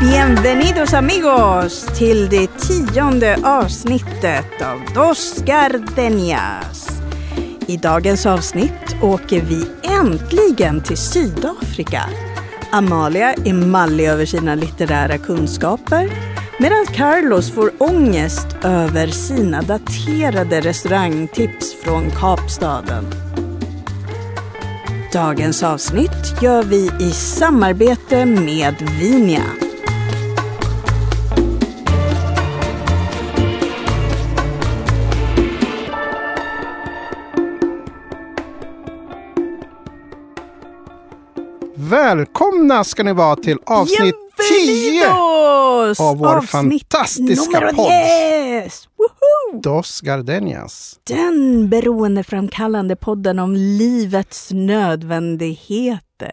Bienvenidos 0.00 0.94
amigos 0.94 1.86
till 1.98 2.28
det 2.28 2.46
tionde 2.46 3.38
avsnittet 3.44 4.62
av 4.62 4.94
Dos 4.94 5.42
Gardenias. 5.46 6.88
I 7.66 7.76
dagens 7.76 8.26
avsnitt 8.26 8.96
åker 9.02 9.40
vi 9.40 9.66
äntligen 9.82 10.82
till 10.82 10.96
Sydafrika. 10.96 12.02
Amalia 12.70 13.34
är 13.34 13.52
mallig 13.52 14.06
över 14.06 14.26
sina 14.26 14.54
litterära 14.54 15.18
kunskaper 15.18 16.10
medan 16.58 16.86
Carlos 16.86 17.50
får 17.50 17.70
ångest 17.78 18.46
över 18.62 19.06
sina 19.06 19.62
daterade 19.62 20.60
restaurangtips 20.60 21.74
från 21.84 22.10
Kapstaden. 22.10 23.04
Dagens 25.12 25.62
avsnitt 25.62 26.42
gör 26.42 26.62
vi 26.62 26.90
i 27.00 27.10
samarbete 27.10 28.26
med 28.26 28.74
Vinia. 29.00 29.44
Välkomna 42.04 42.84
ska 42.84 43.02
ni 43.02 43.12
vara 43.12 43.36
till 43.36 43.58
avsnitt 43.66 44.14
10 44.66 45.08
av 45.98 46.18
vår 46.18 46.40
fantastiska 46.40 47.60
numero 47.60 47.74
podd. 47.76 47.88
10! 47.88 48.70
Woho! 48.96 49.60
Dos 49.62 50.00
Gardenias. 50.00 51.00
Den 51.04 51.68
beroendeframkallande 51.68 52.96
podden 52.96 53.38
om 53.38 53.54
livets 53.54 54.48
nödvändigheter. 54.52 56.32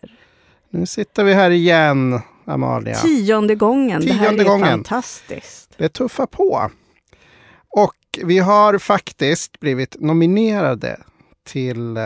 Nu 0.70 0.86
sitter 0.86 1.24
vi 1.24 1.34
här 1.34 1.50
igen, 1.50 2.20
Amalia. 2.46 2.96
Tionde 2.96 3.56
gången. 3.56 4.06
det 4.06 4.14
här 4.14 4.26
Tionde 4.26 4.44
är 4.44 4.48
gången. 4.48 4.68
fantastiskt. 4.68 5.70
Det 5.78 5.90
tuffar 5.90 6.26
på. 6.26 6.72
Och 7.70 7.96
vi 8.24 8.40
har 8.40 8.78
faktiskt 8.78 9.60
blivit 9.60 9.96
nominerade 10.00 11.00
till 11.48 11.98
eh, 11.98 12.04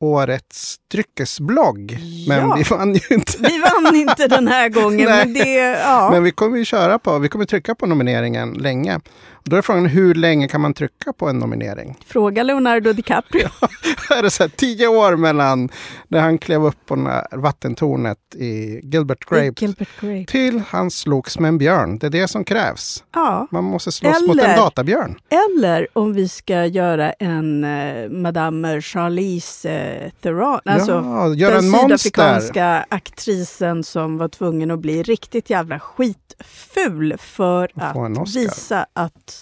årets 0.00 0.76
dryckesblogg. 0.92 1.98
Men 2.28 2.38
Ja. 2.48 2.54
vi 2.58 2.62
vann 2.62 2.94
ju 2.94 3.14
inte. 3.14 3.32
Vi 3.38 3.58
vann 3.58 3.96
inte 3.96 4.26
den 4.28 4.48
här 4.48 4.68
gången, 4.82 5.04
men 5.10 5.34
det... 5.34 5.54
Ja. 5.84 6.08
Men 6.12 6.22
vi 6.22 6.30
kommer 6.30 6.58
ju 6.58 6.64
köra 6.64 6.98
på, 6.98 7.18
vi 7.18 7.28
kommer 7.28 7.44
trycka 7.44 7.74
på 7.74 7.86
nomineringen 7.86 8.52
länge. 8.52 9.00
Då 9.48 9.56
är 9.56 9.62
frågan 9.62 9.86
hur 9.86 10.14
länge 10.14 10.48
kan 10.48 10.60
man 10.60 10.74
trycka 10.74 11.12
på 11.12 11.28
en 11.28 11.38
nominering? 11.38 11.98
Fråga 12.06 12.42
Leonardo 12.42 12.92
DiCaprio. 12.92 13.48
är 14.10 14.22
det 14.22 14.30
så 14.30 14.42
här, 14.42 14.50
tio 14.56 14.88
år 14.88 15.16
mellan 15.16 15.68
när 16.08 16.20
han 16.20 16.38
klev 16.38 16.64
upp 16.64 16.86
på 16.86 17.22
vattentornet 17.32 18.18
i 18.34 18.80
Gilbert 18.82 19.24
Grape 19.30 19.52
Gilbert 19.56 19.88
Grape. 20.00 20.24
till 20.28 20.62
han 20.68 20.90
slogs 20.90 21.38
med 21.38 21.48
en 21.48 21.58
björn. 21.58 21.98
Det 21.98 22.06
är 22.06 22.10
det 22.10 22.28
som 22.28 22.44
krävs. 22.44 23.04
Ja. 23.14 23.46
Man 23.50 23.64
måste 23.64 23.92
slåss 23.92 24.20
mot 24.26 24.36
Eller- 24.36 24.48
en 24.48 24.56
databjörn. 24.56 25.18
Eller 25.28 25.88
om 25.92 26.12
vi 26.12 26.28
ska 26.28 26.66
göra 26.66 27.12
en 27.12 27.64
eh, 27.64 28.08
Madame 28.10 28.80
Charlize 28.82 29.70
eh, 29.70 30.10
Theron. 30.22 30.60
Alltså 30.64 30.92
ja, 30.92 31.34
göra 31.34 31.54
den 31.54 31.64
en 31.64 31.70
monster. 31.70 31.96
sydafrikanska 31.96 32.86
aktrisen 32.88 33.84
som 33.84 34.18
var 34.18 34.28
tvungen 34.28 34.70
att 34.70 34.78
bli 34.80 35.02
riktigt 35.02 35.50
jävla 35.50 35.80
skitful 35.80 37.14
för 37.18 37.70
att 37.74 38.36
visa 38.36 38.86
att 38.92 39.37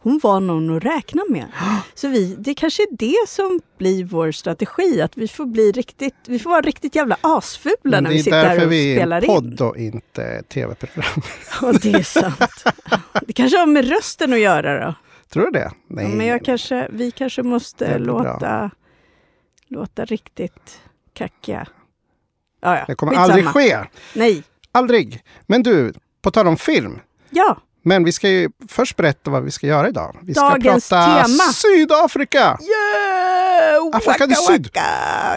hon 0.00 0.20
var 0.22 0.40
någon 0.40 0.76
att 0.76 0.84
räkna 0.84 1.22
med. 1.28 1.46
Så 1.94 2.08
vi, 2.08 2.34
det 2.38 2.54
kanske 2.54 2.82
är 2.82 2.96
det 2.96 3.28
som 3.28 3.60
blir 3.78 4.04
vår 4.04 4.32
strategi, 4.32 5.00
att 5.02 5.16
vi 5.16 5.28
får 5.28 5.46
bli 5.46 5.72
riktigt, 5.72 6.14
vi 6.26 6.38
får 6.38 6.50
vara 6.50 6.60
riktigt 6.60 6.94
jävla 6.94 7.16
asfula 7.20 7.74
när 7.84 8.02
det 8.02 8.08
vi 8.08 8.18
är 8.18 8.22
sitter 8.22 8.36
här 8.44 8.48
därför 8.48 8.66
och 8.66 8.72
vi 8.72 8.92
är 8.92 8.96
spelar 8.96 9.16
en 9.16 9.22
in. 9.24 9.28
podd 9.28 9.60
och 9.60 9.76
inte 9.76 10.42
tv-program. 10.42 11.22
Ja, 11.62 11.72
det 11.82 11.92
är 11.92 12.02
sant. 12.02 12.64
Det 13.26 13.32
kanske 13.32 13.58
har 13.58 13.66
med 13.66 13.88
rösten 13.88 14.32
att 14.32 14.38
göra 14.40 14.86
då. 14.86 14.94
Tror 15.28 15.44
du 15.44 15.50
det? 15.50 15.70
Nej. 15.86 16.04
Ja, 16.04 16.10
men 16.16 16.26
jag 16.26 16.44
kanske, 16.44 16.88
vi 16.92 17.10
kanske 17.10 17.42
måste 17.42 17.92
Det 17.92 18.04
bra. 18.04 18.22
låta, 18.22 18.70
låta 19.68 20.04
riktigt 20.04 20.80
kackiga. 21.12 21.66
Ja, 22.60 22.78
ja. 22.78 22.84
Det 22.86 22.94
kommer 22.94 23.12
skitsamma. 23.12 23.24
aldrig 23.32 23.46
ske. 23.46 23.78
Nej. 24.14 24.42
Aldrig. 24.72 25.22
Men 25.46 25.62
du, 25.62 25.92
på 26.22 26.30
tal 26.30 26.46
om 26.46 26.56
film. 26.56 27.00
Ja, 27.30 27.56
Men 27.88 28.04
vi 28.04 28.12
ska 28.12 28.28
ju 28.28 28.48
först 28.68 28.96
berätta 28.96 29.30
vad 29.30 29.42
vi 29.42 29.50
ska 29.50 29.66
göra 29.66 29.88
idag. 29.88 30.16
Vi 30.22 30.34
ska 30.34 30.48
Dagens 30.48 30.88
prata 30.88 31.06
tema. 31.24 31.52
Sydafrika! 31.52 32.38
yeah! 32.38 33.96
Afrika 33.96 34.26
Waka, 34.26 34.34
syd. 34.34 34.66
waka. 34.74 34.86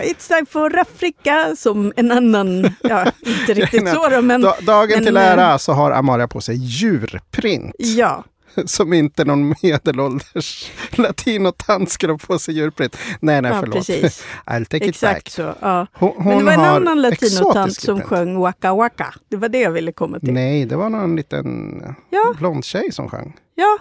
It's 0.03 0.27
time 0.27 0.45
for 0.49 0.79
Afrika, 0.79 1.55
som 1.57 1.93
en 1.95 2.11
annan, 2.11 2.73
ja, 2.81 3.05
inte 3.25 3.53
riktigt 3.53 3.89
så 3.89 4.09
då, 4.09 4.21
men 4.21 4.41
Da- 4.41 4.55
dagen 4.61 4.89
men, 4.95 5.05
till 5.05 5.17
eh, 5.17 5.23
ära 5.23 5.59
så 5.59 5.73
har 5.73 5.91
Amalia 5.91 6.27
på 6.27 6.41
sig 6.41 6.55
djurprint. 6.55 7.75
ja. 7.77 8.23
Som 8.65 8.93
inte 8.93 9.25
någon 9.25 9.55
medelålders 9.63 10.71
latinotant 10.91 11.91
skulle 11.91 12.17
på 12.17 12.39
sig 12.39 12.55
djurprint. 12.55 12.97
Nej, 13.19 13.41
nej, 13.41 13.51
ja, 13.51 13.59
förlåt. 13.59 13.75
precis. 13.75 14.23
I'll 14.45 14.65
take 14.65 14.77
it 14.85 14.89
Exakt 14.89 15.23
back. 15.25 15.29
så. 15.29 15.55
Ja. 15.61 15.87
Hon, 15.93 16.11
hon 16.17 16.25
Men 16.25 16.37
det 16.37 16.43
var 16.45 16.53
en 16.53 16.59
annan 16.59 17.01
latinotant 17.01 17.81
som 17.81 18.01
sjöng 18.01 18.39
Waka 18.39 18.73
Waka. 18.75 19.13
Det 19.29 19.37
var 19.37 19.49
det 19.49 19.59
jag 19.59 19.71
ville 19.71 19.91
komma 19.91 20.19
till. 20.19 20.33
Nej, 20.33 20.65
det 20.65 20.75
var 20.75 20.89
någon 20.89 21.15
liten 21.15 21.81
Ja. 22.09 22.33
blond 22.37 22.65
tjej 22.65 22.91
som 22.91 23.09
sjöng. 23.09 23.33
Ja, 23.55 23.77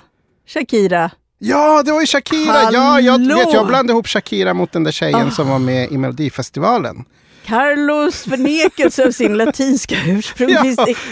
Shakira. 0.46 1.10
Ja, 1.38 1.82
det 1.82 1.92
var 1.92 2.00
ju 2.00 2.06
Shakira! 2.06 2.70
Ja, 2.72 3.00
jag, 3.00 3.18
vet, 3.18 3.52
jag 3.54 3.66
blandade 3.66 3.92
ihop 3.92 4.06
Shakira 4.08 4.54
mot 4.54 4.72
den 4.72 4.84
där 4.84 4.92
tjejen 4.92 5.26
Ah. 5.28 5.30
som 5.30 5.48
var 5.48 5.58
med 5.58 5.92
i 5.92 5.98
Melodifestivalen. 5.98 7.04
Carlos 7.44 8.22
förnekelse 8.22 9.06
av 9.06 9.10
sin 9.10 9.34
latinska 9.36 9.94
ursprung 10.06 10.50
Ja, 10.50 10.62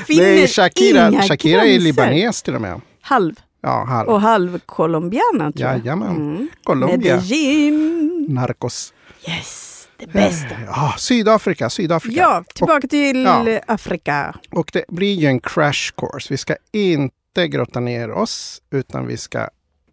finner 0.06 0.22
Nej, 0.22 0.48
Shakira, 0.48 1.08
inga 1.08 1.22
Shakira 1.22 1.60
är 1.60 1.66
gränser. 1.66 1.80
libanes 1.84 2.42
till 2.42 2.54
och 2.54 2.60
med. 2.60 2.80
Halv 3.00 3.34
Ja, 3.60 3.84
halv. 3.84 4.08
och 4.08 4.20
halv 4.20 4.58
colombiana 4.58 5.52
tror 5.52 5.68
jag. 5.68 5.78
Jajamän. 5.78 6.16
Mm. 6.16 6.48
Colombia. 6.64 7.16
Medellin. 7.16 8.26
Narcos. 8.28 8.92
Yes, 9.28 9.88
det 9.96 10.12
bästa. 10.12 10.54
Ja, 10.66 10.94
Sydafrika, 10.98 11.70
Sydafrika. 11.70 12.20
Ja, 12.20 12.44
tillbaka 12.54 12.88
till 12.88 13.24
ja. 13.24 13.60
Afrika. 13.66 14.34
Och 14.50 14.70
det 14.72 14.84
blir 14.88 15.14
ju 15.14 15.26
en 15.26 15.40
crash 15.40 15.92
course. 15.96 16.26
Vi 16.30 16.36
ska 16.36 16.56
inte 16.72 17.48
grotta 17.48 17.80
ner 17.80 18.10
oss, 18.10 18.62
utan 18.70 19.06
vi 19.06 19.16
ska 19.16 19.48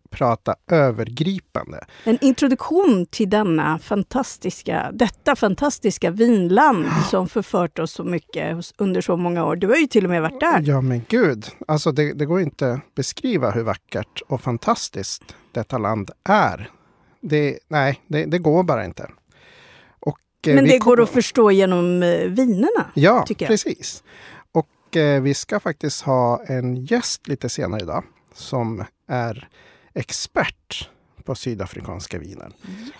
prata 0.09 0.55
övergripande. 0.71 1.85
En 2.03 2.17
introduktion 2.21 3.05
till 3.05 3.29
denna 3.29 3.79
fantastiska, 3.79 4.89
detta 4.93 5.35
fantastiska 5.35 6.11
vinland 6.11 6.85
som 7.09 7.29
förfört 7.29 7.79
oss 7.79 7.91
så 7.91 8.03
mycket 8.03 8.57
under 8.77 9.01
så 9.01 9.17
många 9.17 9.45
år. 9.45 9.55
Du 9.55 9.67
har 9.67 9.75
ju 9.75 9.87
till 9.87 10.03
och 10.03 10.09
med 10.09 10.21
varit 10.21 10.39
där. 10.39 10.61
Ja, 10.65 10.81
men 10.81 11.01
gud. 11.09 11.45
Alltså, 11.67 11.91
det, 11.91 12.13
det 12.13 12.25
går 12.25 12.41
inte 12.41 12.73
att 12.73 12.95
beskriva 12.95 13.51
hur 13.51 13.63
vackert 13.63 14.21
och 14.27 14.41
fantastiskt 14.41 15.23
detta 15.51 15.77
land 15.77 16.11
är. 16.29 16.69
Det, 17.21 17.59
nej, 17.67 18.01
det, 18.07 18.25
det 18.25 18.37
går 18.39 18.63
bara 18.63 18.85
inte. 18.85 19.09
Och, 19.99 20.19
eh, 20.47 20.55
Men 20.55 20.65
det 20.65 20.79
kom- 20.79 20.89
går 20.95 21.01
att 21.03 21.09
förstå 21.09 21.51
genom 21.51 22.03
eh, 22.03 22.19
vinerna. 22.19 22.91
Ja, 22.93 23.23
tycker 23.27 23.45
jag. 23.45 23.49
precis. 23.49 24.03
Och 24.51 24.97
eh, 24.97 25.21
vi 25.21 25.33
ska 25.33 25.59
faktiskt 25.59 26.01
ha 26.01 26.43
en 26.45 26.75
gäst 26.85 27.27
lite 27.27 27.49
senare 27.49 27.81
idag 27.81 28.03
som 28.33 28.83
är 29.07 29.47
expert 29.95 30.89
på 31.23 31.35
sydafrikanska 31.35 32.19
viner. 32.19 32.51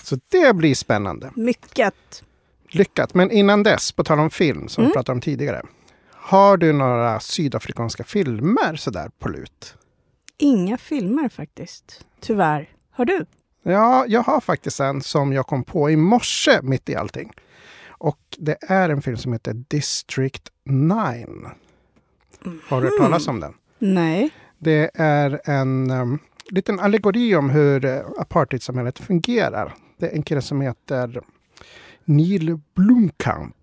Så 0.04 0.18
det 0.30 0.56
blir 0.56 0.76
spännande. 0.76 1.32
Mycket. 1.36 2.24
Lyckat! 2.70 3.14
Men 3.14 3.32
innan 3.32 3.64
dess, 3.64 3.92
på 3.92 4.04
tal 4.04 4.20
om 4.20 4.30
film 4.30 4.68
som 4.68 4.82
Mm. 4.84 4.90
vi 4.90 4.94
pratade 4.94 5.16
om 5.16 5.22
tidigare. 5.22 5.62
Har 6.12 6.58
du 6.58 6.74
några 6.74 7.20
sydafrikanska 7.20 8.04
filmer 8.04 8.76
sådär 8.76 9.12
på 9.20 9.30
lut? 9.30 9.76
Inga 10.38 10.78
filmer 10.78 11.30
faktiskt. 11.30 12.06
Tyvärr. 12.20 12.70
Har 12.92 13.06
du? 13.06 13.26
Ja, 13.64 14.06
jag 14.08 14.22
har 14.22 14.42
faktiskt 14.42 14.80
en 14.80 15.02
som 15.02 15.34
jag 15.34 15.48
kom 15.48 15.64
på 15.64 15.90
i 15.90 15.96
morse 15.96 16.60
mitt 16.62 16.90
i 16.90 16.96
allting. 16.96 17.32
Och 17.88 18.20
det 18.38 18.58
är 18.62 18.90
en 18.90 19.02
film 19.02 19.18
som 19.18 19.34
heter 19.34 19.54
District 19.54 20.50
9. 20.64 21.26
Har 22.68 22.82
du 22.82 22.88
hört 22.88 22.98
talas 23.00 23.28
om 23.28 23.40
den? 23.40 23.54
Nej. 23.80 24.30
Det 24.58 24.92
är 24.94 25.42
en 25.46 25.92
um, 25.92 26.20
liten 26.50 26.80
allegori 26.80 27.36
om 27.36 27.50
hur 27.50 27.86
uh, 27.86 28.02
apartheidsamhället 28.18 29.00
fungerar. 29.00 29.74
Det 29.98 30.06
är 30.08 30.16
en 30.16 30.24
kille 30.24 30.42
som 30.42 30.62
heter 30.62 31.22
Neil 32.06 32.60
Blomkamp. 32.76 33.56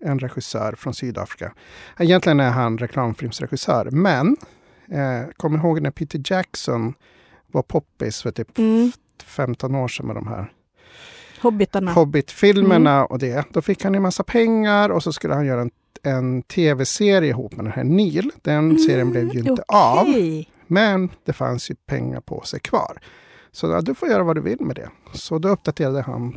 En 0.00 0.18
regissör 0.18 0.74
från 0.74 0.94
Sydafrika. 0.94 1.52
Egentligen 1.98 2.40
är 2.40 2.50
han 2.50 2.78
reklamfilmsregissör, 2.78 3.90
men 3.90 4.36
eh, 4.88 5.28
kom 5.36 5.54
ihåg 5.54 5.80
när 5.80 5.90
Peter 5.90 6.20
Jackson 6.24 6.94
var 7.46 7.62
poppis 7.62 8.22
för 8.22 8.30
typ 8.30 8.58
Mm. 8.58 8.92
15 9.24 9.74
år 9.74 9.88
sedan 9.88 10.06
med 10.06 10.16
de 10.16 10.26
här 10.26 10.52
Hobbitarna. 11.42 11.92
Hobbit-filmerna 11.92 13.04
och 13.04 13.18
det. 13.18 13.44
Då 13.50 13.62
fick 13.62 13.84
han 13.84 13.94
en 13.94 14.02
massa 14.02 14.22
pengar 14.22 14.88
och 14.88 15.02
så 15.02 15.12
skulle 15.12 15.34
han 15.34 15.46
göra 15.46 15.60
en, 15.60 15.70
en 16.02 16.42
tv-serie 16.42 17.28
ihop 17.28 17.56
med 17.56 17.64
den 17.64 17.72
här 17.72 17.84
Neil. 17.84 18.30
Den 18.42 18.78
serien 18.78 19.10
blev 19.10 19.34
ju 19.34 19.40
inte 19.40 19.62
av. 19.68 20.06
Men 20.66 21.10
det 21.24 21.32
fanns 21.32 21.70
ju 21.70 21.74
pengar 21.74 22.20
på 22.20 22.42
sig 22.42 22.60
kvar. 22.60 23.00
Så 23.52 23.66
ja, 23.66 23.80
du 23.80 23.94
får 23.94 24.08
göra 24.08 24.22
vad 24.22 24.36
du 24.36 24.40
vill 24.40 24.60
med 24.60 24.76
det. 24.76 24.90
Så 25.12 25.38
då 25.38 25.48
uppdaterade 25.48 26.02
han 26.02 26.36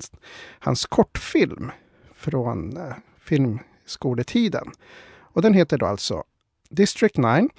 hans 0.59 0.85
kortfilm 0.85 1.71
från 2.15 2.77
eh, 2.77 2.93
filmskoletiden. 3.19 4.71
Och 5.17 5.41
den 5.41 5.53
heter 5.53 5.77
då 5.77 5.85
alltså 5.85 6.23
District 6.69 7.17
9. 7.17 7.49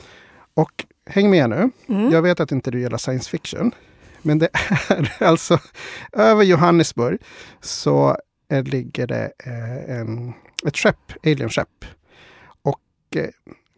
Och 0.55 0.87
häng 1.07 1.31
med 1.31 1.51
nu. 1.51 1.71
Mm. 1.89 2.11
Jag 2.11 2.23
vet 2.23 2.41
att 2.41 2.53
inte 2.53 2.71
du 2.71 2.81
gillar 2.81 2.99
science 2.99 3.31
fiction. 3.31 3.73
Men 4.23 4.39
det 4.39 4.49
är 4.53 5.23
alltså 5.23 5.59
över 6.13 6.43
Johannesburg 6.43 7.21
så 7.61 8.17
ligger 8.65 9.07
det 9.07 9.33
eh, 9.39 9.97
en, 9.97 10.33
ett 10.67 10.77
skepp, 10.77 11.13
alienskepp. 11.23 11.85
Och 12.63 13.17
eh, 13.17 13.29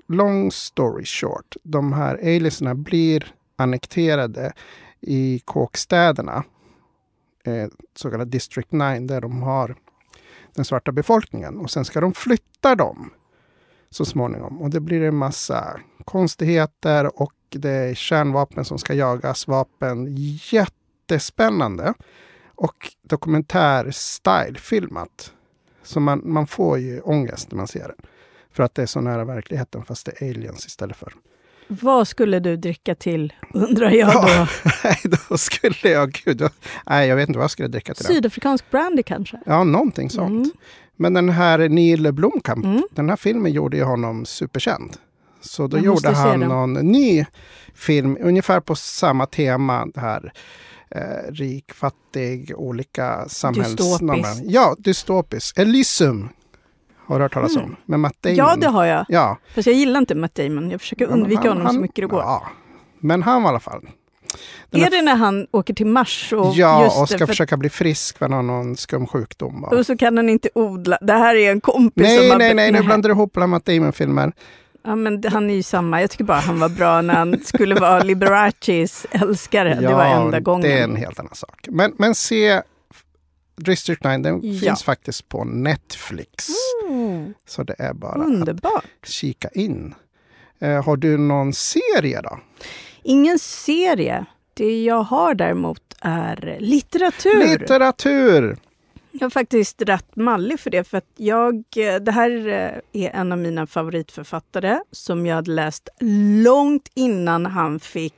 long 0.08 0.50
story 0.50 1.04
short, 1.04 1.56
de 1.62 1.92
här 1.92 2.14
aliensarna 2.14 2.74
blir 2.74 3.34
annekterade 3.56 4.52
i 5.00 5.38
kåkstäderna, 5.44 6.44
eh, 7.44 7.68
så 7.94 8.10
kallad 8.10 8.28
District 8.28 8.72
9, 8.72 9.00
där 9.00 9.20
de 9.20 9.42
har 9.42 9.76
den 10.54 10.64
svarta 10.64 10.92
befolkningen. 10.92 11.58
Och 11.58 11.70
sen 11.70 11.84
ska 11.84 12.00
de 12.00 12.14
flytta 12.14 12.74
dem 12.74 13.10
så 13.90 14.04
småningom. 14.04 14.62
Och 14.62 14.70
det 14.70 14.80
blir 14.80 15.02
en 15.02 15.16
massa 15.16 15.80
konstigheter 16.04 17.22
och 17.22 17.32
det 17.48 17.70
är 17.70 17.94
kärnvapen 17.94 18.64
som 18.64 18.78
ska 18.78 18.94
jagas, 18.94 19.48
vapen. 19.48 20.16
Jättespännande. 20.50 21.94
Och 22.54 22.92
dokumentär-style 23.02 24.58
filmat. 24.58 25.32
Så 25.82 26.00
man, 26.00 26.22
man 26.24 26.46
får 26.46 26.78
ju 26.78 27.00
ångest 27.00 27.50
när 27.50 27.56
man 27.56 27.66
ser 27.66 27.88
det. 27.88 27.94
För 28.58 28.62
att 28.64 28.74
det 28.74 28.82
är 28.82 28.86
så 28.86 29.00
nära 29.00 29.24
verkligheten 29.24 29.84
fast 29.84 30.06
det 30.06 30.22
är 30.22 30.30
aliens 30.30 30.66
istället 30.66 30.96
för. 30.96 31.12
Vad 31.68 32.08
skulle 32.08 32.40
du 32.40 32.56
dricka 32.56 32.94
till, 32.94 33.32
undrar 33.54 33.90
jag 33.90 34.12
då? 34.12 34.28
Ja, 34.28 34.48
nej, 34.84 34.98
då 35.28 35.38
skulle 35.38 35.90
jag... 35.90 36.12
Gud, 36.12 36.36
då, 36.36 36.48
nej, 36.86 37.08
jag 37.08 37.16
vet 37.16 37.28
inte 37.28 37.38
vad 37.38 37.44
jag 37.44 37.50
skulle 37.50 37.68
dricka 37.68 37.94
till. 37.94 38.04
Sydafrikansk 38.06 38.70
brandy 38.70 39.02
kanske? 39.02 39.40
Ja, 39.46 39.64
någonting 39.64 40.10
sånt. 40.10 40.30
Mm. 40.46 40.50
Men 40.96 41.14
den 41.14 41.28
här 41.28 41.68
Neil 41.68 42.12
Blomkamp, 42.12 42.64
Mm. 42.64 42.82
den 42.90 43.08
här 43.08 43.16
filmen 43.16 43.52
gjorde 43.52 43.76
ju 43.76 43.82
honom 43.82 44.26
superkänd. 44.26 44.96
Så 45.40 45.66
då 45.66 45.76
Jag 45.76 45.84
gjorde 45.84 46.10
han 46.10 46.40
någon 46.40 46.72
ny 46.72 47.26
film, 47.74 48.16
ungefär 48.20 48.60
på 48.60 48.74
samma 48.74 49.26
tema. 49.26 49.86
Det 49.94 50.00
här 50.00 50.32
eh, 50.90 51.32
rik, 51.32 51.72
fattig, 51.72 52.52
olika 52.56 53.28
samhällsnormer. 53.28 54.14
Dystopiskt. 54.16 54.50
Ja, 54.50 54.76
dystopiskt. 54.78 55.58
Elysium 55.58 56.28
har 57.08 57.18
du 57.18 57.24
hört 57.24 57.32
talas 57.34 57.56
om. 57.56 57.62
Mm. 57.62 57.76
Med 57.84 58.00
Matt 58.00 58.16
Damon. 58.22 58.36
Ja, 58.36 58.56
det 58.56 58.68
har 58.68 58.84
jag. 58.84 59.04
Ja, 59.08 59.38
Fast 59.54 59.66
jag 59.66 59.76
gillar 59.76 60.00
inte 60.00 60.14
Matt 60.14 60.34
Damon. 60.34 60.70
Jag 60.70 60.80
försöker 60.80 61.06
undvika 61.06 61.40
han- 61.40 61.48
honom 61.48 61.66
så 61.66 61.72
han- 61.72 61.80
mycket 61.82 61.96
det 62.02 62.06
går. 62.06 62.20
Ja, 62.20 62.46
men 63.00 63.22
han 63.22 63.42
i 63.42 63.46
alla 63.46 63.60
fall. 63.60 63.80
Den 64.70 64.80
är 64.80 64.84
här- 64.84 64.90
det 64.90 65.02
när 65.02 65.14
han 65.16 65.46
åker 65.50 65.74
till 65.74 65.86
Mars? 65.86 66.32
Och 66.32 66.52
ja, 66.54 66.84
just 66.84 66.98
och 66.98 67.08
ska 67.08 67.18
för- 67.18 67.26
försöka 67.26 67.56
bli 67.56 67.68
frisk 67.70 68.18
för 68.18 68.28
någon, 68.28 68.46
någon 68.46 68.76
skum 68.76 69.06
sjukdom. 69.06 69.60
va? 69.60 69.68
Och 69.68 69.86
så 69.86 69.96
kan 69.96 70.16
han 70.16 70.28
inte 70.28 70.48
odla. 70.54 70.98
Det 71.00 71.12
här 71.12 71.34
är 71.34 71.50
en 71.52 71.60
kompis 71.60 72.06
som 72.06 72.16
Nej, 72.16 72.30
har... 72.30 72.38
nej, 72.38 72.54
nej, 72.54 72.72
nu 72.72 72.82
blandar 72.82 73.08
du 73.08 73.14
ihop 73.14 73.36
alla 73.36 73.46
Matt 73.46 73.64
Damon-filmer. 73.64 74.32
Ja, 74.84 74.96
men 74.96 75.22
han 75.32 75.50
är 75.50 75.54
ju 75.54 75.62
samma. 75.62 76.00
Jag 76.00 76.10
tycker 76.10 76.24
bara 76.24 76.38
han 76.38 76.60
var 76.60 76.68
bra 76.68 77.00
när 77.02 77.14
han 77.14 77.40
skulle 77.44 77.74
vara 77.74 77.98
Liberaces 78.04 79.06
älskare. 79.10 79.74
det 79.80 79.94
var 79.94 80.04
enda 80.04 80.40
gången. 80.40 80.62
det 80.62 80.78
är 80.78 80.84
en 80.84 80.96
helt 80.96 81.18
annan 81.20 81.34
sak. 81.34 81.66
Men, 81.68 81.92
men 81.98 82.14
se 82.14 82.62
District 83.58 84.04
9, 84.04 84.18
den 84.18 84.40
Ja. 84.42 84.60
finns 84.60 84.82
faktiskt 84.82 85.28
på 85.28 85.44
Netflix. 85.44 86.48
Mm, 86.88 87.34
Så 87.46 87.62
det 87.62 87.74
är 87.78 87.92
bara 87.92 88.24
underbart. 88.24 88.84
att 89.02 89.08
kika 89.08 89.48
in. 89.48 89.94
Eh, 90.60 90.84
har 90.84 90.96
du 90.96 91.18
någon 91.18 91.52
serie 91.52 92.20
då? 92.20 92.38
Ingen 93.02 93.38
serie. 93.38 94.24
Det 94.54 94.82
jag 94.84 95.02
har 95.02 95.34
däremot 95.34 95.82
är 96.00 96.56
litteratur. 96.60 97.58
Litteratur! 97.58 98.56
Jag 99.12 99.26
är 99.26 99.30
faktiskt 99.30 99.82
rätt 99.82 100.16
mallig 100.16 100.60
för 100.60 100.70
det. 100.70 100.84
För 100.84 100.98
att 100.98 101.10
jag, 101.16 101.54
eh, 101.76 101.94
det 102.00 102.12
här 102.12 102.48
eh, 102.48 103.02
är 103.04 103.10
en 103.10 103.32
av 103.32 103.38
mina 103.38 103.66
favoritförfattare 103.66 104.80
som 104.92 105.26
jag 105.26 105.34
hade 105.36 105.50
läst 105.50 105.88
långt 106.44 106.88
innan 106.94 107.46
han 107.46 107.80
fick 107.80 108.14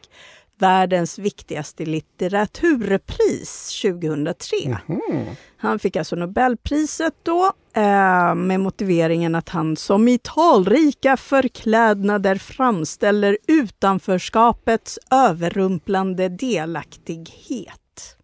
världens 0.62 1.18
viktigaste 1.18 1.84
litteraturpris 1.84 3.80
2003. 3.82 4.78
Mhm. 4.86 5.26
Han 5.56 5.78
fick 5.78 5.96
alltså 5.96 6.16
Nobelpriset 6.16 7.14
då 7.22 7.52
eh, 7.72 8.34
med 8.34 8.60
motiveringen 8.60 9.34
att 9.34 9.48
han 9.48 9.76
som 9.76 10.08
i 10.08 10.18
talrika 10.18 11.16
förklädnader 11.16 12.36
framställer 12.36 13.38
utanförskapets 13.46 14.98
överrumplande 15.10 16.28
delaktighet. 16.28 18.16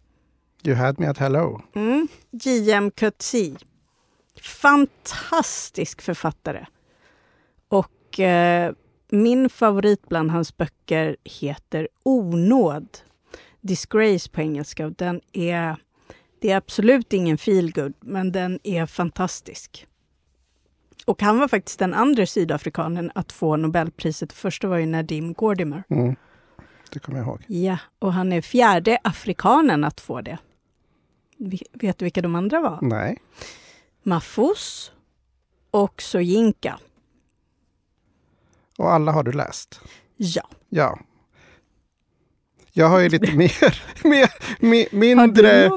You 0.63 0.75
had 0.75 0.99
me 0.99 1.07
at 1.07 1.17
hello. 1.17 1.61
Mm. 1.75 2.07
J.M. 2.31 2.91
Coetzee. 2.91 3.55
Fantastisk 4.41 6.01
författare. 6.01 6.65
Och 7.69 8.19
eh, 8.19 8.73
min 9.09 9.49
favorit 9.49 10.09
bland 10.09 10.31
hans 10.31 10.57
böcker 10.57 11.17
heter 11.23 11.87
Onåd. 12.03 12.87
Disgrace 13.61 14.29
på 14.29 14.41
engelska. 14.41 14.85
Och 14.85 14.93
den 14.93 15.21
är, 15.33 15.75
det 16.41 16.51
är 16.51 16.57
absolut 16.57 17.13
ingen 17.13 17.37
feelgood, 17.37 17.93
men 17.99 18.31
den 18.31 18.59
är 18.63 18.85
fantastisk. 18.85 19.87
Och 21.05 21.21
han 21.21 21.39
var 21.39 21.47
faktiskt 21.47 21.79
den 21.79 21.93
andra 21.93 22.25
sydafrikanen 22.25 23.11
att 23.15 23.31
få 23.31 23.55
Nobelpriset. 23.55 24.33
Första 24.33 24.67
var 24.67 24.77
ju 24.77 24.85
Nadim 24.85 25.33
Gordimer. 25.33 25.83
Mm. 25.89 26.15
Det 26.91 26.99
kommer 26.99 27.17
jag 27.17 27.27
ihåg. 27.27 27.43
Ja, 27.47 27.77
och 27.99 28.13
han 28.13 28.33
är 28.33 28.41
fjärde 28.41 28.97
afrikanen 29.03 29.83
att 29.83 30.01
få 30.01 30.21
det. 30.21 30.37
Vet 31.73 31.97
du 31.97 32.05
vilka 32.05 32.21
de 32.21 32.35
andra 32.35 32.61
var? 32.61 32.79
Nej. 32.81 33.17
Mafus 34.03 34.91
och 35.71 36.01
Soyinka. 36.01 36.79
Och 38.77 38.93
alla 38.93 39.11
har 39.11 39.23
du 39.23 39.31
läst? 39.31 39.79
Ja. 40.17 40.49
Ja. 40.69 40.99
Jag 42.73 42.87
har 42.89 42.99
ju 42.99 43.09
lite 43.09 43.31
mer, 43.35 43.81
mer, 44.03 44.29
mi- 44.59 44.87
mindre... 44.95 45.65
eh, 45.65 45.71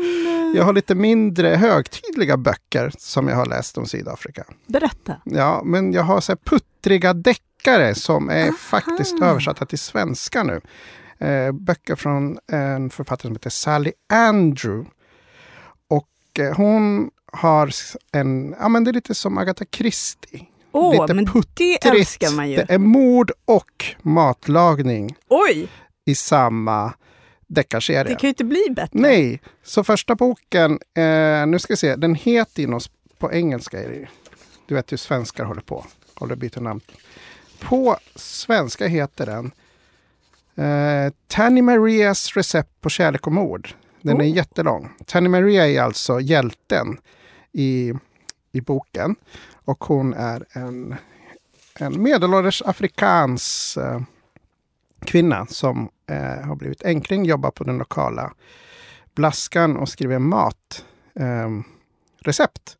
Jag 0.55 0.65
har 0.65 0.73
lite 0.73 0.95
mindre 0.95 1.49
högtidliga 1.49 2.37
böcker 2.37 2.93
som 2.99 3.29
jag 3.29 3.37
har 3.37 3.47
läst 3.47 3.79
om 3.79 3.87
Sydafrika. 3.87 4.45
Berätta. 4.67 5.17
Ja, 5.25 5.63
men 5.65 5.93
jag 5.93 6.03
har 6.03 6.21
så 6.21 6.37
puttriga 6.37 7.15
deckare 7.15 7.95
som 7.95 8.31
är 8.31 8.43
Aha. 8.49 8.53
faktiskt 8.59 9.23
översatta 9.23 9.67
till 9.67 9.79
svenska 9.79 10.43
nu. 10.43 10.61
Eh, 11.27 11.53
böcker 11.53 11.95
från 11.97 12.39
en 12.53 12.91
författare 12.91 13.23
som 13.29 13.33
heter 13.33 13.51
Sally 13.51 13.93
Andrew. 14.13 14.91
Och 15.89 16.39
eh, 16.39 16.57
hon 16.57 17.11
har 17.33 17.71
en, 18.13 18.55
ja 18.61 18.69
men 18.69 18.85
det 18.85 18.91
är 18.91 18.93
lite 18.93 19.15
som 19.15 19.39
Agatha 19.39 19.65
Christie. 19.73 20.47
Åh, 20.73 20.93
lite 21.03 21.15
men 21.15 21.25
det 21.25 21.79
Tritt. 21.79 21.85
älskar 21.85 22.31
man 22.37 22.51
ju. 22.51 22.57
Det 22.57 22.67
är 22.71 22.79
mord 22.79 23.33
och 23.45 23.85
matlagning 24.03 25.17
Oj, 25.29 25.69
i 26.05 26.15
samma 26.15 26.93
deckarserie. 27.47 28.05
det 28.05 28.11
kan 28.15 28.21
ju 28.23 28.29
inte 28.29 28.45
bli 28.45 28.67
bättre. 28.71 28.99
Nej, 29.01 29.41
så 29.63 29.85
första 29.85 30.15
boken, 30.15 30.73
eh, 30.97 31.47
nu 31.47 31.59
ska 31.59 31.73
vi 31.73 31.77
se, 31.77 31.97
den 31.97 32.15
heter 32.15 32.67
något 32.67 32.91
på 33.19 33.33
engelska. 33.33 33.83
Är 33.83 33.89
det, 33.89 34.09
du 34.67 34.75
vet 34.75 34.93
hur 34.93 34.97
svenskar 34.97 35.45
håller 35.45 35.61
på, 35.61 35.85
håller 36.15 36.37
byter 36.37 36.61
namn. 36.61 36.81
På 37.61 37.97
svenska 38.17 38.87
heter 38.87 39.27
den 39.27 39.51
eh, 40.67 41.13
Tanny 41.27 41.63
Marias 41.63 42.37
recept 42.37 42.81
på 42.81 42.89
kärlek 42.89 43.27
och 43.27 43.33
mord. 43.33 43.69
Den 44.03 44.21
är 44.21 44.25
Oh. 44.25 44.37
jättelång. 44.37 44.91
Tanny 45.07 45.29
Maria 45.29 45.69
är 45.69 45.81
alltså 45.83 46.21
hjälten 46.21 46.99
i, 47.53 47.93
i 48.53 48.61
boken. 48.61 49.17
Och 49.65 49.85
hon 49.85 50.15
är 50.15 50.45
en, 50.53 50.95
en 51.79 52.03
medelålders 52.03 52.63
afrikans 52.67 53.77
eh, 53.77 54.01
kvinna 55.05 55.47
som 55.47 55.89
eh, 56.11 56.47
har 56.47 56.57
blivit 56.57 56.85
enkling, 56.85 57.25
jobbar 57.25 57.51
på 57.51 57.65
den 57.65 57.79
lokala 57.79 58.33
Blaskan 59.15 59.77
och 59.77 59.89
skriver 59.89 60.19
mat. 60.19 60.85
Eh, 61.15 61.49
recept. 62.19 62.77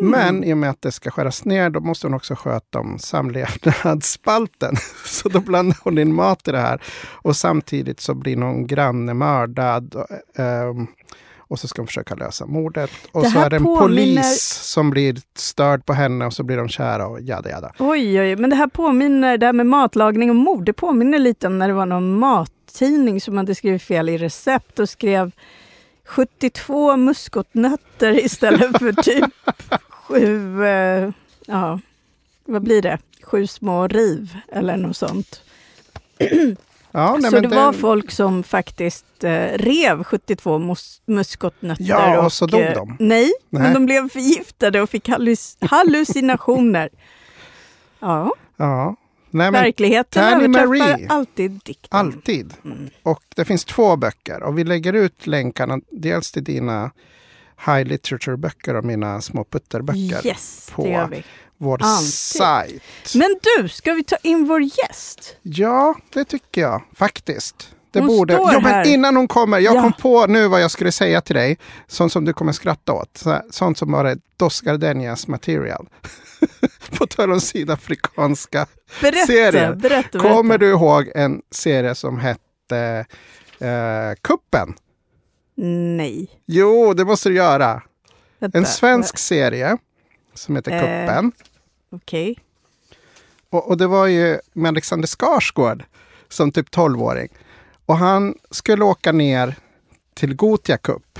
Mm. 0.00 0.10
Men 0.10 0.44
i 0.44 0.52
och 0.52 0.58
med 0.58 0.70
att 0.70 0.82
det 0.82 0.92
ska 0.92 1.10
skäras 1.10 1.44
ner, 1.44 1.70
då 1.70 1.80
måste 1.80 2.06
hon 2.06 2.14
också 2.14 2.34
sköta 2.34 2.80
om 2.80 2.98
samlevnadsspalten. 2.98 4.76
Så 5.04 5.28
då 5.28 5.40
blandar 5.40 5.78
hon 5.84 5.98
in 5.98 6.14
mat 6.14 6.48
i 6.48 6.52
det 6.52 6.60
här. 6.60 6.82
Och 7.22 7.36
samtidigt 7.36 8.00
så 8.00 8.14
blir 8.14 8.36
någon 8.36 8.66
granne 8.66 9.14
mördad. 9.14 9.94
Och, 9.94 10.40
ehm, 10.40 10.86
och 11.52 11.58
så 11.58 11.68
ska 11.68 11.82
hon 11.82 11.86
försöka 11.86 12.14
lösa 12.14 12.46
mordet. 12.46 12.90
Och 13.12 13.22
Det 13.22 13.30
så 13.30 13.38
är 13.38 13.50
det 13.50 13.56
en 13.56 13.64
påminner- 13.64 13.78
polis 13.78 14.42
som 14.62 14.90
blir 14.90 15.16
störd 15.34 15.86
på 15.86 15.92
henne 15.92 16.26
och 16.26 16.32
så 16.32 16.42
blir 16.42 16.56
de 16.56 16.68
kära 16.68 17.06
och 17.06 17.20
jada 17.20 17.50
jada. 17.50 17.72
Oj, 17.78 18.20
oj, 18.20 18.36
men 18.36 18.50
det 18.50 18.56
här 18.56 18.66
påminner, 18.66 19.38
det 19.38 19.46
här 19.46 19.52
med 19.52 19.66
matlagning 19.66 20.30
och 20.30 20.36
mord, 20.36 20.64
det 20.64 20.72
påminner 20.72 21.18
lite 21.18 21.46
om 21.46 21.58
när 21.58 21.68
det 21.68 21.74
var 21.74 21.86
någon 21.86 22.18
mattidning 22.18 23.20
som 23.20 23.36
hade 23.36 23.54
skrivit 23.54 23.82
fel 23.82 24.08
i 24.08 24.18
recept 24.18 24.78
och 24.78 24.88
skrev 24.88 25.32
72 26.06 26.96
muskotnötter 26.96 28.24
istället 28.24 28.78
för 28.78 28.92
typ 29.02 29.24
sju, 29.90 30.64
eh, 30.64 31.10
ja, 31.46 31.80
vad 32.44 32.62
blir 32.62 32.82
det? 32.82 32.98
Sju 33.22 33.46
små 33.46 33.88
riv 33.88 34.36
eller 34.52 34.76
något 34.76 34.96
sånt. 34.96 35.42
Ja, 36.92 37.16
nej, 37.20 37.30
Så 37.30 37.36
men 37.36 37.42
det 37.50 37.56
var 37.56 37.72
folk 37.72 38.10
som 38.10 38.42
faktiskt 38.42 39.24
eh, 39.24 39.30
rev 39.54 40.04
72 40.04 40.58
mus- 40.58 41.00
muskotnötter. 41.06 41.84
Ja, 41.84 42.24
och 42.24 42.32
så 42.32 42.46
dog 42.46 42.60
eh, 42.60 42.74
de. 42.74 42.96
Nej, 43.00 43.32
men 43.50 43.62
Nej. 43.62 43.72
de 43.74 43.86
blev 43.86 44.08
förgiftade 44.08 44.80
och 44.80 44.90
fick 44.90 45.08
hallus- 45.08 45.56
hallucinationer. 45.60 46.88
Ja, 48.00 48.32
Ja, 48.56 48.96
Nej, 49.34 49.50
men 49.50 49.62
Verkligheten 49.62 50.24
överträffar 50.24 50.66
Marie. 50.66 51.06
alltid 51.08 51.50
dikten. 51.64 51.98
alltid. 52.00 52.54
Mm. 52.64 52.90
Och 53.02 53.22
det 53.36 53.44
finns 53.44 53.64
två 53.64 53.96
böcker 53.96 54.42
och 54.42 54.58
vi 54.58 54.64
lägger 54.64 54.92
ut 54.92 55.26
länkarna 55.26 55.78
dels 55.90 56.32
till 56.32 56.44
dina 56.44 56.90
high 57.66 57.84
literature-böcker 57.84 58.74
och 58.74 58.84
mina 58.84 59.20
små 59.20 59.44
putterböcker 59.44 60.26
Yes, 60.26 60.70
på 60.74 60.84
det. 61.10 61.22
Vår 61.62 61.78
Alltid. 61.82 62.08
sajt. 62.12 62.82
Men 63.14 63.36
du, 63.56 63.68
ska 63.68 63.92
vi 63.92 64.04
ta 64.04 64.16
in 64.22 64.44
vår 64.46 64.62
gäst? 64.62 65.36
Ja, 65.42 65.94
det 66.12 66.24
tycker 66.24 66.60
jag 66.60 66.82
faktiskt. 66.96 67.68
Det 67.90 67.98
Hon 67.98 68.08
borde... 68.08 68.34
står 68.34 68.52
Jo, 68.52 68.60
men 68.60 68.72
här. 68.72 68.86
innan 68.86 69.16
hon 69.16 69.28
kommer, 69.28 69.58
jag 69.58 69.76
Ja. 69.76 69.80
kom 69.82 69.92
på 69.92 70.26
nu 70.26 70.48
vad 70.48 70.62
jag 70.62 70.70
skulle 70.70 70.92
säga 70.92 71.20
till 71.20 71.34
dig. 71.36 71.58
Sånt 71.86 72.12
som 72.12 72.24
du 72.24 72.32
kommer 72.32 72.52
skratta 72.52 72.92
åt. 72.92 73.22
Sånt 73.50 73.78
som 73.78 73.92
var 73.92 74.16
Dos 74.36 74.60
Gardenias 74.60 75.28
material. 75.28 75.88
på 76.98 77.06
tal 77.06 77.32
om 77.32 77.40
sydafrikanska 77.40 78.66
Berätta, 79.00 79.26
serier. 79.26 79.52
berätta, 79.52 79.74
berätta. 79.76 80.18
Kommer 80.18 80.58
du 80.58 80.70
ihåg 80.70 81.10
en 81.14 81.42
serie 81.50 81.94
som 81.94 82.18
hette 82.18 83.04
eh, 83.60 84.14
Kuppen? 84.22 84.74
Nej. 85.96 86.30
Jo, 86.46 86.94
det 86.94 87.04
måste 87.04 87.28
du 87.28 87.34
göra. 87.34 87.82
Vänta. 88.38 88.58
En 88.58 88.66
svensk 88.66 89.18
serie 89.18 89.76
som 90.34 90.56
heter 90.56 90.70
Eh. 90.72 91.22
Okej. 91.92 92.38
Och, 93.50 93.68
och 93.68 93.76
det 93.76 93.86
var 93.86 94.06
ju 94.06 94.38
med 94.52 94.68
Alexander 94.68 95.06
Skarsgård 95.06 95.84
som 96.28 96.52
typ 96.52 96.68
12-åring. 96.70 97.28
Och 97.86 97.96
han 97.96 98.34
skulle 98.50 98.84
åka 98.84 99.12
ner 99.12 99.56
till 100.14 100.34
Gotia 100.34 100.76
Cup 100.76 101.18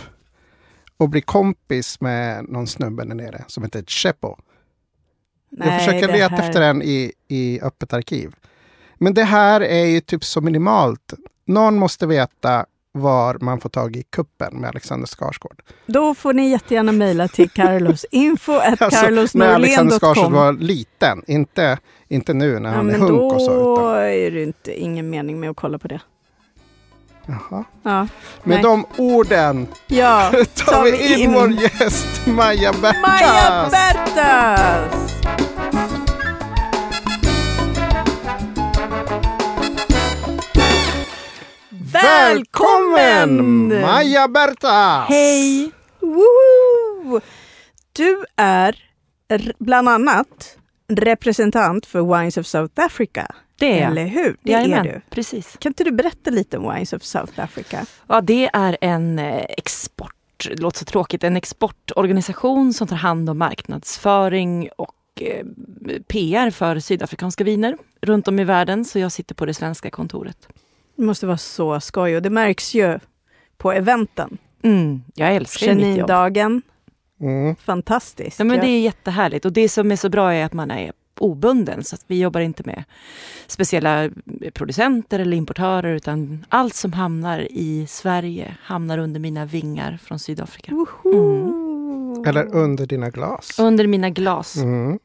och 0.96 1.08
bli 1.08 1.20
kompis 1.20 2.00
med 2.00 2.48
någon 2.48 2.66
snubbe 2.66 3.04
där 3.04 3.14
nere 3.14 3.44
som 3.46 3.62
heter 3.62 3.82
Chepo. 3.82 4.36
Jag 5.50 5.78
försöker 5.78 6.06
det 6.06 6.12
leta 6.12 6.34
här- 6.34 6.48
efter 6.48 6.60
den 6.60 6.82
i, 6.82 7.12
i 7.28 7.60
öppet 7.60 7.92
arkiv. 7.92 8.34
Men 8.94 9.14
det 9.14 9.24
här 9.24 9.60
är 9.60 9.84
ju 9.84 10.00
typ 10.00 10.24
så 10.24 10.40
minimalt. 10.40 11.14
Någon 11.44 11.78
måste 11.78 12.06
veta 12.06 12.66
var 12.92 13.36
man 13.40 13.60
får 13.60 13.68
tag 13.68 13.96
i 13.96 14.02
kuppen 14.02 14.60
med 14.60 14.68
Alexander 14.68 15.06
Skarsgård. 15.06 15.62
Då 15.86 16.14
får 16.14 16.32
ni 16.32 16.50
jättegärna 16.50 16.92
mejla 16.92 17.28
till 17.28 17.50
Carlos. 17.50 18.06
Info 18.10 18.52
at 18.52 18.82
Alltså, 18.82 19.38
när 19.38 19.54
Alexander 19.54 19.98
Skarsgård 19.98 20.32
var 20.32 20.52
liten, 20.52 21.22
inte, 21.26 21.78
inte 22.08 22.34
nu 22.34 22.58
när 22.58 22.70
Ja, 22.70 22.76
han 22.76 22.90
är 22.90 22.94
hunk 22.98 23.10
då 23.10 23.26
och 23.26 23.42
så. 23.42 23.74
Utan, 23.74 23.94
är 24.04 24.30
det 24.30 24.42
inte, 24.42 24.80
ingen 24.80 25.10
mening 25.10 25.40
med 25.40 25.50
att 25.50 25.56
kolla 25.56 25.78
på 25.78 25.88
det. 25.88 26.00
jaha. 27.26 27.64
Ja, 27.82 28.06
Med 28.44 28.54
Nej. 28.56 28.62
de 28.62 28.86
orden 28.96 29.66
ja 29.86 30.30
tar 30.54 30.72
tar 30.72 30.84
vi 30.84 30.90
vi 30.90 31.14
in, 31.14 31.20
in 31.20 31.32
vår 31.34 31.50
gäst 31.50 32.26
Maja 32.26 32.72
Bertas. 32.72 33.02
Maja 33.02 33.68
Bertas! 33.70 35.14
Välkommen 42.02 43.68
Maja 43.68 44.28
Bertas! 44.28 45.08
Hej! 45.08 45.70
Woho! 46.00 47.20
Du 47.92 48.24
är 48.36 48.76
bland 49.58 49.88
annat 49.88 50.56
representant 50.88 51.86
för 51.86 52.18
Wines 52.18 52.36
of 52.36 52.46
South 52.46 52.84
Africa. 52.84 53.26
Det 53.58 53.80
är 53.80 53.90
Eller 53.90 54.06
hur? 54.06 54.36
Det 54.42 54.52
Jajamän, 54.52 54.86
är 54.86 54.92
du. 54.92 55.00
Precis. 55.10 55.56
Kan 55.58 55.70
inte 55.70 55.84
du 55.84 55.92
berätta 55.92 56.30
lite 56.30 56.58
om 56.58 56.74
Wines 56.74 56.92
of 56.92 57.02
South 57.02 57.40
Africa? 57.40 57.86
Ja, 58.06 58.20
det 58.20 58.50
är 58.52 58.76
en 58.80 59.18
eh, 59.18 59.44
export, 59.48 60.14
det 60.48 60.60
låter 60.60 60.78
så 60.78 60.84
tråkigt, 60.84 61.24
en 61.24 61.36
exportorganisation 61.36 62.72
som 62.72 62.86
tar 62.88 62.96
hand 62.96 63.30
om 63.30 63.38
marknadsföring 63.38 64.68
och 64.76 64.94
eh, 65.20 65.46
PR 66.08 66.50
för 66.50 66.78
sydafrikanska 66.78 67.44
viner 67.44 67.76
runt 68.00 68.28
om 68.28 68.38
i 68.38 68.44
världen. 68.44 68.84
Så 68.84 68.98
jag 68.98 69.12
sitter 69.12 69.34
på 69.34 69.46
det 69.46 69.54
svenska 69.54 69.90
kontoret. 69.90 70.48
Det 71.02 71.06
måste 71.06 71.26
vara 71.26 71.36
så 71.38 71.80
skoj 71.80 72.16
och 72.16 72.22
det 72.22 72.30
märks 72.30 72.74
ju 72.74 72.98
på 73.58 73.72
eventen. 73.72 74.38
Mm, 74.62 75.02
jag 75.14 75.34
älskar 75.36 75.66
ju 75.66 75.74
mitt 75.74 75.84
jobb. 75.84 75.94
Genindagen, 75.96 76.62
Mm. 77.20 77.56
fantastiskt. 77.56 78.38
Ja, 78.38 78.44
men 78.44 78.60
det 78.60 78.66
är 78.66 78.80
jättehärligt 78.80 79.44
och 79.44 79.52
det 79.52 79.68
som 79.68 79.92
är 79.92 79.96
så 79.96 80.08
bra 80.08 80.34
är 80.34 80.44
att 80.44 80.52
man 80.52 80.70
är 80.70 80.92
obunden 81.18 81.84
så 81.84 81.94
att 81.94 82.04
vi 82.06 82.20
jobbar 82.20 82.40
inte 82.40 82.62
med 82.66 82.84
speciella 83.46 84.10
producenter 84.54 85.18
eller 85.18 85.36
importörer 85.36 85.94
utan 85.94 86.46
allt 86.48 86.74
som 86.74 86.92
hamnar 86.92 87.46
i 87.50 87.86
Sverige 87.88 88.56
hamnar 88.62 88.98
under 88.98 89.20
mina 89.20 89.44
vingar 89.44 89.98
från 90.02 90.18
Sydafrika. 90.18 90.72
Woho! 90.74 92.24
Eller 92.26 92.54
under 92.54 92.86
dina 92.86 93.10
glas. 93.10 93.58
Under 93.58 93.86
mina 93.86 94.10
glas. 94.10 94.56
Mm. 94.56 94.98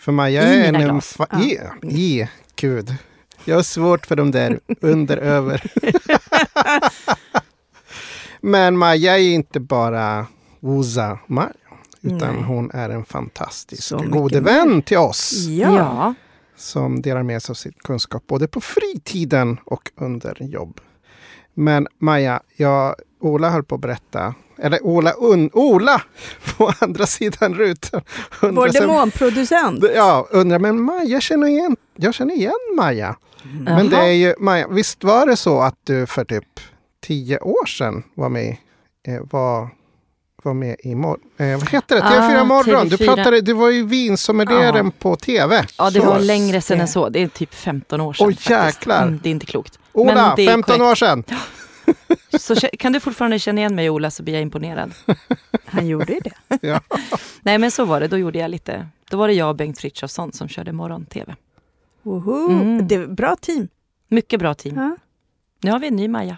För 0.00 0.12
Maja 0.12 0.54
I 0.54 0.60
är 0.60 0.72
en 0.74 0.80
glas. 0.84 1.16
Ja. 1.18 1.42
I, 1.42 1.58
I, 1.82 2.28
gud. 2.56 2.96
Jag 3.44 3.56
har 3.56 3.62
svårt 3.62 4.06
för 4.06 4.16
de 4.16 4.30
där 4.30 4.60
under, 4.80 5.16
över. 5.16 5.62
Men 8.40 8.78
Maja 8.78 9.18
är 9.18 9.22
inte 9.22 9.60
bara 9.60 10.26
Woza 10.60 11.18
Maja. 11.26 11.52
Utan 12.00 12.34
Nej. 12.34 12.44
hon 12.44 12.70
är 12.70 12.90
en 12.90 13.04
fantastisk 13.04 13.82
Så 13.82 13.98
gode 13.98 14.40
vän 14.40 14.82
till 14.82 14.98
oss. 14.98 15.32
Ja. 15.48 15.76
ja. 15.76 16.14
Som 16.56 17.02
delar 17.02 17.22
med 17.22 17.42
sig 17.42 17.52
av 17.52 17.54
sin 17.54 17.72
kunskap 17.84 18.26
både 18.26 18.48
på 18.48 18.60
fritiden 18.60 19.60
och 19.64 19.90
under 19.96 20.42
jobb. 20.42 20.80
Men 21.54 21.86
Maja, 21.98 22.42
jag, 22.56 22.94
Ola 23.20 23.50
höll 23.50 23.64
på 23.64 23.74
att 23.74 23.80
berätta. 23.80 24.34
Eller 24.58 24.86
Ola, 24.86 25.12
un, 25.12 25.50
Ola 25.52 26.02
på 26.56 26.72
andra 26.80 27.06
sidan 27.06 27.54
rutan. 27.54 28.02
Vår 28.40 28.80
demonproducent. 28.80 29.84
Ja, 29.94 30.28
undrar, 30.30 30.58
men 30.58 30.82
Maja, 30.82 31.20
känner 31.20 31.46
igen, 31.48 31.76
jag 31.96 32.14
känner 32.14 32.34
igen 32.34 32.52
Maja. 32.76 33.16
Men 33.60 33.90
det 33.90 33.96
är 33.96 34.12
ju, 34.12 34.34
Maja, 34.38 34.68
visst 34.68 35.04
var 35.04 35.26
det 35.26 35.36
så 35.36 35.60
att 35.60 35.74
du 35.84 36.06
för 36.06 36.24
typ 36.24 36.44
tio 37.06 37.38
år 37.38 37.66
sedan 37.66 38.02
var 38.14 38.28
med, 38.28 38.56
eh, 39.08 39.20
var, 39.30 39.68
var 40.42 40.54
med 40.54 40.76
i 40.78 40.94
mor- 40.94 41.18
eh, 41.38 41.58
vad 41.58 41.70
heter 41.70 41.96
det? 41.96 42.02
Ah, 42.02 42.10
TV4 42.10 42.44
Morgon. 42.44 42.88
Du, 42.88 42.96
TV4. 42.96 43.04
pratade, 43.14 43.40
du 43.40 43.52
var 43.52 43.70
ju 43.70 43.86
vinsommelieren 43.86 44.90
på 44.90 45.16
TV. 45.16 45.64
Ja, 45.78 45.90
det 45.90 46.00
Så. 46.00 46.06
var 46.06 46.18
längre 46.20 46.60
sedan 46.60 46.80
än 46.80 46.88
så. 46.88 47.08
Det 47.08 47.22
är 47.22 47.28
typ 47.28 47.54
15 47.54 48.00
år 48.00 48.12
sedan. 48.12 48.26
Oj, 48.26 48.34
faktiskt. 48.34 48.50
jäklar. 48.50 49.02
Mm, 49.02 49.20
det 49.22 49.28
är 49.28 49.30
inte 49.30 49.46
klokt. 49.46 49.78
Ola, 49.92 50.14
Men 50.14 50.36
det 50.36 50.42
är 50.46 50.48
15 50.50 50.78
korrekt. 50.78 50.90
år 50.90 50.94
sedan. 50.94 51.24
Så 52.38 52.54
kan 52.54 52.92
du 52.92 53.00
fortfarande 53.00 53.38
känna 53.38 53.60
igen 53.60 53.74
mig 53.74 53.90
Ola 53.90 54.10
så 54.10 54.22
blir 54.22 54.34
jag 54.34 54.42
imponerad. 54.42 54.92
Han 55.64 55.86
gjorde 55.86 56.12
ju 56.12 56.20
det. 56.20 56.58
Ja. 56.68 56.80
Nej 57.42 57.58
men 57.58 57.70
så 57.70 57.84
var 57.84 58.00
det, 58.00 58.08
då 58.08 58.18
gjorde 58.18 58.38
jag 58.38 58.50
lite. 58.50 58.86
Då 59.10 59.16
var 59.16 59.28
det 59.28 59.34
jag 59.34 59.48
och 59.48 59.56
Bengt 59.56 59.80
Frithiofsson 59.80 60.32
som 60.32 60.48
körde 60.48 60.72
morgon-tv. 60.72 61.34
Woho. 62.02 62.50
Mm. 62.50 62.88
Det 62.88 62.94
är 62.94 63.06
bra 63.06 63.36
team. 63.36 63.68
Mycket 64.08 64.40
bra 64.40 64.54
team. 64.54 64.76
Ja, 64.76 64.96
Nu 65.62 65.70
har 65.70 65.78
vi 65.78 65.86
en 65.88 65.96
ny 65.96 66.08
Maja. 66.08 66.36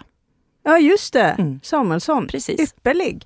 ja 0.63 0.79
just 0.79 1.13
det. 1.13 1.35
Mm. 1.39 1.59
Samuelsson. 1.63 2.27
Precis. 2.27 2.59
Ypperlig. 2.59 3.25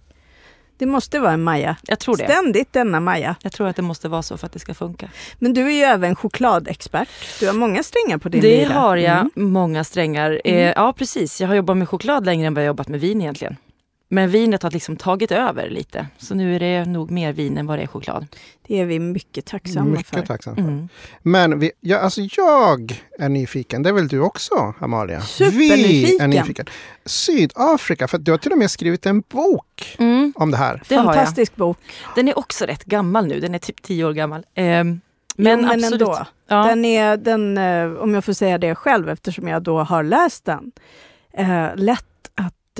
Det 0.78 0.86
måste 0.86 1.20
vara 1.20 1.32
en 1.32 1.44
Maja. 1.44 1.78
Jag 1.88 2.00
tror 2.00 2.18
det. 2.18 2.24
Ständigt 2.24 2.74
denna 2.74 3.00
Maja. 3.00 3.36
Jag 3.44 3.52
tror 3.52 3.68
att 3.68 3.76
det 3.76 3.82
måste 3.82 4.08
vara 4.10 4.22
så 4.22 4.38
för 4.38 4.46
att 4.46 4.54
det 4.54 4.60
ska 4.60 4.74
funka. 4.74 5.10
Men 5.40 5.54
du 5.54 5.66
är 5.68 5.72
ju 5.72 5.82
även 5.82 6.16
chokladexpert. 6.16 7.10
Du 7.40 7.48
har 7.48 7.54
många 7.54 7.84
strängar 7.84 8.18
på 8.18 8.30
din 8.30 8.42
Det 8.42 8.66
lyra. 8.68 8.74
har 8.74 8.98
jag, 8.98 9.18
Mm. 9.18 9.32
många 9.54 9.84
strängar. 9.84 10.42
Eh, 10.46 10.54
ja 10.60 10.94
precis, 10.98 11.42
jag 11.42 11.48
har 11.48 11.56
jobbat 11.56 11.78
med 11.78 11.90
choklad 11.90 12.26
längre 12.26 12.48
än 12.48 12.54
vad 12.54 12.64
jag 12.64 12.68
jobbat 12.68 12.88
med 12.88 13.00
vin 13.00 13.22
egentligen. 13.22 13.56
Men 14.12 14.30
vinet 14.30 14.64
har 14.64 14.72
liksom 14.72 14.96
tagit 14.96 15.32
över 15.32 15.70
lite. 15.70 16.08
Så 16.18 16.36
nu 16.36 16.56
är 16.56 16.60
det 16.60 16.86
nog 16.86 17.12
mer 17.12 17.34
vin 17.34 17.58
än 17.58 17.66
vad 17.68 17.78
det 17.80 17.84
är 17.84 17.88
choklad. 17.88 18.28
Det 18.68 18.80
är 18.80 18.86
vi 18.86 19.00
mycket 19.00 19.46
tacksamma 19.46 19.86
för. 19.86 19.92
Mycket 20.18 20.26
tacksam 20.26 20.56
för. 20.56 20.62
Mm. 20.62 20.90
Men 21.22 21.60
vi, 21.60 21.72
ja, 21.80 21.98
alltså 21.98 22.22
jag 22.38 23.02
är 23.20 23.30
nyfiken. 23.30 23.84
Det 23.84 23.90
är 23.90 23.94
väl 23.94 24.08
du 24.08 24.20
också, 24.20 24.74
Amalia? 24.80 25.20
Vi 25.20 25.26
Supernyfiken. 25.26 26.22
är 26.22 26.28
nyfiken. 26.42 26.66
Sydafrika, 27.06 28.08
för 28.08 28.18
du 28.18 28.32
har 28.32 28.38
till 28.38 28.52
och 28.52 28.58
med 28.58 28.72
skrivit 28.72 29.06
en 29.06 29.22
bok 29.30 29.96
Mm, 30.00 30.34
om 30.36 30.52
det 30.52 30.58
här. 30.58 30.82
det. 30.90 30.96
Fantastisk 30.96 31.56
bok. 31.56 31.78
Den 32.16 32.28
är 32.28 32.38
också 32.38 32.66
rätt 32.66 32.84
gammal 32.86 33.28
nu, 33.28 33.40
den 33.40 33.56
är 33.56 33.60
typ 33.60 33.82
tio 33.82 34.04
år 34.06 34.14
gammal. 34.14 34.40
Eh, 34.54 34.64
Men, 34.64 35.02
men 35.36 35.60
jo, 35.60 35.66
men 35.66 35.70
absolut. 35.84 36.02
ändå. 36.02 36.26
Ja. 36.48 36.64
Den 36.64 36.86
är, 36.86 37.18
den, 37.18 37.58
eh, 37.58 37.92
om 38.02 38.14
jag 38.14 38.26
får 38.26 38.34
säga 38.34 38.58
det 38.58 38.76
själv 38.76 39.10
eftersom 39.10 39.48
jag 39.48 39.64
då 39.64 39.80
har 39.80 40.04
läst 40.04 40.46
den, 40.46 40.72
eh, 41.34 41.68
lätt 41.76 42.06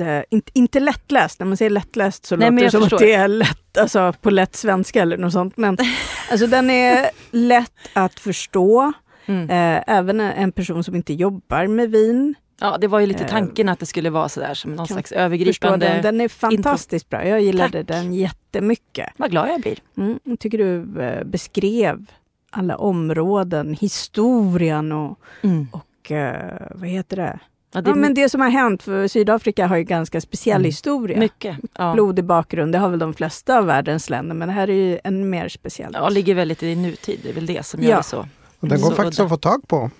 eh, 0.00 0.22
inte, 0.30 0.50
inte 0.54 0.80
lättläst, 0.80 1.38
när 1.40 1.46
man 1.46 1.56
säger 1.56 1.70
lättläst 1.70 2.26
så 2.26 2.36
Nej, 2.36 2.50
låter 2.50 2.64
det 2.64 2.70
som 2.70 2.80
förstår. 2.80 2.96
att 2.96 3.00
det 3.00 3.12
är 3.12 3.28
lätt, 3.28 3.78
alltså 3.78 4.12
på 4.20 4.30
lätt 4.30 4.56
svenska 4.56 5.02
eller 5.02 5.16
något 5.18 5.32
sånt. 5.32 5.56
Men 5.56 5.76
alltså 6.30 6.46
den 6.46 6.70
är 6.70 7.10
lätt 7.30 7.72
att 7.92 8.20
förstå, 8.20 8.92
Mm. 9.26 9.50
eh, 9.50 9.82
även 9.86 10.20
en- 10.20 10.52
person 10.52 10.84
som 10.84 10.94
inte 10.94 11.12
jobbar 11.12 11.66
med 11.66 11.90
vin 11.90 12.34
Ja, 12.60 12.78
det 12.80 12.86
var 12.86 13.00
ju 13.00 13.06
lite 13.06 13.24
Eh, 13.24 13.30
tanken 13.30 13.68
att 13.68 13.78
det 13.78 13.86
skulle 13.86 14.10
vara 14.10 14.28
sådär 14.28 14.54
som 14.54 14.74
någon 14.74 14.86
slags 14.86 15.12
övergripande... 15.12 15.86
den. 15.88 16.02
Den 16.02 16.20
är 16.20 16.28
fantastiskt 16.28 17.08
bra, 17.08 17.26
jag 17.26 17.40
gillade 17.40 17.78
Tack. 17.78 17.86
den 17.88 18.14
jättemycket. 18.14 19.08
Vad 19.16 19.30
glad 19.30 19.48
jag 19.48 19.60
blir. 19.60 19.78
Mm, 19.96 20.18
jag 20.24 20.38
tycker 20.38 20.58
du 20.58 21.02
eh, 21.02 21.24
beskrev 21.24 22.06
alla 22.50 22.76
områden, 22.76 23.74
historien 23.80 24.92
och, 24.92 25.18
Mm. 25.42 25.66
och 25.72 26.10
eh, 26.12 26.66
vad 26.74 26.88
heter 26.88 27.16
det? 27.16 27.38
Ja, 27.72 27.80
det 27.80 27.90
Ja, 27.90 27.94
men 27.96 28.14
det 28.14 28.28
som 28.28 28.40
har 28.40 28.48
hänt, 28.48 28.82
för 28.82 29.08
Sydafrika 29.08 29.66
har 29.66 29.76
ju 29.76 29.82
ganska 29.84 30.20
speciell 30.20 30.56
Mm. 30.56 30.64
historia. 30.64 31.18
mycket. 31.18 31.56
Ja. 31.78 31.92
Blodig 31.94 32.24
bakgrund, 32.24 32.72
det 32.72 32.78
har 32.78 32.88
väl 32.88 32.98
de 32.98 33.14
flesta 33.14 33.58
av 33.58 33.66
världens 33.66 34.10
länder, 34.10 34.34
men 34.34 34.48
det 34.48 34.54
här 34.54 34.70
är 34.70 34.74
ju 34.74 34.98
än 35.04 35.30
mer 35.30 35.48
speciellt. 35.48 35.96
ja, 35.96 36.08
ligger 36.08 36.34
väldigt 36.34 36.62
i 36.62 36.74
nutid. 36.76 37.20
Det 37.22 37.28
är 37.28 37.34
väl 37.34 37.46
det 37.46 37.66
som 37.66 37.82
gör 37.82 37.96
det 37.96 38.02
så. 38.02 38.26
Och 38.60 38.68
den 38.68 38.80
går 38.80 38.90
Så 38.90 38.94
faktiskt 38.96 39.18
udda. 39.20 39.24
att 39.24 39.30
få 39.30 39.36
tag 39.36 39.68
på. 39.68 39.90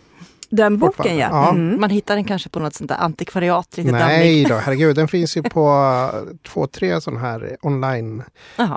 Den 0.52 0.78
boken 0.78 1.16
ja. 1.18 1.28
Ja. 1.30 1.50
Mm. 1.50 1.80
Man 1.80 1.90
hittar 1.90 2.14
den 2.14 2.24
kanske 2.24 2.48
på 2.48 2.60
något 2.60 2.74
sånt 2.74 2.88
där 2.88 2.96
antikvariat, 2.96 3.76
lite 3.76 3.90
dammig. 3.90 4.04
Nej 4.06 4.44
då, 4.44 4.54
herregud. 4.54 4.96
Den 4.96 5.08
finns 5.08 5.36
ju 5.36 5.42
på 5.42 5.68
eh, 6.14 6.36
två, 6.48 6.66
tre 6.66 7.00
sådana 7.00 7.20
här 7.20 7.56
online 7.62 8.22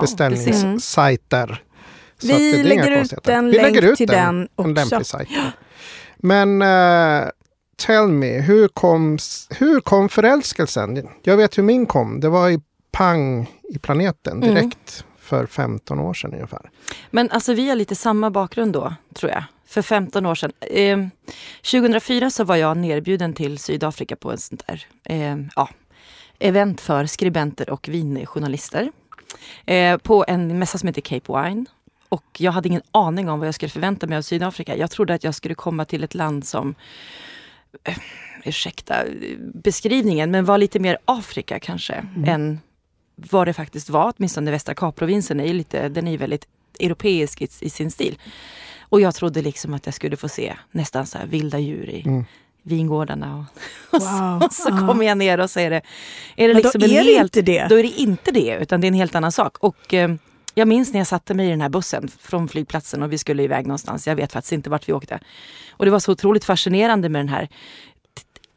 beställningssajter. 0.02 1.62
Så 2.20 2.28
Vi 2.28 2.64
lägger 2.64 2.92
ut 3.02 3.28
en 3.28 3.46
Vi 3.46 3.52
lägger 3.58 3.72
länk 3.82 3.92
ut 3.92 3.98
till 3.98 4.08
den 4.08 4.42
En 4.42 4.48
också. 4.56 4.72
lämplig 4.74 5.06
sajt. 5.06 5.30
Men 6.18 6.62
eh, 6.62 7.24
tell 7.75 8.08
me, 8.08 8.39
hur 8.39 8.68
kom, 8.68 9.18
hur 9.50 9.80
kom 9.82 10.10
förälskelsen? 10.10 11.08
Jag 11.24 11.38
vet 11.38 11.58
hur 11.58 11.63
min 11.63 11.86
kom. 11.86 12.20
Det 12.20 12.30
var 12.30 12.50
i 12.50 12.62
pang 12.92 13.51
i 13.70 13.80
planeten 13.80 14.44
Mm. 14.44 14.56
direkt 14.56 15.06
för 15.20 15.46
15 15.46 16.00
år 16.00 16.13
sedan 16.13 16.34
ungefär. 16.34 16.70
Men 17.12 17.30
alltså 17.32 17.53
vi 17.53 17.70
har 17.70 17.75
lite 17.75 17.96
samma 17.96 18.30
bakgrund 18.32 18.74
då, 18.74 18.94
tror 19.13 19.32
jag. 19.32 19.44
För 19.68 19.82
15 19.82 20.25
år 20.25 20.36
sedan. 20.36 20.51
Eh, 20.62 20.98
2004 21.72 22.30
så 22.30 22.44
var 22.44 22.56
jag 22.56 22.77
nerbjuden 22.77 23.34
till 23.34 23.58
Sydafrika 23.58 24.15
på 24.15 24.32
ett 24.32 24.39
sånt 24.42 24.63
där 24.68 24.86
eh, 25.03 25.38
ja, 25.56 25.70
event 26.39 26.82
för 26.82 27.06
skribenter 27.06 27.70
och 27.70 27.88
vinjournalister. 27.89 28.92
Eh, 29.65 29.98
på 29.98 30.25
en 30.27 30.60
mässa 30.60 30.77
som 30.77 30.88
heter 30.88 31.01
Cape 31.01 31.34
Wine. 31.44 31.65
Och 32.10 32.24
jag 32.38 32.51
hade 32.51 32.68
ingen 32.70 32.82
aning 32.92 33.30
om 33.30 33.39
vad 33.39 33.48
jag 33.48 33.56
skulle 33.56 33.70
förvänta 33.70 34.08
mig 34.08 34.18
av 34.18 34.22
Sydafrika. 34.22 34.75
Jag 34.77 34.92
trodde 34.92 35.13
att 35.13 35.24
jag 35.24 35.36
skulle 35.36 35.56
komma 35.56 35.86
till 35.86 36.03
ett 36.03 36.13
land 36.15 36.46
som 36.48 36.75
ursäkta 38.44 39.03
eh, 39.03 39.38
beskrivningen, 39.53 40.32
men 40.32 40.46
var 40.46 40.58
lite 40.58 40.80
mer 40.80 40.98
Afrika 41.06 41.60
kanske 41.60 42.06
än 42.27 42.60
vad 43.15 43.48
det 43.48 43.53
faktiskt 43.53 43.89
var. 43.89 44.13
Åtminstone 44.18 44.51
västra 44.51 44.75
Kapprovinsen 44.75 45.39
är 45.39 45.46
ju 45.46 45.53
lite, 45.53 45.89
den 45.89 46.08
är 46.08 46.12
ju 46.12 46.18
väldigt 46.18 46.48
europeisk 46.80 47.42
i, 47.42 47.48
i 47.60 47.70
sin 47.70 47.92
stil. 47.92 48.18
Och 48.82 49.01
jag 49.01 49.15
trodde 49.15 49.42
liksom 49.42 49.74
att 49.74 49.86
jag 49.86 49.96
skulle 49.96 50.18
få 50.18 50.30
se 50.30 50.53
nästan 50.72 51.06
så 51.06 51.18
vilda 51.27 51.60
djur 51.60 51.89
i 51.89 52.01
Mm. 52.06 52.25
vingårdarna. 52.63 53.36
Och, 53.89 53.96
och, 53.96 54.01
så, 54.01 54.10
Wow. 54.22 54.44
och 54.44 54.53
så 54.53 54.70
Ja. 54.70 54.88
kommer 54.88 55.06
jag 55.06 55.18
ner 55.18 55.39
och 55.39 55.50
så 55.50 55.60
är 55.60 55.70
det, 55.70 55.82
är 56.36 56.48
det 56.48 56.53
liksom 56.53 56.82
då 56.82 56.86
är 56.86 56.89
det 56.89 56.96
helt, 57.13 57.36
inte 57.38 57.42
det. 57.51 57.68
Då 57.70 57.80
är 57.80 57.84
det 57.84 57.89
inte 58.01 58.32
det, 58.32 58.58
utan 58.62 58.82
det 58.82 58.86
är 58.86 58.89
en 58.89 58.94
helt 58.94 59.15
annan 59.15 59.32
sak. 59.32 59.58
Och 59.60 59.94
eh, 59.94 60.15
jag 60.53 60.67
minns 60.67 60.93
när 60.93 61.00
jag 61.00 61.07
satte 61.07 61.33
mig 61.33 61.48
i 61.48 61.50
den 61.50 61.62
här 61.62 61.69
bussen 61.69 62.07
från 62.07 62.48
flygplatsen 62.48 63.03
och 63.03 63.12
vi 63.12 63.17
skulle 63.17 63.43
iväg 63.43 63.67
någonstans. 63.67 64.07
Jag 64.07 64.15
vet 64.15 64.31
faktiskt 64.31 64.51
inte 64.51 64.69
vart 64.69 64.89
vi 64.89 64.93
åkte. 64.93 65.19
Och 65.72 65.86
det 65.86 65.91
var 65.91 66.00
så 66.00 66.12
otroligt 66.12 66.45
fascinerande 66.45 67.10
med 67.10 67.19
den 67.19 67.29
här 67.29 67.50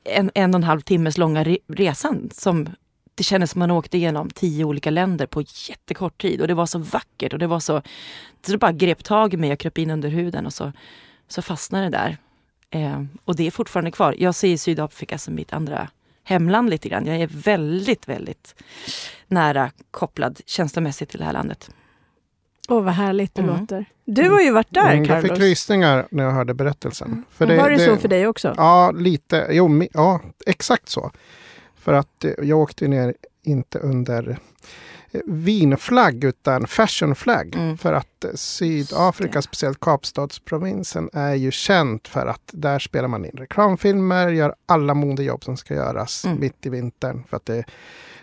en, 0.04 0.30
en 0.34 0.54
och 0.54 0.58
en 0.58 0.64
halv 0.64 0.80
timmes 0.80 1.18
långa 1.18 1.44
re 1.44 1.58
resan. 1.68 2.30
Som 2.32 2.68
det 3.14 3.22
kändes 3.22 3.50
som 3.50 3.58
man 3.58 3.70
åkte 3.70 3.96
igenom 3.96 4.30
tio 4.30 4.64
olika 4.64 4.90
länder 4.90 5.26
på 5.26 5.42
jättekort 5.68 6.20
tid. 6.20 6.40
Och 6.40 6.48
det 6.48 6.54
var 6.54 6.66
så 6.66 6.78
vackert 6.78 7.32
och 7.32 7.38
det 7.38 7.46
var 7.46 7.60
så... 7.60 7.82
så 8.46 8.52
det 8.52 8.58
bara 8.58 8.72
grep 8.72 9.04
tag 9.04 9.34
i 9.34 9.36
mig 9.36 9.52
och 9.52 9.58
kröp 9.58 9.78
in 9.78 9.90
under 9.90 10.08
huden 10.08 10.46
och 10.46 10.52
så, 10.52 10.72
så 11.28 11.42
fastnade 11.42 11.84
det 11.84 11.90
där. 11.90 12.16
Eh, 12.70 13.02
och 13.24 13.36
det 13.36 13.46
är 13.46 13.50
fortfarande 13.50 13.90
kvar. 13.90 14.14
Jag 14.18 14.34
ser 14.34 14.56
Sydafrika 14.56 15.18
som 15.18 15.34
mitt 15.34 15.52
andra 15.52 15.88
hemland 16.24 16.70
lite 16.70 16.88
grann. 16.88 17.06
Jag 17.06 17.16
är 17.16 17.26
väldigt, 17.26 18.08
väldigt 18.08 18.54
nära 19.26 19.70
kopplad 19.90 20.40
känslomässigt 20.46 21.10
till 21.10 21.18
det 21.18 21.24
här 21.24 21.32
landet. 21.32 21.70
Åh, 22.68 22.82
vad 22.82 22.94
härligt 22.94 23.34
det 23.34 23.42
Mm. 23.42 23.60
låter. 23.60 23.84
Du 24.04 24.30
har 24.30 24.40
ju 24.40 24.50
varit 24.50 24.74
där, 24.74 24.92
Mm, 24.92 25.04
jag 25.04 25.20
fick 25.22 25.30
Carlos. 25.30 25.44
rysningar 25.44 26.06
när 26.10 26.24
jag 26.24 26.30
hörde 26.30 26.54
berättelsen. 26.54 27.24
För 27.30 27.56
var 27.56 27.70
det, 27.70 27.78
så 27.78 27.96
för 27.96 28.08
dig 28.08 28.26
också? 28.26 28.54
Ja, 28.56 28.90
lite. 28.90 29.46
Jo, 29.50 29.82
ja, 29.92 30.20
exakt 30.46 30.88
så. 30.88 31.10
För 31.76 31.92
att 31.92 32.24
eh, 32.24 32.30
jag 32.42 32.58
åkte 32.58 32.88
ner 32.88 33.14
inte 33.42 33.78
under 33.78 34.38
eh, 35.12 35.20
vinflagg 35.26 36.24
utan 36.24 36.66
fashionflagg. 36.66 37.54
Mm. 37.54 37.78
För 37.78 37.92
att 37.92 38.24
eh, 38.24 38.30
Sydafrika, 38.34 39.42
speciellt 39.42 39.80
Kapstadsprovinsen, 39.80 41.10
är 41.12 41.34
ju 41.34 41.50
känt 41.50 42.08
för 42.08 42.26
att 42.26 42.50
där 42.52 42.78
spelar 42.78 43.08
man 43.08 43.24
in 43.24 43.30
reklamfilmer, 43.36 44.28
gör 44.28 44.54
alla 44.66 44.94
modejobb 44.94 45.44
som 45.44 45.56
ska 45.56 45.74
göras 45.74 46.24
Mm. 46.24 46.40
mitt 46.40 46.66
i 46.66 46.68
vintern. 46.70 47.24
För 47.28 47.36
att 47.36 47.46
det, 47.46 47.64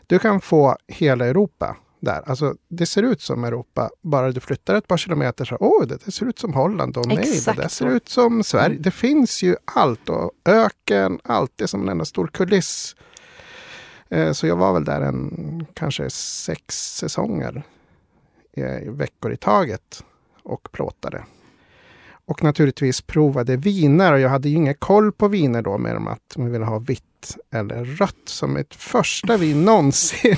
du 0.07 0.19
kan 0.19 0.41
få 0.41 0.77
hela 0.87 1.25
Europa 1.25 1.75
där. 2.03 2.29
Alltså, 2.29 2.55
det 2.67 2.85
ser 2.85 3.03
ut 3.03 3.21
som 3.21 3.43
Europa, 3.43 3.89
bara 4.01 4.31
du 4.31 4.39
flyttar 4.39 4.75
ett 4.75 4.87
par 4.87 4.97
kilometer 4.97 5.45
så, 5.45 5.57
åh, 5.59 5.87
det, 5.87 6.05
det 6.05 6.11
ser 6.11 6.25
ut 6.25 6.39
som 6.39 6.53
Holland 6.53 6.97
och 6.97 7.07
nej, 7.07 7.41
det 7.45 7.53
där 7.55 7.67
ser 7.67 7.87
ut 7.87 8.09
som 8.09 8.43
Sverige. 8.43 8.65
Mm. 8.65 8.81
Det 8.81 8.91
finns 8.91 9.43
ju 9.43 9.55
allt 9.65 10.09
och 10.09 10.31
öken, 10.45 11.19
allt 11.23 11.51
det 11.55 11.63
är 11.63 11.67
som 11.67 11.81
en 11.81 11.89
enda 11.89 12.05
stor 12.05 12.27
kuliss. 12.27 12.95
Eh, 14.09 14.31
Så 14.31 14.47
jag 14.47 14.55
var 14.55 14.73
väl 14.73 14.83
där 14.85 15.01
en 15.01 15.65
kanske 15.73 16.09
sex 16.09 16.95
säsonger, 16.95 17.63
eh, 18.53 18.91
veckor 18.91 19.33
i 19.33 19.37
taget 19.37 20.03
och 20.43 20.71
plåtade. 20.71 21.23
Och 22.25 22.43
naturligtvis 22.43 23.01
provade 23.01 23.55
viner 23.57 24.13
och 24.13 24.19
jag 24.19 24.29
hade 24.29 24.49
ju 24.49 24.55
ingen 24.55 24.75
koll 24.75 25.11
på 25.11 25.27
viner 25.27 25.61
då 25.61 25.77
mer 25.77 25.95
än 25.95 26.07
att 26.07 26.37
man 26.37 26.51
ville 26.51 26.65
ha 26.65 26.79
vitt 26.79 27.37
eller 27.53 27.85
rött 27.85 28.15
som 28.25 28.57
ett 28.57 28.75
första 28.75 29.37
vin 29.37 29.61
någonsin. 29.65 30.37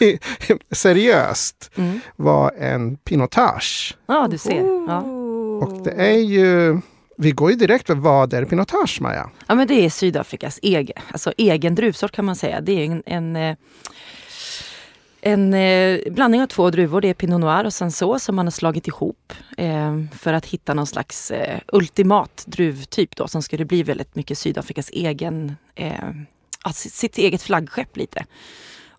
Seriöst 0.70 1.70
Mm. 1.76 2.00
var 2.16 2.50
en 2.58 2.96
pinotage. 2.96 3.96
Ja, 4.06 4.28
du 4.30 4.38
ser. 4.38 4.86
Ja. 4.88 5.00
Och 5.66 5.84
det 5.84 5.90
är 5.90 6.18
ju, 6.18 6.78
vi 7.18 7.30
går 7.30 7.50
ju 7.50 7.56
direkt 7.56 7.86
för 7.86 7.94
vad 7.94 8.34
är 8.34 8.44
pinotage 8.44 8.98
Maja? 9.00 9.30
Ja 9.46 9.54
men 9.54 9.66
det 9.66 9.74
är 9.84 9.90
Sydafrikas 9.90 10.58
egen, 10.62 10.96
alltså 11.12 11.32
egen 11.36 11.74
druvsort 11.74 12.12
kan 12.12 12.24
man 12.24 12.36
säga. 12.36 12.60
Det 12.60 12.72
är 12.72 12.84
en, 12.84 13.02
en, 13.06 13.36
eh, 13.36 13.56
en 15.26 15.54
eh, 15.54 16.12
blandning 16.12 16.42
av 16.42 16.46
två 16.46 16.70
druvor. 16.70 17.00
Det 17.00 17.08
är 17.08 17.14
Pinot 17.14 17.40
Noir 17.40 17.64
och 17.64 17.72
Sanso 17.72 18.18
som 18.18 18.36
man 18.36 18.46
har 18.46 18.50
slagit 18.50 18.88
ihop 18.88 19.32
eh, 19.56 20.00
för 20.12 20.32
att 20.32 20.46
hitta 20.46 20.74
någon 20.74 20.86
slags 20.86 21.30
eh, 21.30 21.60
ultimat 21.72 22.44
druvtyp 22.46 23.16
då 23.16 23.28
som 23.28 23.42
skulle 23.42 23.64
bli 23.64 23.82
väldigt 23.82 24.14
mycket 24.14 24.38
Sydafrikas 24.38 24.90
egen, 24.92 25.56
eh, 25.74 26.10
ja, 26.64 26.72
sitt, 26.72 26.92
sitt 26.92 27.18
eget 27.18 27.42
flaggskepp 27.42 27.96
lite. 27.96 28.24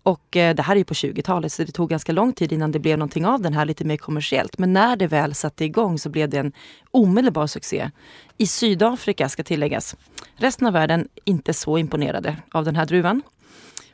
Och 0.03 0.37
eh, 0.37 0.55
det 0.55 0.61
här 0.61 0.75
är 0.75 0.77
ju 0.77 0.83
på 0.83 0.93
20-talet 0.93 1.53
så 1.53 1.63
det 1.63 1.71
tog 1.71 1.89
ganska 1.89 2.11
lång 2.11 2.33
tid 2.33 2.51
innan 2.51 2.71
det 2.71 2.79
blev 2.79 2.97
någonting 2.97 3.25
av 3.25 3.41
den 3.41 3.53
här 3.53 3.65
lite 3.65 3.85
mer 3.85 3.97
kommersiellt. 3.97 4.57
Men 4.57 4.73
när 4.73 4.95
det 4.95 5.07
väl 5.07 5.33
satte 5.33 5.65
igång 5.65 5.99
så 5.99 6.09
blev 6.09 6.29
det 6.29 6.37
en 6.37 6.51
omedelbar 6.91 7.47
succé. 7.47 7.91
I 8.37 8.47
Sydafrika 8.47 9.29
ska 9.29 9.43
tilläggas. 9.43 9.95
Resten 10.35 10.67
av 10.67 10.73
världen 10.73 11.07
inte 11.23 11.53
så 11.53 11.77
imponerade 11.77 12.37
av 12.51 12.65
den 12.65 12.75
här 12.75 12.85
druvan. 12.85 13.21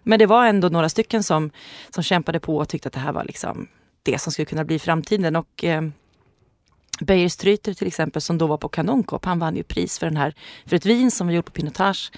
Men 0.04 0.20
det 0.20 0.26
var 0.26 0.46
ändå 0.46 0.70
några 0.70 0.90
stycken 0.90 1.24
som, 1.24 1.52
som 1.90 2.04
kämpade 2.04 2.40
på 2.40 2.58
och 2.58 2.70
tyckte 2.70 2.88
att 2.88 2.94
det 2.94 3.00
här 3.00 3.12
var 3.12 3.24
liksom 3.24 3.68
det 4.04 4.22
som 4.22 4.32
skulle 4.32 4.46
kunna 4.46 4.64
bli 4.64 4.80
framtiden. 4.80 5.36
Och 5.36 5.64
eh, 5.64 5.82
Beijer 7.00 7.30
Stryter 7.30 7.74
till 7.74 7.88
exempel 7.88 8.22
som 8.22 8.38
då 8.38 8.48
var 8.48 8.58
på 8.58 8.70
Kanonkopp, 8.70 9.26
han 9.26 9.40
vann 9.40 9.56
ju 9.56 9.64
pris 9.64 10.00
för, 10.00 10.06
den 10.06 10.18
här, 10.18 10.34
för 10.66 10.76
ett 10.76 10.86
vin 10.86 11.12
som 11.12 11.28
var 11.28 11.34
gjort 11.34 11.46
på 11.46 11.52
Pinotage 11.52 12.12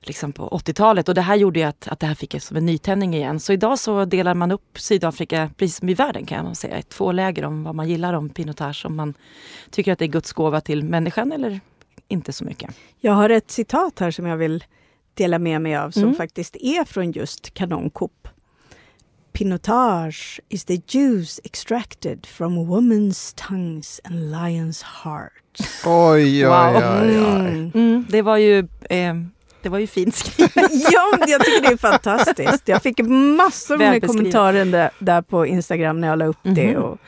liksom 0.00 0.32
på 0.32 0.48
80-talet. 0.48 1.08
Och 1.08 1.14
det 1.14 1.20
här 1.20 1.36
gjorde 1.36 1.60
ju 1.60 1.66
att, 1.66 1.88
att 1.88 2.00
det 2.00 2.06
här 2.06 2.14
fick 2.14 2.42
som 2.42 2.56
en 2.56 2.66
nytändning 2.66 3.14
igen. 3.14 3.40
Så 3.40 3.52
idag 3.52 3.78
så 3.78 4.04
delar 4.04 4.34
man 4.34 4.50
upp 4.50 4.78
Sydafrika, 4.78 5.50
precis 5.56 5.76
som 5.76 5.88
i 5.88 5.94
världen 5.94 6.26
kan 6.26 6.44
man 6.44 6.54
säga, 6.54 6.78
i 6.78 6.82
två 6.82 7.12
läger 7.12 7.44
om 7.44 7.64
vad 7.64 7.74
man 7.74 7.88
gillar 7.88 8.12
om 8.12 8.28
Pinotage. 8.28 8.86
Om 8.86 8.96
man 8.96 9.14
tycker 9.70 9.92
att 9.92 9.98
det 9.98 10.04
är 10.04 10.08
Guds 10.08 10.32
gåva 10.32 10.60
till 10.60 10.84
människan 10.84 11.32
eller 11.32 11.60
inte 12.08 12.32
så 12.32 12.44
mycket. 12.44 12.70
Jag 13.00 13.12
har 13.12 13.30
ett 13.30 13.50
citat 13.50 13.98
här 13.98 14.10
som 14.10 14.26
jag 14.26 14.36
vill 14.36 14.64
dela 15.16 15.38
med 15.38 15.60
mig 15.62 15.76
av 15.76 15.90
som 15.90 16.02
Mm. 16.02 16.14
faktiskt 16.14 16.56
är 16.56 16.84
från 16.84 17.12
just 17.12 17.54
Kanonkopp. 17.54 18.28
Pinotage 19.32 20.40
is 20.48 20.64
the 20.64 20.80
juice 20.88 21.40
extracted 21.44 22.26
from 22.26 22.58
woman's 22.58 23.34
tongues 23.48 24.00
and 24.04 24.14
lion's 24.34 24.82
hearts. 24.84 25.84
Oj, 25.86 26.22
oj, 26.24 26.48
Wow. 26.48 26.76
oj, 26.76 27.18
oj. 27.18 27.48
Mm. 27.48 27.70
Mm, 27.74 28.06
det 28.08 28.22
var 28.22 28.36
ju 28.36 28.58
eh, 28.90 29.14
det 29.62 29.68
var 29.68 29.78
ju 29.78 29.86
fint 29.86 30.14
skrivet. 30.14 30.54
ja, 30.92 31.18
jag 31.28 31.44
tycker 31.44 31.62
det 31.62 31.72
är 31.72 31.76
fantastiskt. 31.76 32.68
Jag 32.68 32.82
fick 32.82 32.98
massor 33.36 33.76
med 33.76 34.06
kommentarer 34.06 34.64
där, 34.64 34.90
där 34.98 35.22
på 35.22 35.46
Instagram 35.46 36.00
när 36.00 36.08
jag 36.08 36.18
la 36.18 36.26
upp 36.26 36.36
det. 36.42 36.66
Mhm. 36.72 36.82
Och, 36.82 36.98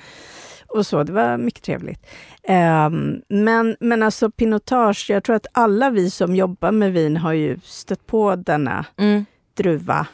och 0.69 0.87
så. 0.87 1.03
Det 1.03 1.13
var 1.13 1.37
mycket 1.37 1.63
trevligt. 1.63 2.07
Ehm, 2.43 3.23
men, 3.29 3.77
men 3.81 4.03
alltså 4.03 4.31
pinotage, 4.31 5.07
jag 5.11 5.25
tror 5.25 5.37
att 5.37 5.47
alla 5.53 5.91
vi 5.91 6.11
som 6.11 6.37
jobbar 6.37 6.71
med 6.73 6.93
vin 6.93 7.17
har 7.17 7.33
ju 7.33 7.59
stött 7.65 8.07
på 8.07 8.37
denna 8.37 8.85
Mm. 8.97 9.25
druva 9.55 10.07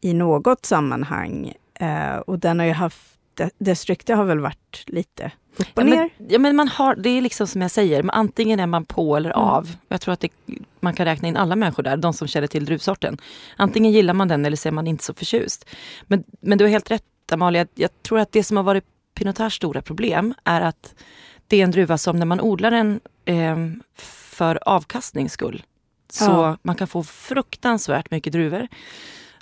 i 0.00 0.14
något 0.14 0.66
sammanhang. 0.66 1.52
Eh, 1.80 2.16
och 2.16 2.38
den 2.38 2.58
har 2.58 2.66
ju 2.66 2.72
haft, 2.72 3.10
de- 3.34 3.50
dess 3.58 3.86
rykte 3.86 4.14
har 4.14 4.24
väl 4.24 4.38
varit 4.40 4.84
lite 4.86 5.30
upp 5.56 5.66
och 5.74 5.82
Ja, 5.82 5.84
ner. 5.84 5.96
men, 5.96 6.10
ja, 6.28 6.38
men 6.38 6.56
man 6.56 6.68
har, 6.68 6.94
det 6.96 7.08
är 7.10 7.20
liksom 7.22 7.46
som 7.46 7.62
jag 7.62 7.70
säger, 7.70 8.02
men 8.02 8.10
antingen 8.10 8.60
är 8.60 8.66
man 8.66 8.84
på 8.84 9.16
eller 9.16 9.30
Mm. 9.30 9.40
av. 9.42 9.68
Jag 9.88 10.00
tror 10.00 10.12
att 10.12 10.20
det, 10.20 10.28
man 10.80 10.94
kan 10.94 11.06
räkna 11.06 11.28
in 11.28 11.36
alla 11.36 11.56
människor 11.56 11.82
där, 11.82 11.96
de 11.96 12.12
som 12.12 12.28
känner 12.28 12.46
till 12.46 12.64
druvsorten. 12.64 13.18
Antingen 13.56 13.92
gillar 13.92 14.14
man 14.14 14.28
den 14.28 14.44
eller 14.46 14.56
så 14.56 14.68
är 14.68 14.72
man 14.72 14.86
inte 14.86 15.04
så 15.04 15.14
förtjust. 15.14 15.68
Men, 16.06 16.24
men 16.40 16.58
du 16.58 16.64
har 16.64 16.70
helt 16.70 16.90
rätt 16.90 17.02
Amalia, 17.32 17.66
jag 17.74 18.02
tror 18.02 18.18
att 18.18 18.32
det 18.32 18.42
som 18.44 18.56
har 18.56 18.64
varit 18.64 18.84
Pinotage 19.18 19.52
stora 19.52 19.82
problem 19.82 20.34
är 20.44 20.60
att 20.60 20.94
det 21.46 21.60
är 21.60 21.64
en 21.64 21.70
druva 21.70 21.98
som 21.98 22.18
när 22.18 22.26
man 22.26 22.40
odlar 22.40 22.70
den 22.70 23.00
eh, 23.24 23.56
för 23.96 24.58
avkastnings 24.68 25.32
skull 25.32 25.62
så 26.12 26.24
Ja. 26.24 26.56
man 26.62 26.76
kan 26.76 26.88
få 26.88 27.02
fruktansvärt 27.02 28.10
mycket 28.10 28.32
druvor. 28.32 28.68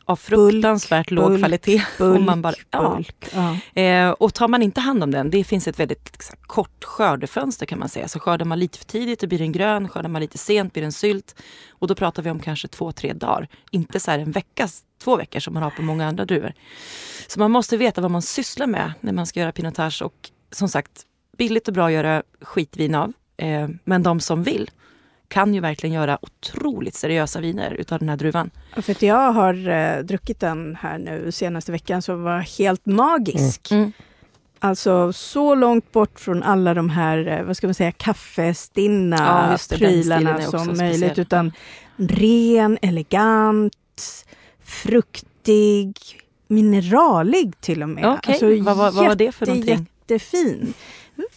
av 0.08 0.16
fruktansvärt 0.16 1.10
låg 1.10 1.28
bulk, 1.30 1.40
kvalitet. 1.40 1.82
Bulk, 1.98 2.18
och, 2.18 2.22
man 2.22 2.42
bara, 2.42 2.54
ja. 2.70 2.94
bulk. 2.96 3.26
Ja. 3.34 3.82
Eh, 3.82 4.10
och 4.10 4.34
tar 4.34 4.48
man 4.48 4.62
inte 4.62 4.80
hand 4.80 5.02
om 5.02 5.10
den, 5.10 5.30
det 5.30 5.44
finns 5.44 5.68
ett 5.68 5.80
väldigt 5.80 6.12
liksom, 6.12 6.36
kort 6.40 6.84
skördefönster 6.84 7.66
kan 7.66 7.78
man 7.78 7.88
säga. 7.88 8.08
Så 8.08 8.20
skördar 8.20 8.44
man 8.46 8.58
lite 8.58 8.78
för 8.78 8.84
tidigt 8.84 9.20
då 9.20 9.26
blir 9.26 9.38
den 9.38 9.52
grön, 9.52 9.88
skördar 9.88 10.08
man 10.08 10.20
lite 10.22 10.38
sent 10.38 10.72
blir 10.72 10.82
den 10.82 10.92
sylt. 10.92 11.34
Och 11.70 11.86
då 11.88 11.94
pratar 11.94 12.22
vi 12.22 12.30
om 12.30 12.40
kanske 12.40 12.68
två, 12.68 12.92
tre 12.92 13.12
dagar. 13.12 13.48
Inte 13.70 14.00
så 14.00 14.10
här 14.10 14.18
en 14.18 14.32
vecka, 14.32 14.68
två 14.98 15.16
veckor 15.16 15.40
som 15.40 15.54
man 15.54 15.62
har 15.62 15.70
på 15.70 15.82
många 15.82 16.06
andra 16.06 16.24
druvor. 16.24 16.52
Så 17.26 17.38
man 17.38 17.50
måste 17.50 17.76
veta 17.76 18.00
vad 18.00 18.10
man 18.10 18.22
sysslar 18.22 18.66
med 18.66 18.92
när 19.00 19.12
man 19.12 19.26
ska 19.26 19.40
göra 19.40 19.52
pinotage. 19.52 20.02
Och 20.02 20.30
som 20.50 20.68
sagt, 20.68 20.90
billigt 21.38 21.68
och 21.68 21.74
bra 21.74 21.86
att 21.86 21.92
göra 21.92 22.22
skitvin 22.40 22.94
av. 22.94 23.12
Eh, 23.36 23.68
men 23.84 24.02
de 24.02 24.20
som 24.20 24.42
vill 24.42 24.70
kan 25.28 25.54
ju 25.54 25.60
verkligen 25.60 25.94
göra 25.94 26.18
otroligt 26.22 26.94
seriösa 26.94 27.40
viner 27.40 27.70
utav 27.72 27.98
den 27.98 28.08
här 28.08 28.16
druvan. 28.16 28.50
För 28.76 28.92
att 28.92 29.02
jag 29.02 29.32
har 29.32 29.68
eh, 29.68 29.98
druckit 29.98 30.40
den 30.40 30.76
här 30.80 30.98
nu 30.98 31.32
senaste 31.32 31.72
veckan 31.72 32.02
som 32.02 32.22
var 32.22 32.38
helt 32.58 32.86
magisk. 32.86 33.70
Mm. 33.70 33.92
Alltså 34.58 35.12
så 35.12 35.54
långt 35.54 35.92
bort 35.92 36.20
från 36.20 36.42
alla 36.42 36.74
de 36.74 36.90
här, 36.90 37.26
eh, 37.26 37.42
vad 37.42 37.56
ska 37.56 37.66
man 37.66 37.74
säga, 37.74 37.92
kaffestinna 37.92 39.16
Ja, 39.16 39.58
det, 39.68 39.76
prylarna 39.76 40.42
som 40.42 40.64
speciell. 40.64 40.76
möjligt. 40.76 41.18
Utan 41.18 41.52
ren, 41.96 42.78
elegant, 42.82 44.25
fruktig, 44.66 45.96
mineralig 46.48 47.60
till 47.60 47.82
och 47.82 47.88
med. 47.88 48.06
Okej, 48.12 48.32
Alltså, 48.32 48.46
vad, 48.46 48.76
vad, 48.76 48.94
vad 48.94 49.06
var 49.06 49.14
det 49.14 49.32
för 49.32 49.46
jätte, 49.46 49.58
någonting? 49.60 49.86
Jättefin. 50.08 50.74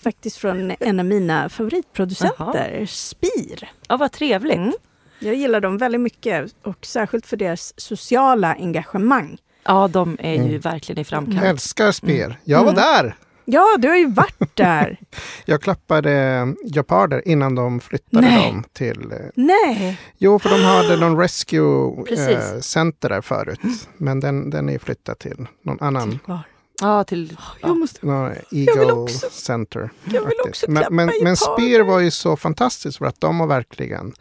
Faktiskt 0.03 0.37
från 0.37 0.71
en 0.79 0.99
av 0.99 1.05
mina 1.05 1.49
favoritproducenter, 1.49 2.85
Spir. 2.85 3.71
Ja, 3.87 3.97
vad 3.97 4.11
trevligt. 4.11 4.55
Mm. 4.57 4.73
Jag 5.19 5.35
gillar 5.35 5.61
dem 5.61 5.77
väldigt 5.77 6.01
mycket 6.01 6.53
och 6.63 6.85
särskilt 6.85 7.25
för 7.25 7.37
deras 7.37 7.73
sociala 7.77 8.53
engagemang. 8.53 9.37
Ja, 9.63 9.87
de 9.87 10.17
är 10.19 10.33
ju 10.33 10.39
Mm. 10.39 10.59
verkligen 10.59 11.01
i 11.01 11.03
framkant. 11.03 11.43
Älskar 11.43 11.91
Speer. 11.91 12.39
Jag 12.43 12.63
var 12.63 12.71
Mm. 12.71 12.75
där! 12.75 13.15
Ja, 13.51 13.77
du 13.79 13.87
har 13.87 13.95
ju 13.95 14.07
varit 14.11 14.35
där. 14.55 14.99
Jag 15.45 15.61
klappade 15.61 16.47
geparder 16.65 17.27
innan 17.27 17.55
de 17.55 17.79
flyttade 17.79 18.27
Nej. 18.27 18.47
dem 18.51 18.63
till... 18.73 19.11
eh, 19.11 19.17
Nej, 19.35 19.99
Jo, 20.17 20.39
för 20.39 20.49
de 20.49 20.63
hade 20.63 20.97
någon 20.97 21.17
rescue 21.17 22.03
eh, 22.11 22.59
center 22.61 23.09
där 23.09 23.21
förut. 23.21 23.59
Men 23.97 24.19
den, 24.19 24.49
den 24.49 24.69
är 24.69 24.79
flyttad 24.79 25.19
till 25.19 25.47
någon 25.63 25.77
annan. 25.81 26.19
var? 26.25 26.39
Ja, 26.81 27.03
till... 27.03 27.37
Jag 27.61 27.77
måste... 27.77 28.05
Någon 28.05 28.29
vill 28.51 28.67
Eagle 28.69 28.91
också- 28.93 29.29
Center. 29.31 29.89
jag 30.03 30.11
vill 30.11 30.21
faktiskt. 30.21 30.47
också 30.63 30.71
men, 30.71 30.83
men, 30.95 31.11
men. 31.23 31.35
Speer 31.37 31.83
var 31.83 31.99
ju 31.99 32.11
så 32.11 32.35
fantastiskt 32.37 32.97
för 32.97 33.05
att 33.05 33.21
de 33.21 33.39
har 33.39 33.47
verkligen 33.47 34.13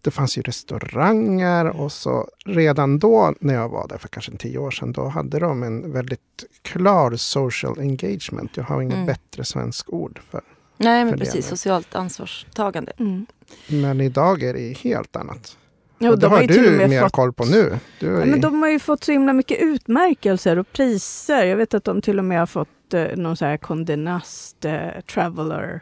det 0.00 0.10
fanns 0.10 0.38
ju 0.38 0.42
restauranger 0.42 1.66
och 1.80 1.92
så 1.92 2.28
redan 2.44 2.98
då 2.98 3.34
när 3.40 3.54
jag 3.54 3.68
var 3.68 3.88
där 3.88 3.98
för 3.98 4.08
kanske 4.08 4.32
tio 4.36 4.58
år 4.58 4.70
sedan, 4.70 4.92
då 4.92 5.04
hade 5.08 5.38
de 5.38 5.62
en 5.62 5.92
väldigt 5.92 6.44
klar 6.62 7.16
social 7.16 7.78
engagement. 7.78 8.56
Jag 8.56 8.64
har 8.64 8.82
inget 8.82 8.94
Mm. 8.94 9.06
bättre 9.06 9.44
svensk 9.44 9.92
ord 9.92 10.20
för. 10.30 10.40
Nej, 10.76 11.04
men 11.04 11.12
För 11.12 11.18
det 11.18 11.24
precis. 11.24 11.44
nu. 11.50 11.56
Socialt 11.56 11.94
ansvarstagande. 11.94 12.92
Mm. 12.98 13.26
Men 13.68 14.00
idag 14.00 14.42
är 14.42 14.54
det 14.54 14.78
helt 14.78 15.16
annat. 15.16 15.56
Ja, 15.98 16.10
och 16.10 16.18
det 16.18 16.26
de 16.26 16.32
har 16.32 16.40
har 16.40 16.46
du 16.48 16.88
mer 16.88 17.02
fått 17.02 17.12
koll 17.12 17.32
på 17.32 17.44
nu. 17.44 17.78
Du 18.00 18.16
är 18.16 18.20
Ja, 18.20 18.26
men 18.26 18.40
de 18.40 18.62
har 18.62 18.68
ju 18.70 18.78
fått 18.78 19.04
så 19.04 19.12
himla 19.12 19.32
mycket 19.32 19.58
utmärkelser 19.60 20.58
och 20.58 20.72
priser. 20.72 21.44
Jag 21.44 21.56
vet 21.56 21.74
att 21.74 21.84
de 21.84 22.02
till 22.02 22.18
och 22.18 22.24
med 22.24 22.38
har 22.38 22.46
fått 22.46 22.94
eh, 22.94 23.04
någon 23.16 23.36
så 23.36 23.44
här 23.44 23.56
Condé 23.56 23.96
Nast 23.96 24.64
eh, 24.64 24.88
Traveler 25.14 25.80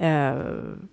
eh, 0.00 0.34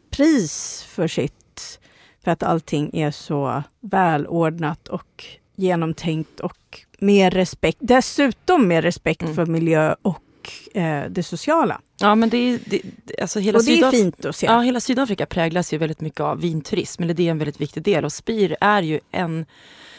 pris 0.09 0.83
för 0.89 1.07
sitt, 1.07 1.79
för 2.25 2.31
att 2.31 2.43
allting 2.43 2.89
är 2.93 3.11
så 3.11 3.63
välordnat 3.81 4.87
och 4.87 5.25
genomtänkt 5.55 6.39
och 6.39 6.81
med 6.99 7.33
respekt, 7.33 7.77
dessutom 7.81 8.67
med 8.67 8.83
respekt 8.83 9.21
Mm. 9.21 9.35
för 9.35 9.45
miljö 9.45 9.95
och 10.01 10.21
eh, 10.73 11.03
det 11.09 11.23
sociala. 11.23 11.81
Ja, 11.99 12.15
men 12.15 12.29
det 12.29 12.37
är... 12.37 12.59
Det, 12.65 12.81
alltså 13.21 13.39
hela 13.39 13.57
och 13.59 13.65
det 13.65 13.71
är 13.71 13.77
Sydaf- 13.77 13.91
fint 13.91 14.25
att 14.25 14.35
se. 14.35 14.45
Ja, 14.45 14.59
hela 14.61 14.79
Sydafrika 14.79 15.25
präglas 15.25 15.73
ju 15.73 15.77
väldigt 15.77 16.01
mycket 16.01 16.19
av 16.19 16.41
vinturism. 16.41 17.03
Eller 17.03 17.13
det 17.13 17.27
är 17.27 17.31
en 17.31 17.37
väldigt 17.37 17.61
viktig 17.61 17.83
del. 17.83 18.05
Och 18.05 18.13
Spir 18.13 18.55
är 18.61 18.81
ju 18.81 18.99
en, 19.11 19.45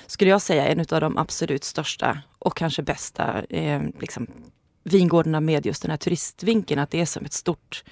skulle 0.06 0.30
jag 0.30 0.42
säga, 0.42 0.66
en 0.66 0.80
av 0.80 1.00
de 1.00 1.18
absolut 1.18 1.64
största 1.64 2.18
och 2.38 2.56
kanske 2.56 2.82
bästa 2.82 3.42
eh, 3.50 3.82
liksom, 4.00 4.26
vingårdarna 4.84 5.40
med 5.40 5.66
just 5.66 5.82
den 5.82 5.90
här 5.90 5.98
turistvinkeln. 5.98 6.80
Att 6.80 6.90
det 6.90 7.00
är 7.00 7.06
som 7.06 7.24
ett 7.24 7.32
stort... 7.32 7.84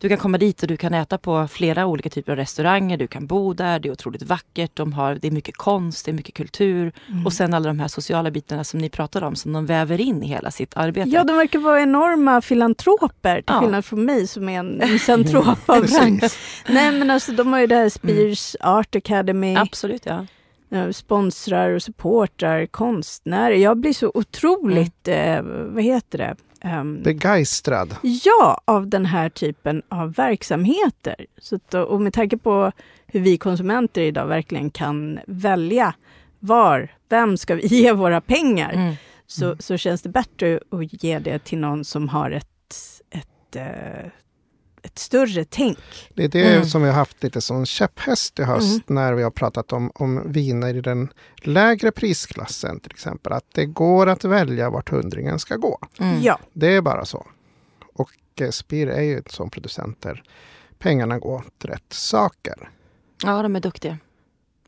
Du 0.00 0.08
kan 0.08 0.18
komma 0.18 0.38
dit 0.38 0.62
och 0.62 0.68
du 0.68 0.76
kan 0.76 0.94
äta 0.94 1.18
på 1.18 1.48
flera 1.48 1.86
olika 1.86 2.10
typer 2.10 2.32
av 2.32 2.36
restauranger. 2.38 2.96
Du 2.96 3.06
kan 3.06 3.26
bo 3.26 3.52
där, 3.54 3.78
det 3.78 3.88
är 3.88 3.92
otroligt 3.92 4.22
vackert. 4.22 4.70
De 4.74 4.92
har, 4.92 5.14
det 5.14 5.26
är 5.26 5.30
mycket 5.30 5.56
konst, 5.56 6.04
det 6.04 6.10
är 6.10 6.12
mycket 6.12 6.34
kultur. 6.34 6.92
Mm. 7.08 7.26
Och 7.26 7.32
sen 7.32 7.54
alla 7.54 7.66
de 7.68 7.80
här 7.80 7.88
sociala 7.88 8.30
bitarna 8.30 8.64
som 8.64 8.80
ni 8.80 8.88
pratar 8.88 9.22
om 9.24 9.36
som 9.36 9.52
de 9.52 9.66
väver 9.66 10.00
in 10.00 10.22
i 10.22 10.26
hela 10.26 10.50
sitt 10.50 10.76
arbete. 10.76 11.08
Ja, 11.10 11.24
de 11.24 11.36
verkar 11.36 11.58
vara 11.58 11.82
enorma 11.82 12.40
filantroper 12.40 13.34
till 13.36 13.44
Ja. 13.46 13.60
skillnad 13.60 13.84
från 13.84 14.04
mig 14.04 14.26
som 14.26 14.48
är 14.48 14.58
en 14.58 14.78
misantrop 14.78 15.58
av 15.66 15.86
rang. 15.86 16.20
Nej 16.68 16.92
men 16.92 17.10
alltså 17.10 17.32
de 17.32 17.52
har 17.52 17.60
ju 17.60 17.66
det 17.66 17.74
här 17.74 17.88
Spears 17.88 18.56
Art 18.60 18.96
Academy, 18.96 19.56
Absolut, 19.56 20.06
ja. 20.06 20.26
sponsrar 20.92 21.70
och 21.70 21.82
supportrar 21.82 22.66
konstnärer. 22.66 23.54
Jag 23.56 23.76
blir 23.76 23.92
så 23.92 24.10
otroligt, 24.14 25.08
eh, 25.08 25.42
vad 25.42 25.82
heter 25.84 26.18
det? 26.18 26.36
Ehm, 26.60 27.02
begeistrad. 27.02 27.96
ja, 28.02 28.60
av 28.64 28.88
den 28.88 29.06
här 29.06 29.28
typen 29.28 29.82
av 29.88 30.12
verksamheter. 30.12 31.26
Så 31.38 31.56
att, 31.56 31.74
och 31.74 32.00
med 32.00 32.12
tanke 32.12 32.36
på 32.36 32.72
hur 33.06 33.20
vi 33.20 33.38
konsumenter 33.38 34.02
idag 34.02 34.26
verkligen 34.26 34.70
kan 34.70 35.18
välja 35.26 35.94
var, 36.38 36.92
vem 37.08 37.36
ska 37.36 37.54
vi 37.54 37.66
ge 37.66 37.92
våra 37.92 38.20
pengar? 38.20 38.72
Mm. 38.72 38.94
så, 39.26 39.56
så 39.58 39.76
känns 39.76 40.02
det 40.02 40.08
bättre 40.08 40.60
att 40.70 41.02
ge 41.02 41.18
det 41.18 41.38
till 41.38 41.58
någon 41.58 41.84
som 41.84 42.08
har 42.08 42.30
ett, 42.30 42.76
ett, 43.10 43.56
eh, 43.56 44.10
ett 44.82 44.98
större 44.98 45.44
tänk. 45.44 45.78
Det 46.14 46.24
är 46.24 46.28
det 46.28 46.54
Mm. 46.54 46.64
som 46.68 46.82
vi 46.82 46.88
har 46.88 46.94
haft 46.94 47.22
lite 47.22 47.40
som 47.40 47.66
käpphäst 47.66 48.38
i 48.38 48.42
höst 48.42 48.88
när 48.88 49.12
vi 49.14 49.22
har 49.22 49.30
pratat 49.30 49.72
om, 49.72 49.90
om 49.94 50.32
viner 50.32 50.74
i 50.74 50.80
den 50.80 51.12
lägre 51.42 51.90
prisklassen 51.90 52.80
till 52.80 52.92
exempel. 52.92 53.32
Att 53.32 53.44
det 53.54 53.66
går 53.66 54.06
att 54.06 54.24
välja 54.24 54.70
vart 54.70 54.88
hundringen 54.88 55.38
ska 55.38 55.56
gå. 55.56 55.78
Mm. 56.00 56.22
Ja, 56.22 56.38
Det 56.52 56.66
är 56.76 56.80
bara 56.80 57.04
så. 57.04 57.26
Och 57.94 58.10
eh, 58.40 58.50
Spir 58.50 58.86
är 58.88 59.02
ju 59.02 59.18
ett 59.18 59.30
sån 59.30 59.50
producent 59.50 60.02
där 60.02 60.22
pengarna 60.78 61.18
går 61.18 61.44
till 61.58 61.70
rätt 61.70 61.92
saker. 61.92 62.70
Ja, 63.24 63.42
de 63.42 63.56
är 63.56 63.60
duktiga. 63.60 63.98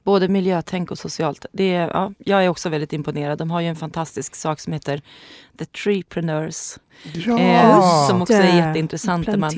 Både 0.04 0.28
miljötänk 0.28 0.90
och 0.90 0.98
socialt. 0.98 1.46
Det 1.52 1.74
är, 1.74 1.88
ja, 1.88 2.12
jag 2.18 2.44
är 2.44 2.48
också 2.48 2.68
väldigt 2.68 2.92
imponerad. 2.92 3.38
De 3.38 3.50
har 3.50 3.60
ju 3.60 3.66
en 3.68 3.76
fantastisk 3.76 4.34
sak 4.34 4.60
som 4.60 4.72
heter 4.72 5.02
The 5.58 5.64
Treepreneurs. 5.64 6.78
Ja! 7.02 7.38
Eh, 7.38 8.08
som 8.08 8.22
också 8.22 8.34
är 8.34 8.56
jätteintressant. 8.56 9.26
Där 9.26 9.36
man, 9.36 9.52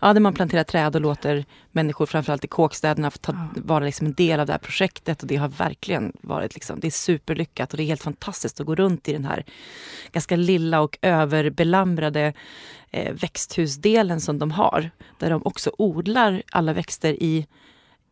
ja, 0.00 0.12
där 0.12 0.20
man 0.20 0.34
planterar 0.34 0.64
träd 0.64 0.94
och 0.94 1.00
låter 1.00 1.44
människor, 1.72 2.06
framförallt 2.06 2.44
i 2.44 2.48
kåkstäderna, 2.48 3.10
ta, 3.10 3.32
Ja. 3.32 3.48
vara 3.54 3.84
liksom 3.84 4.06
en 4.06 4.12
del 4.12 4.40
av 4.40 4.46
det 4.46 4.52
här 4.52 4.58
projektet. 4.58 5.22
Och 5.22 5.28
det 5.28 5.36
har 5.36 5.48
verkligen 5.48 6.12
varit 6.20 6.54
liksom, 6.54 6.80
det 6.80 6.86
är 6.86 6.90
superlyckat 6.90 7.70
och 7.70 7.76
det 7.76 7.82
är 7.82 7.86
helt 7.86 8.02
fantastiskt 8.02 8.60
att 8.60 8.66
gå 8.66 8.74
runt 8.74 9.08
i 9.08 9.12
den 9.12 9.24
här 9.24 9.44
ganska 10.12 10.36
lilla 10.36 10.80
och 10.80 10.98
överbelamrade 11.02 12.32
eh, 12.90 13.12
växthusdelen 13.12 14.20
som 14.20 14.38
de 14.38 14.50
har. 14.50 14.90
Där 15.18 15.30
de 15.30 15.42
också 15.44 15.70
odlar 15.78 16.42
alla 16.52 16.72
växter 16.72 17.22
i 17.22 17.46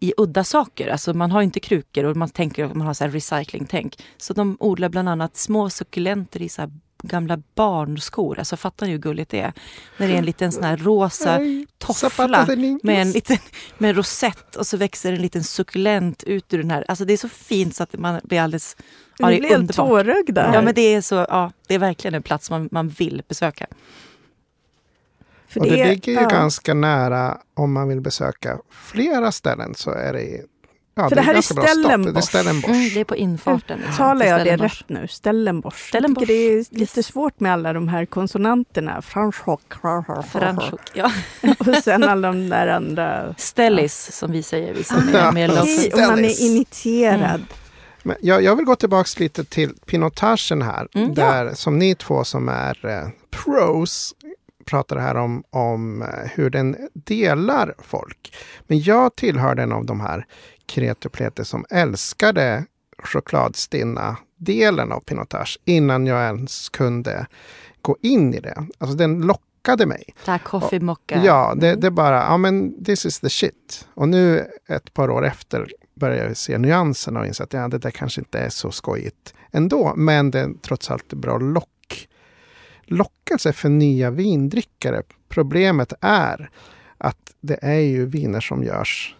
i 0.01 0.13
udda 0.17 0.45
saker. 0.45 0.89
Alltså 0.89 1.15
man 1.15 1.31
har 1.31 1.43
inte 1.43 1.61
krukor 1.61 2.05
och 2.05 2.17
man 2.17 2.29
tänker 2.29 2.65
att 2.65 2.75
man 2.75 2.87
har 2.87 2.95
så 2.95 3.05
här 3.05 3.11
recycling-tänk. 3.11 3.97
Så 4.17 4.33
de 4.33 4.57
odlar 4.61 4.89
bland 4.89 5.09
annat 5.09 5.37
små 5.37 5.71
suckulenter 5.71 6.43
i 6.43 6.49
så 6.49 6.63
här 6.63 6.71
gamla 7.03 7.43
barnskor. 7.55 8.39
Alltså 8.39 8.57
fattar 8.57 8.87
ni 8.87 8.93
hur 8.93 8.99
gulligt 8.99 9.31
det 9.31 9.41
är? 9.41 9.53
När 9.97 10.09
det 10.09 10.15
är 10.15 10.19
en 10.19 10.25
liten 10.25 10.53
sån 10.53 10.65
här 10.65 10.77
rosa 10.77 11.39
toffla 11.79 12.47
med 12.83 13.03
en 13.03 13.11
liten 13.13 13.39
med 13.79 13.91
en 13.91 13.97
rosett 13.97 14.57
och 14.57 14.67
så 14.67 14.77
växer 14.77 15.13
en 15.13 15.23
liten 15.23 15.45
suckulent 15.45 16.23
ut 16.23 16.55
ur 16.55 16.59
den 16.59 16.71
här. 16.71 16.85
Alltså 16.89 17.05
det 17.05 17.13
är 17.13 17.17
så 17.17 17.29
fint 17.29 17.77
så 17.77 17.83
att 17.83 17.99
man 17.99 18.21
blir 18.25 18.41
alldeles... 18.41 18.77
Ja, 19.19 19.27
det 19.27 19.39
är 19.39 19.43
helt 19.43 19.55
underbart. 19.55 19.89
tårögd 19.89 20.35
där. 20.35 20.55
Ja 20.55 20.63
men 20.63 20.75
det 20.75 20.95
är 20.95 21.01
så, 21.01 21.15
ja, 21.15 21.53
det 21.67 21.75
är 21.75 21.79
verkligen 21.79 22.15
en 22.15 22.23
plats 22.23 22.51
man, 22.51 22.69
man 22.73 22.89
vill 22.89 23.23
besöka. 23.29 23.67
För 25.51 25.61
Och 25.61 25.67
det, 25.67 25.81
är- 25.81 25.89
ligger 25.89 26.13
ju 26.13 26.19
ja. 26.21 26.29
ganska 26.29 26.75
nära 26.75 27.39
om 27.55 27.73
man 27.73 27.89
vill 27.89 28.01
besöka 28.01 28.59
flera 28.71 29.33
ställen 29.33 29.75
så 29.75 29.91
är 29.91 30.13
det 30.13 30.41
Ja, 30.95 31.09
För 31.09 31.17
det 31.17 31.23
här 31.23 31.35
är 31.35 31.41
stopp. 31.41 31.57
Det 31.57 31.63
är 31.63 31.67
Stellenbosch. 31.75 32.25
Stellenbosch. 32.25 32.71
Mm, 32.71 32.89
det 32.95 33.01
är 33.01 33.05
på 33.05 33.17
infarten. 33.17 33.81
Talar 33.97 34.27
jag 34.27 34.39
det 34.41 34.45
Stellenbosch. 34.45 34.81
rätt 34.81 34.89
nu? 34.89 35.09
Stellenbosch. 35.09 35.89
Stellenbosch. 35.89 36.23
Jag 36.23 36.29
det 36.29 36.35
är 36.35 36.65
lite 36.79 37.03
svårt 37.03 37.41
med 37.41 37.53
alla 37.53 37.73
de 37.73 37.89
här 37.89 38.07
konsonanterna. 38.07 39.03
Franschhock. 39.03 39.75
Franschhoek, 40.33 40.81
ja. 40.95 41.13
Och 41.59 41.77
sen 41.85 42.05
alla 42.05 42.29
de 42.29 42.49
där 42.49 42.67
andra. 42.67 43.35
Stellis 43.39 44.13
som 44.13 44.33
vi 44.33 44.43
säger, 44.43 44.75
vi 44.75 44.85
som 44.85 45.09
Ja. 45.13 45.19
är 45.19 45.33
mer. 45.33 45.51
Okej, 45.61 45.93
och 45.93 45.99
man 46.01 46.25
är 46.25 46.41
initierad. 46.47 47.45
Men 48.03 48.17
jag, 48.21 48.43
jag 48.43 48.57
vill 48.57 48.65
gå 48.65 48.77
tillbaks 48.77 49.19
lite 49.19 49.45
till 49.45 49.71
pinotagen 49.87 50.63
här. 50.63 50.89
Mm. 50.95 51.15
där 51.15 51.55
Som 51.55 51.79
ni 51.79 51.95
två 51.95 52.25
som 52.25 52.49
är 52.49 52.87
eh, 52.87 53.09
pros 53.31 54.15
pratar 54.71 54.97
här 54.97 55.15
om, 55.15 55.45
om 55.51 56.03
eh, 56.03 56.09
hur 56.35 56.51
den 56.51 56.77
delar 56.93 57.75
folk. 57.79 58.35
Men 58.67 58.81
jag 58.81 59.17
tillhör 59.17 59.55
den 59.55 59.73
av 59.73 59.87
de 59.87 60.01
här 60.01 60.27
pleti 61.11 61.45
som 61.45 61.65
älskade 61.71 62.65
chokladstinna 63.03 64.17
delen 64.37 64.93
av 64.93 65.01
Pinotage 65.01 65.59
innan 65.65 66.07
jag 66.07 66.25
ens 66.25 66.69
kunde 66.69 67.27
gå 67.83 67.97
in 68.03 68.35
i 68.35 68.41
det. 68.41 68.67
Alltså 68.79 68.97
den 68.97 69.21
lockade 69.21 69.87
mig. 69.87 70.05
Det 70.25 70.31
här 70.31 70.39
coffee 70.39 70.81
mocka. 70.81 71.23
Ja, 71.25 71.55
det, 71.57 71.75
det 71.75 71.87
är 71.87 71.91
bara, 71.91 72.17
ja 72.17 72.37
men 72.37 72.85
this 72.85 73.07
is 73.07 73.21
the 73.21 73.31
shit. 73.31 73.89
Och 73.95 74.09
nu 74.09 74.47
ett 74.69 74.95
par 74.95 75.11
år 75.11 75.27
efter 75.27 75.73
börjar 75.95 76.27
jag 76.27 76.37
se 76.37 76.59
nyanserna 76.59 77.21
och 77.21 77.27
inse 77.27 77.43
att 77.43 77.53
ja, 77.53 77.69
det 77.69 77.79
där 77.79 77.91
kanske 77.91 78.21
inte 78.21 78.39
är 78.39 78.49
så 78.49 78.71
skojigt 78.71 79.35
ändå. 79.53 79.93
Men 79.97 80.31
det 80.31 80.41
är 80.41 80.53
trots 80.63 80.91
allt 80.91 81.13
bra 81.13 81.39
lock. 81.39 81.69
Lockelse 82.91 83.53
för 83.53 83.69
nya 83.69 84.11
vindrickare. 84.11 85.03
Problemet 85.29 85.93
är 86.01 86.51
att 86.99 87.35
det 87.41 87.59
är 87.63 87.81
ju 87.81 88.07
viner 88.07 88.41
som 88.41 88.65
görs 88.65 89.17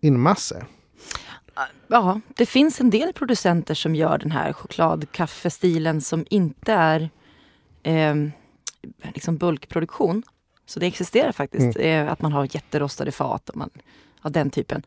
in 0.00 0.20
masse. 0.20 0.66
Ja, 1.86 2.20
det 2.28 2.46
finns 2.46 2.80
en 2.80 2.90
del 2.90 3.12
producenter 3.12 3.74
som 3.74 3.94
gör 3.94 4.18
den 4.18 4.30
här 4.30 4.52
chokladkaffestilen 4.52 6.00
som 6.00 6.26
inte 6.30 6.72
är 6.72 7.10
eh, 7.82 8.14
liksom 9.14 9.36
bulkproduktion. 9.36 10.22
Så 10.66 10.80
det 10.80 10.86
existerar 10.86 11.32
faktiskt, 11.32 11.76
mm. 11.76 12.06
eh, 12.06 12.12
att 12.12 12.22
man 12.22 12.32
har 12.32 12.54
jätterostade 12.54 13.12
fat 13.12 13.48
och 13.48 13.56
man, 13.56 13.70
ja, 14.22 14.30
den 14.30 14.50
typen. 14.50 14.82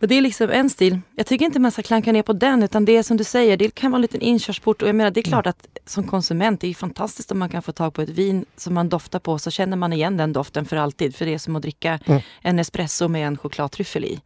Men 0.00 0.08
det 0.08 0.14
är 0.14 0.22
liksom 0.22 0.50
en 0.50 0.70
stil. 0.70 1.00
Jag 1.14 1.26
tycker 1.26 1.44
inte 1.44 1.58
man 1.58 1.72
ska 1.72 1.82
klanka 1.82 2.12
ner 2.12 2.22
på 2.22 2.32
den 2.32 2.62
utan 2.62 2.84
det 2.84 2.96
är 2.96 3.02
som 3.02 3.16
du 3.16 3.24
säger, 3.24 3.56
det 3.56 3.74
kan 3.74 3.90
vara 3.90 3.98
en 3.98 4.02
liten 4.02 4.20
inkörsport. 4.20 4.82
Och 4.82 4.88
jag 4.88 4.96
menar, 4.96 5.10
det 5.10 5.20
är 5.20 5.22
klart 5.22 5.46
att 5.46 5.66
som 5.86 6.06
konsument, 6.06 6.60
det 6.60 6.68
är 6.68 6.74
fantastiskt 6.74 7.32
om 7.32 7.38
man 7.38 7.48
kan 7.48 7.62
få 7.62 7.72
tag 7.72 7.94
på 7.94 8.02
ett 8.02 8.08
vin 8.08 8.44
som 8.56 8.74
man 8.74 8.88
doftar 8.88 9.18
på 9.18 9.38
så 9.38 9.50
känner 9.50 9.76
man 9.76 9.92
igen 9.92 10.16
den 10.16 10.32
doften 10.32 10.64
för 10.64 10.76
alltid. 10.76 11.16
För 11.16 11.26
det 11.26 11.34
är 11.34 11.38
som 11.38 11.56
att 11.56 11.62
dricka 11.62 11.98
mm. 12.04 12.22
en 12.42 12.58
espresso 12.58 13.08
med 13.08 13.26
en 13.26 13.38
chokladtryffel 13.38 14.04
i. 14.04 14.20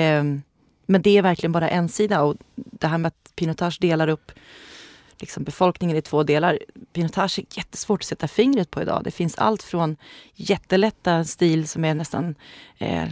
Um, 0.00 0.42
men 0.86 1.02
det 1.02 1.18
är 1.18 1.22
verkligen 1.22 1.52
bara 1.52 1.68
en 1.68 1.88
sida 1.88 2.22
och 2.22 2.36
det 2.54 2.86
här 2.86 2.98
med 2.98 3.08
att 3.08 3.32
Pinotage 3.36 3.78
delar 3.80 4.08
upp 4.08 4.32
liksom 5.20 5.44
befolkningen 5.44 5.96
i 5.96 6.02
två 6.02 6.22
delar. 6.22 6.58
Pinotage 6.92 7.38
är 7.38 7.44
jättesvårt 7.56 8.00
att 8.00 8.06
sätta 8.06 8.28
fingret 8.28 8.70
på 8.70 8.82
idag. 8.82 9.00
Det 9.04 9.10
finns 9.10 9.38
allt 9.38 9.62
från 9.62 9.96
jättelätta 10.34 11.24
stil 11.24 11.68
som 11.68 11.84
är 11.84 11.94
nästan, 11.94 12.34
eh, 12.78 13.08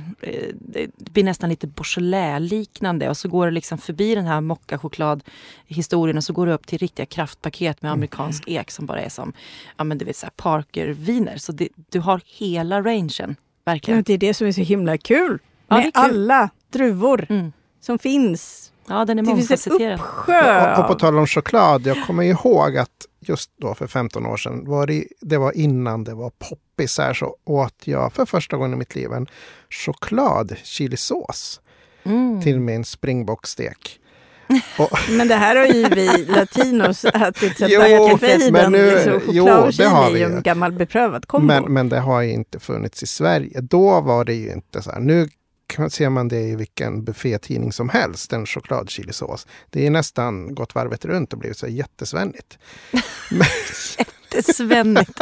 det 0.59 0.91
blir 0.97 1.25
nästan 1.25 1.51
lite 1.51 1.67
Beaujolais-liknande 1.67 3.09
och 3.09 3.17
så 3.17 3.29
går 3.29 3.47
det 3.47 3.53
liksom 3.53 3.79
förbi 3.79 4.15
den 4.15 4.27
här 4.27 4.41
mocka-choklad-historien 4.41 6.17
och 6.17 6.25
så 6.25 6.33
går 6.33 6.47
det 6.47 6.55
upp 6.55 6.67
till 6.67 6.79
riktiga 6.79 7.07
kraftpaket 7.07 7.83
med 7.83 7.89
mm. 7.89 7.99
amerikansk 7.99 8.45
ek 8.47 8.71
som 8.71 8.87
bara 8.87 9.01
är 9.01 9.09
som, 9.09 9.33
ja 9.77 9.85
men 9.85 9.99
du 9.99 10.05
vet 10.05 10.37
Parker-viner. 10.37 11.37
Så 11.37 11.53
det, 11.53 11.69
du 11.91 12.01
har 12.01 12.21
hela 12.27 12.83
rangen, 12.83 13.37
verkligen. 13.65 14.03
Det 14.03 14.13
är 14.13 14.19
det 14.19 14.35
som 14.35 14.47
är 14.47 14.53
så 14.53 14.61
himla 14.61 14.99
kul 14.99 15.39
med 15.69 15.79
ja, 15.79 15.83
kul. 15.83 16.31
alla 16.31 16.51
druvor 16.71 17.27
mm. 17.29 17.53
som 17.81 17.99
finns 17.99 18.72
Ja, 18.89 19.05
den 19.05 19.19
är 19.19 19.23
mångfacetterad. 19.23 19.81
Det 19.81 19.87
finns 19.87 19.91
en 19.91 20.07
uppsjö. 20.07 20.73
Och, 20.73 20.79
och 20.79 20.87
på 20.87 20.95
tal 20.95 21.19
om 21.19 21.27
choklad, 21.27 21.87
jag 21.87 22.07
kommer 22.07 22.23
ihåg 22.23 22.77
att 22.77 23.07
just 23.21 23.51
då 23.57 23.75
för 23.75 23.87
15 23.87 24.27
år 24.27 24.37
sedan, 24.37 24.65
var 24.65 24.87
det, 24.87 25.05
det 25.21 25.39
var 25.39 25.53
innan 25.57 26.05
det 26.05 26.15
var 26.15 26.31
poppis 26.31 26.99
här, 26.99 27.15
så 27.15 27.37
åt 27.45 27.75
jag 27.85 28.13
för 28.13 28.27
första 28.27 28.57
gången 28.57 28.73
i 28.73 28.77
mitt 28.77 28.95
liv 28.95 29.13
en 29.13 29.27
choklad 29.71 30.57
chilisås 30.63 31.61
mm. 32.05 32.43
till 32.43 32.61
min 32.61 32.85
springbockstek. 32.85 33.99
men 35.11 35.29
det 35.29 35.35
här 35.35 35.57
har 35.57 35.67
ju 35.67 35.89
vi 35.89 36.25
latinos 36.25 37.05
ätit 37.05 37.59
sedan 37.59 37.71
Dagakafejden. 37.71 38.73
Liksom, 38.73 39.21
jo, 39.31 39.45
det 39.77 39.85
har 39.85 40.11
vi 40.11 40.23
är 40.23 40.29
ju 40.29 40.35
en 40.35 40.43
gammal 40.43 40.73
beprövad 40.73 41.27
kombo. 41.27 41.47
Men, 41.47 41.65
men 41.65 41.89
det 41.89 42.01
har 42.01 42.23
ju 42.23 42.33
inte 42.33 42.61
funnits 42.61 43.03
i 43.03 43.07
Sverige. 43.07 43.61
Då 43.61 44.01
var 44.01 44.25
det 44.25 44.35
ju 44.35 44.53
inte 44.53 44.83
så 44.83 44.91
här. 44.91 45.01
Nu 45.01 45.29
ser 45.91 46.09
man 46.09 46.29
det 46.29 46.41
i 46.41 46.57
vilken 46.57 47.05
buffétidning 47.05 47.73
som 47.73 47.89
helst, 47.89 48.33
en 48.33 48.47
chokladchilisås. 48.47 49.47
Det 49.71 49.87
är 49.87 49.91
nästan 49.91 50.55
gått 50.55 50.75
varvet 50.75 51.05
runt 51.05 51.33
och 51.33 51.39
blivit 51.39 51.59
så 51.59 51.67
jättesvennigt. 51.67 52.59
jättesvennigt. 53.99 55.21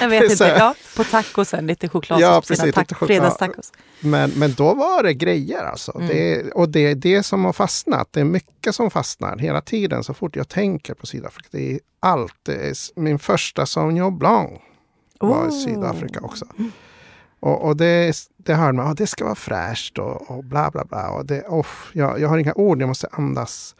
Jag 0.00 0.08
vet 0.08 0.30
inte. 0.30 0.44
Ja, 0.44 0.74
på 0.96 1.04
tacosen, 1.04 1.66
lite 1.66 1.88
choklad 1.88 2.20
ja, 2.20 2.42
precis, 2.48 2.74
tack, 2.74 2.88
choklad. 2.88 3.08
fredagstacos. 3.08 3.72
Men, 4.00 4.30
men 4.30 4.54
då 4.54 4.74
var 4.74 5.02
det 5.02 5.14
grejer 5.14 5.64
alltså. 5.64 5.92
Mm. 5.96 6.08
Det, 6.08 6.50
och 6.52 6.68
det 6.68 6.86
är 6.86 6.94
det 6.94 7.22
som 7.22 7.44
har 7.44 7.52
fastnat. 7.52 8.08
Det 8.12 8.20
är 8.20 8.24
mycket 8.24 8.74
som 8.74 8.90
fastnar 8.90 9.38
hela 9.38 9.60
tiden 9.60 10.04
så 10.04 10.14
fort 10.14 10.36
jag 10.36 10.48
tänker 10.48 10.94
på 10.94 11.06
Sydafrika. 11.06 11.48
Det 11.50 11.72
är 11.72 11.80
allt. 12.00 12.34
Det 12.42 12.52
är 12.52 13.00
min 13.00 13.18
första 13.18 13.66
Sauvignon 13.66 14.18
Blanc 14.18 14.50
var 15.20 15.46
oh. 15.46 15.64
Sydafrika 15.64 16.20
också. 16.20 16.46
Mm. 17.42 17.54
Och, 17.54 17.64
och 17.64 17.76
det, 17.76 18.14
det 18.36 18.54
hör 18.54 18.72
man, 18.72 18.86
oh, 18.86 18.94
det 18.94 19.06
ska 19.06 19.24
vara 19.24 19.34
fräscht 19.34 19.98
och, 19.98 20.30
och 20.30 20.44
bla 20.44 20.70
bla 20.70 20.84
bla. 20.84 21.10
Och 21.10 21.26
det, 21.26 21.42
oh, 21.48 21.66
jag, 21.92 22.20
jag 22.20 22.28
har 22.28 22.38
inga 22.38 22.54
ord, 22.54 22.80
jag 22.80 22.88
måste 22.88 23.08
andas 23.12 23.74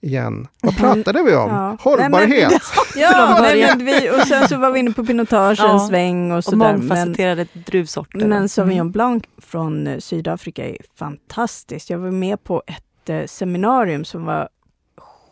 igen. 0.00 0.48
Vad 0.62 0.76
pratade 0.76 1.22
vi 1.22 1.34
om? 1.34 1.50
Ja. 1.50 1.76
Hållbarhet! 1.80 2.50
Nej, 2.50 2.60
men, 2.94 3.02
ja, 3.02 3.38
nej, 3.40 3.66
men 3.76 3.86
vi, 3.86 4.10
och 4.10 4.26
sen 4.28 4.48
så 4.48 4.56
var 4.56 4.70
vi 4.70 4.80
inne 4.80 4.92
på 4.92 5.06
pinotage 5.06 5.58
ja. 5.58 5.72
en 5.72 5.80
sväng 5.80 6.32
och 6.32 6.44
sådär. 6.44 6.74
Och 6.74 6.78
mångfacetterade 6.78 7.46
druvsorter. 7.52 8.26
Men 8.26 8.48
Sauvignon 8.48 8.80
mm. 8.80 8.92
Blanc 8.92 9.24
från 9.38 9.86
eh, 9.86 9.98
Sydafrika 9.98 10.68
är 10.68 10.76
fantastiskt. 10.98 11.90
Jag 11.90 11.98
var 11.98 12.10
med 12.10 12.44
på 12.44 12.62
ett 12.66 13.08
eh, 13.08 13.26
seminarium 13.26 14.04
som 14.04 14.24
var 14.24 14.48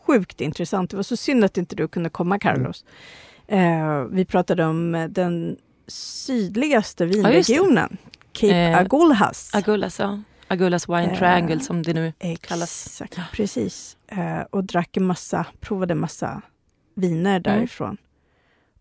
sjukt 0.07 0.41
intressant. 0.41 0.91
Det 0.91 0.97
var 0.97 1.03
så 1.03 1.17
synd 1.17 1.45
att 1.45 1.59
inte 1.59 1.77
du 1.77 1.89
kunde 1.89 2.11
komma 2.11 2.39
Carlos. 2.39 2.85
Mm. 3.49 4.01
Eh, 4.01 4.05
vi 4.11 4.25
pratade 4.25 4.65
om 4.65 4.95
eh, 4.95 5.09
den 5.09 5.57
sydligaste 5.91 7.07
vinregionen. 7.07 7.99
Ja, 8.03 8.11
Cape 8.33 8.57
eh, 8.57 8.79
Agulhas. 8.79 9.51
Agulhas, 9.55 9.99
ja. 9.99 10.23
Agulhas 10.49 10.89
Wine 10.89 11.13
eh, 11.13 11.19
Triangle 11.19 11.61
som 11.61 11.83
det 11.83 11.95
nu 11.95 12.13
exakt, 12.19 12.49
kallas. 12.49 13.03
Ja. 13.17 13.23
Precis. 13.33 13.97
Eh, 14.07 14.41
och 14.51 14.65
drack 14.65 14.97
en 14.97 15.05
massa, 15.05 15.47
provade 15.61 15.93
en 15.93 16.01
massa 16.01 16.43
viner 16.95 17.31
mm. 17.31 17.43
därifrån. 17.43 17.89
Mm. 17.89 17.99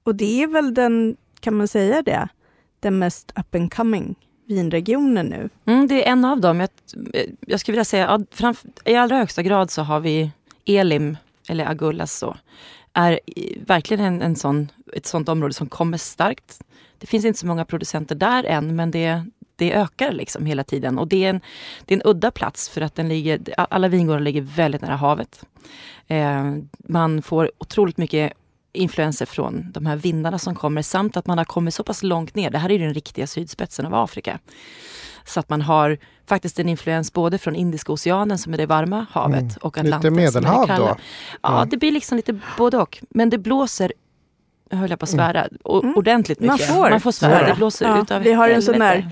Och 0.03 0.15
det 0.15 0.43
är 0.43 0.47
väl 0.47 0.73
den, 0.73 1.17
kan 1.39 1.53
man 1.53 1.67
säga 1.67 2.01
det, 2.01 2.27
den 2.79 2.99
mest 2.99 3.31
up 3.35 3.55
and 3.55 3.73
coming 3.73 4.15
vinregionen 4.49 5.25
nu. 5.25 5.49
Mm, 5.65 5.87
det 5.87 6.07
är 6.07 6.11
en 6.11 6.25
av 6.25 6.41
dem. 6.41 6.59
Jag, 6.59 6.69
jag 7.47 7.59
skulle 7.59 7.73
vilja 7.73 7.85
säga, 7.85 8.25
framför, 8.31 8.69
i 8.85 8.95
allra 8.95 9.17
högsta 9.17 9.43
grad 9.43 9.71
så 9.71 9.81
har 9.81 9.99
vi 9.99 10.31
Elim, 10.65 11.17
eller 11.49 11.65
Agulhas 11.65 12.17
så, 12.17 12.37
är 12.93 13.19
verkligen 13.65 14.05
en, 14.05 14.21
en 14.21 14.35
sån, 14.35 14.71
ett 14.93 15.05
sånt 15.05 15.29
område 15.29 15.53
som 15.53 15.69
kommer 15.69 15.97
starkt 15.97 16.59
det 16.99 17.07
finns 17.07 17.25
inte 17.25 17.39
så 17.39 17.47
många 17.47 17.65
producenter 17.65 18.15
där 18.15 18.43
än 18.43 18.75
men 18.75 18.91
det, 18.91 19.23
det 19.55 19.73
ökar 19.73 20.11
liksom 20.11 20.45
hela 20.45 20.63
tiden. 20.63 20.99
Och 20.99 21.07
det 21.07 21.25
är, 21.25 21.29
en, 21.29 21.41
det 21.85 21.93
är 21.93 21.97
en 21.97 22.09
udda 22.09 22.31
plats 22.31 22.69
för 22.69 22.81
att 22.81 22.95
den 22.95 23.09
ligger, 23.09 23.39
alla 23.57 23.87
vingårdar 23.87 24.19
ligger 24.19 24.41
väldigt 24.41 24.81
nära 24.81 24.95
havet. 24.95 25.45
Eh, 26.07 26.55
man 26.79 27.21
får 27.21 27.51
otroligt 27.57 27.97
mycket 27.97 28.33
influenser 28.71 29.25
från 29.25 29.71
de 29.71 29.85
här 29.85 29.95
vindarna 29.95 30.39
som 30.39 30.55
kommer 30.55 30.81
samt 30.81 31.17
att 31.17 31.27
man 31.27 31.37
har 31.37 31.45
kommit 31.45 31.73
så 31.73 31.83
pass 31.83 32.03
långt 32.03 32.35
ner. 32.35 32.49
Det 32.49 32.57
här 32.57 32.71
är 32.71 32.79
den 32.79 32.93
riktiga 32.93 33.27
sydspetsen 33.27 33.85
av 33.85 33.95
Afrika. 33.95 34.39
Så 35.25 35.39
att 35.39 35.49
man 35.49 35.61
har 35.61 35.97
faktiskt 36.29 36.59
en 36.59 36.69
influens 36.69 37.13
både 37.13 37.37
från 37.37 37.55
Indiska 37.55 37.91
oceanen 37.91 38.37
som 38.37 38.53
är 38.53 38.57
det 38.57 38.65
varma 38.65 39.05
havet 39.11 39.39
mm. 39.39 39.55
och 39.61 39.77
Atlanten. 39.77 40.13
Lite 40.13 40.21
medelhav 40.21 40.67
då? 40.67 40.73
Ja, 40.73 40.97
ja, 41.41 41.65
det 41.65 41.77
blir 41.77 41.91
liksom 41.91 42.15
lite 42.15 42.39
både 42.57 42.77
och. 42.77 42.97
Men 43.09 43.29
det 43.29 43.37
blåser 43.37 43.91
höll 44.71 44.89
jag 44.89 44.99
på 44.99 45.03
att 45.03 45.09
svära, 45.09 45.47
mm. 45.65 45.95
ordentligt 45.95 46.39
mycket. 46.39 46.69
Man 46.69 46.75
får, 46.75 46.89
Man 46.89 47.01
får 47.01 47.11
svära, 47.11 47.47
det 47.47 47.55
blåser 47.55 47.85
ja, 47.85 48.01
ut 48.01 48.11
av 48.11 48.21
Vi 48.21 48.33
har 48.33 48.49
en 48.49 48.61
sån 48.61 48.79
där 48.79 49.11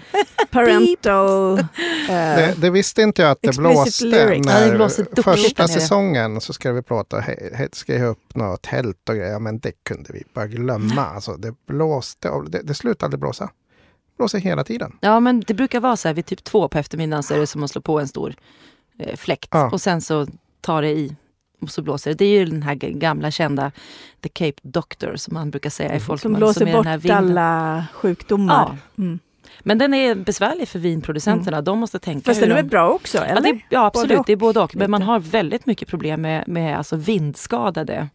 parental... 0.51 1.59
uh, 1.59 1.65
det, 2.07 2.53
det, 2.57 2.69
visste 2.69 3.01
inte 3.01 3.21
jag 3.21 3.31
att 3.31 3.41
det 3.41 3.57
blåste. 3.57 4.05
När 4.45 4.79
ja, 4.79 4.89
det 5.11 5.23
första 5.23 5.67
säsongen 5.67 6.41
så 6.41 6.53
ska 6.53 6.71
vi 6.71 6.81
prata, 6.81 7.23
ska 7.71 7.93
jag 7.93 8.09
upp 8.09 8.35
något 8.35 8.61
tält 8.61 9.09
och 9.09 9.15
grejer, 9.15 9.39
men 9.39 9.59
det 9.59 9.71
kunde 9.83 10.13
vi 10.13 10.23
bara 10.33 10.47
glömma. 10.47 11.05
Alltså, 11.17 11.33
det 11.33 11.53
blåste, 11.67 12.29
och 12.29 12.49
det, 12.49 12.61
det 12.63 12.73
slutade 12.73 13.17
blåsa. 13.17 13.49
Blåser 14.17 14.39
hela 14.39 14.63
tiden. 14.63 14.97
Ja, 15.01 15.19
men 15.19 15.39
det 15.39 15.53
brukar 15.53 15.79
vara 15.79 15.97
så 15.97 16.07
här 16.07 16.15
vid 16.15 16.25
typ 16.25 16.43
två 16.43 16.67
på 16.67 16.77
eftermiddagen 16.77 17.23
så 17.23 17.33
är 17.33 17.39
det 17.39 17.47
som 17.47 17.63
att 17.63 17.71
slå 17.71 17.81
på 17.81 17.99
en 17.99 18.07
stor 18.07 18.35
eh, 18.99 19.15
fläkt 19.15 19.49
ja. 19.51 19.69
och 19.71 19.81
sen 19.81 20.01
så 20.01 20.27
tar 20.61 20.81
det 20.81 20.89
i 20.89 21.15
och 21.61 21.69
så 21.69 21.81
blåser 21.81 22.11
det. 22.11 22.17
Det 22.17 22.25
är 22.25 22.39
ju 22.39 22.45
den 22.45 22.63
här 22.63 22.75
gamla 22.75 23.31
kända 23.31 23.71
The 24.21 24.29
Cape 24.29 24.61
Doctor 24.61 25.15
som 25.15 25.33
man 25.33 25.51
brukar 25.51 25.69
säga 25.69 25.95
i 25.95 25.99
folkmun. 25.99 26.19
Som 26.19 26.39
blåser 26.39 26.65
som 26.65 26.71
bort 26.71 27.09
alla 27.09 27.85
sjukdomar. 27.93 28.77
Ja. 28.95 29.03
Mm. 29.03 29.19
Men 29.59 29.77
den 29.77 29.93
är 29.93 30.15
besvärlig 30.15 30.67
för 30.67 30.79
vinproducenterna. 30.79 31.57
Mm. 31.57 31.65
De 31.65 31.79
måste 31.79 31.99
tänka. 31.99 32.25
Fast 32.25 32.39
den 32.41 32.51
är 32.51 32.55
väl 32.55 32.65
bra 32.65 32.89
också? 32.89 33.17
Eller? 33.17 33.47
Ja, 33.47 33.53
det, 33.53 33.61
ja 33.69 33.85
absolut, 33.85 34.21
det 34.25 34.31
är 34.31 34.37
både 34.37 34.59
och. 34.59 34.75
Men 34.75 34.91
man 34.91 35.01
har 35.01 35.19
väldigt 35.19 35.65
mycket 35.65 35.87
problem 35.87 36.21
med, 36.21 36.47
med 36.47 36.77
alltså 36.77 36.95
vindskadade 36.95 38.07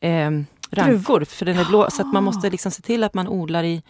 eh, 0.00 0.30
rankor. 0.70 1.24
För 1.24 1.46
den 1.46 1.58
är 1.58 1.64
blå, 1.64 1.90
Så 1.90 2.02
att 2.02 2.12
man 2.12 2.24
måste 2.24 2.50
liksom 2.50 2.72
se 2.72 2.82
till 2.82 3.04
att 3.04 3.14
man 3.14 3.28
odlar 3.28 3.64
i 3.64 3.82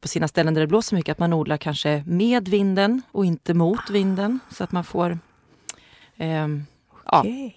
på 0.00 0.08
sina 0.08 0.28
ställen 0.28 0.54
där 0.54 0.60
det 0.60 0.66
blåser 0.66 0.96
mycket, 0.96 1.12
att 1.12 1.18
man 1.18 1.32
odlar 1.32 1.56
kanske 1.56 2.04
med 2.06 2.48
vinden 2.48 3.02
och 3.12 3.24
inte 3.24 3.54
mot 3.54 3.90
vinden. 3.90 4.40
Så 4.50 4.64
att 4.64 4.72
man 4.72 4.84
får 4.84 5.18
eh, 6.16 6.44
okay. 6.44 7.44
ja, 7.44 7.50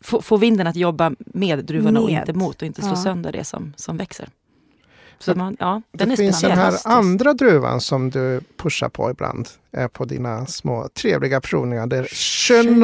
få, 0.00 0.22
få 0.22 0.36
vinden 0.36 0.66
att 0.66 0.76
jobba 0.76 1.12
med 1.18 1.64
druvorna 1.64 2.00
med. 2.00 2.02
och 2.02 2.10
inte 2.10 2.32
mot 2.32 2.62
och 2.62 2.66
inte 2.66 2.82
slå 2.82 2.90
ja. 2.90 2.96
sönder 2.96 3.32
det 3.32 3.44
som, 3.44 3.72
som 3.76 3.96
växer. 3.96 4.28
Så 5.18 5.34
man, 5.34 5.56
ja, 5.60 5.82
den 5.92 6.08
det 6.08 6.14
är 6.14 6.16
finns 6.16 6.40
den 6.40 6.50
här 6.50 6.74
andra 6.84 7.32
druvan 7.34 7.80
som 7.80 8.10
du 8.10 8.40
pushar 8.56 8.88
på 8.88 9.10
ibland 9.10 9.48
eh, 9.76 9.86
på 9.88 10.04
dina 10.04 10.46
små 10.46 10.88
trevliga 10.94 11.40
provningar. 11.40 11.86
Det 11.86 11.96
är 11.96 12.04
Chenin 12.04 12.78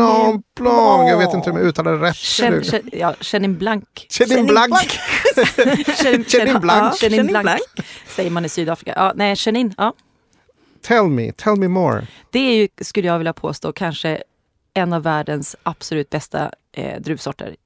Blanc. 0.55 1.11
Jag 1.11 1.19
vet 1.19 1.35
inte 1.35 1.51
om 1.51 1.57
jag 1.57 1.67
uttalar 1.67 1.93
det 1.93 1.99
rätt. 2.07 2.15
Chen- 2.17 2.63
Chen- 2.63 2.89
Ja, 2.93 3.15
Chenin 3.21 3.59
Blanc. 3.59 3.85
Chenin 4.11 4.47
Blanc. 4.47 4.73
Chenin 6.03 6.25
Chenin 6.25 6.61
Blanc. 6.61 6.99
Chenin 7.01 7.17
Chenin 7.19 7.27
Blanc. 7.43 7.61
säger 8.09 8.31
man 8.31 8.45
i 8.45 8.49
Sydafrika. 8.49 8.93
Ja, 8.97 9.13
nej, 9.17 9.37
Chenin, 9.37 9.75
ja. 9.79 9.93
Tell 10.87 11.05
me, 11.09 11.33
tell 11.33 11.57
me 11.57 11.69
more. 11.69 12.07
Det 12.31 12.39
är 12.39 12.55
ju, 12.57 12.69
skulle 12.81 13.07
jag 13.09 13.19
vilja 13.19 13.33
påstå, 13.33 13.73
kanske 13.73 14.23
en 14.75 14.93
av 14.93 15.03
världens 15.03 15.57
absolut 15.63 16.11
bästa 16.11 16.51
eh, 16.73 17.01
druvsorter. 17.01 17.57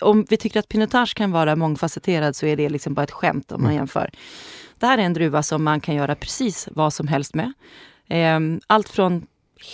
Om 0.00 0.26
vi 0.30 0.36
tycker 0.36 0.60
att 0.60 0.68
Pinotage 0.68 1.14
kan 1.14 1.30
vara 1.32 1.56
mångfacetterad 1.56 2.36
så 2.36 2.46
är 2.46 2.56
det 2.56 2.68
liksom 2.68 2.94
bara 2.94 3.02
ett 3.02 3.10
skämt 3.10 3.52
om 3.52 3.60
man 3.62 3.70
Mm. 3.70 3.76
jämför. 3.80 4.10
Det 4.78 4.86
här 4.86 4.98
är 4.98 5.02
en 5.02 5.12
druva 5.14 5.42
som 5.42 5.64
man 5.64 5.80
kan 5.80 5.94
göra 5.94 6.14
precis 6.14 6.68
vad 6.72 6.92
som 6.92 7.08
helst 7.08 7.34
med. 7.34 7.52
Eh, 8.08 8.40
allt 8.66 8.88
från 8.88 9.26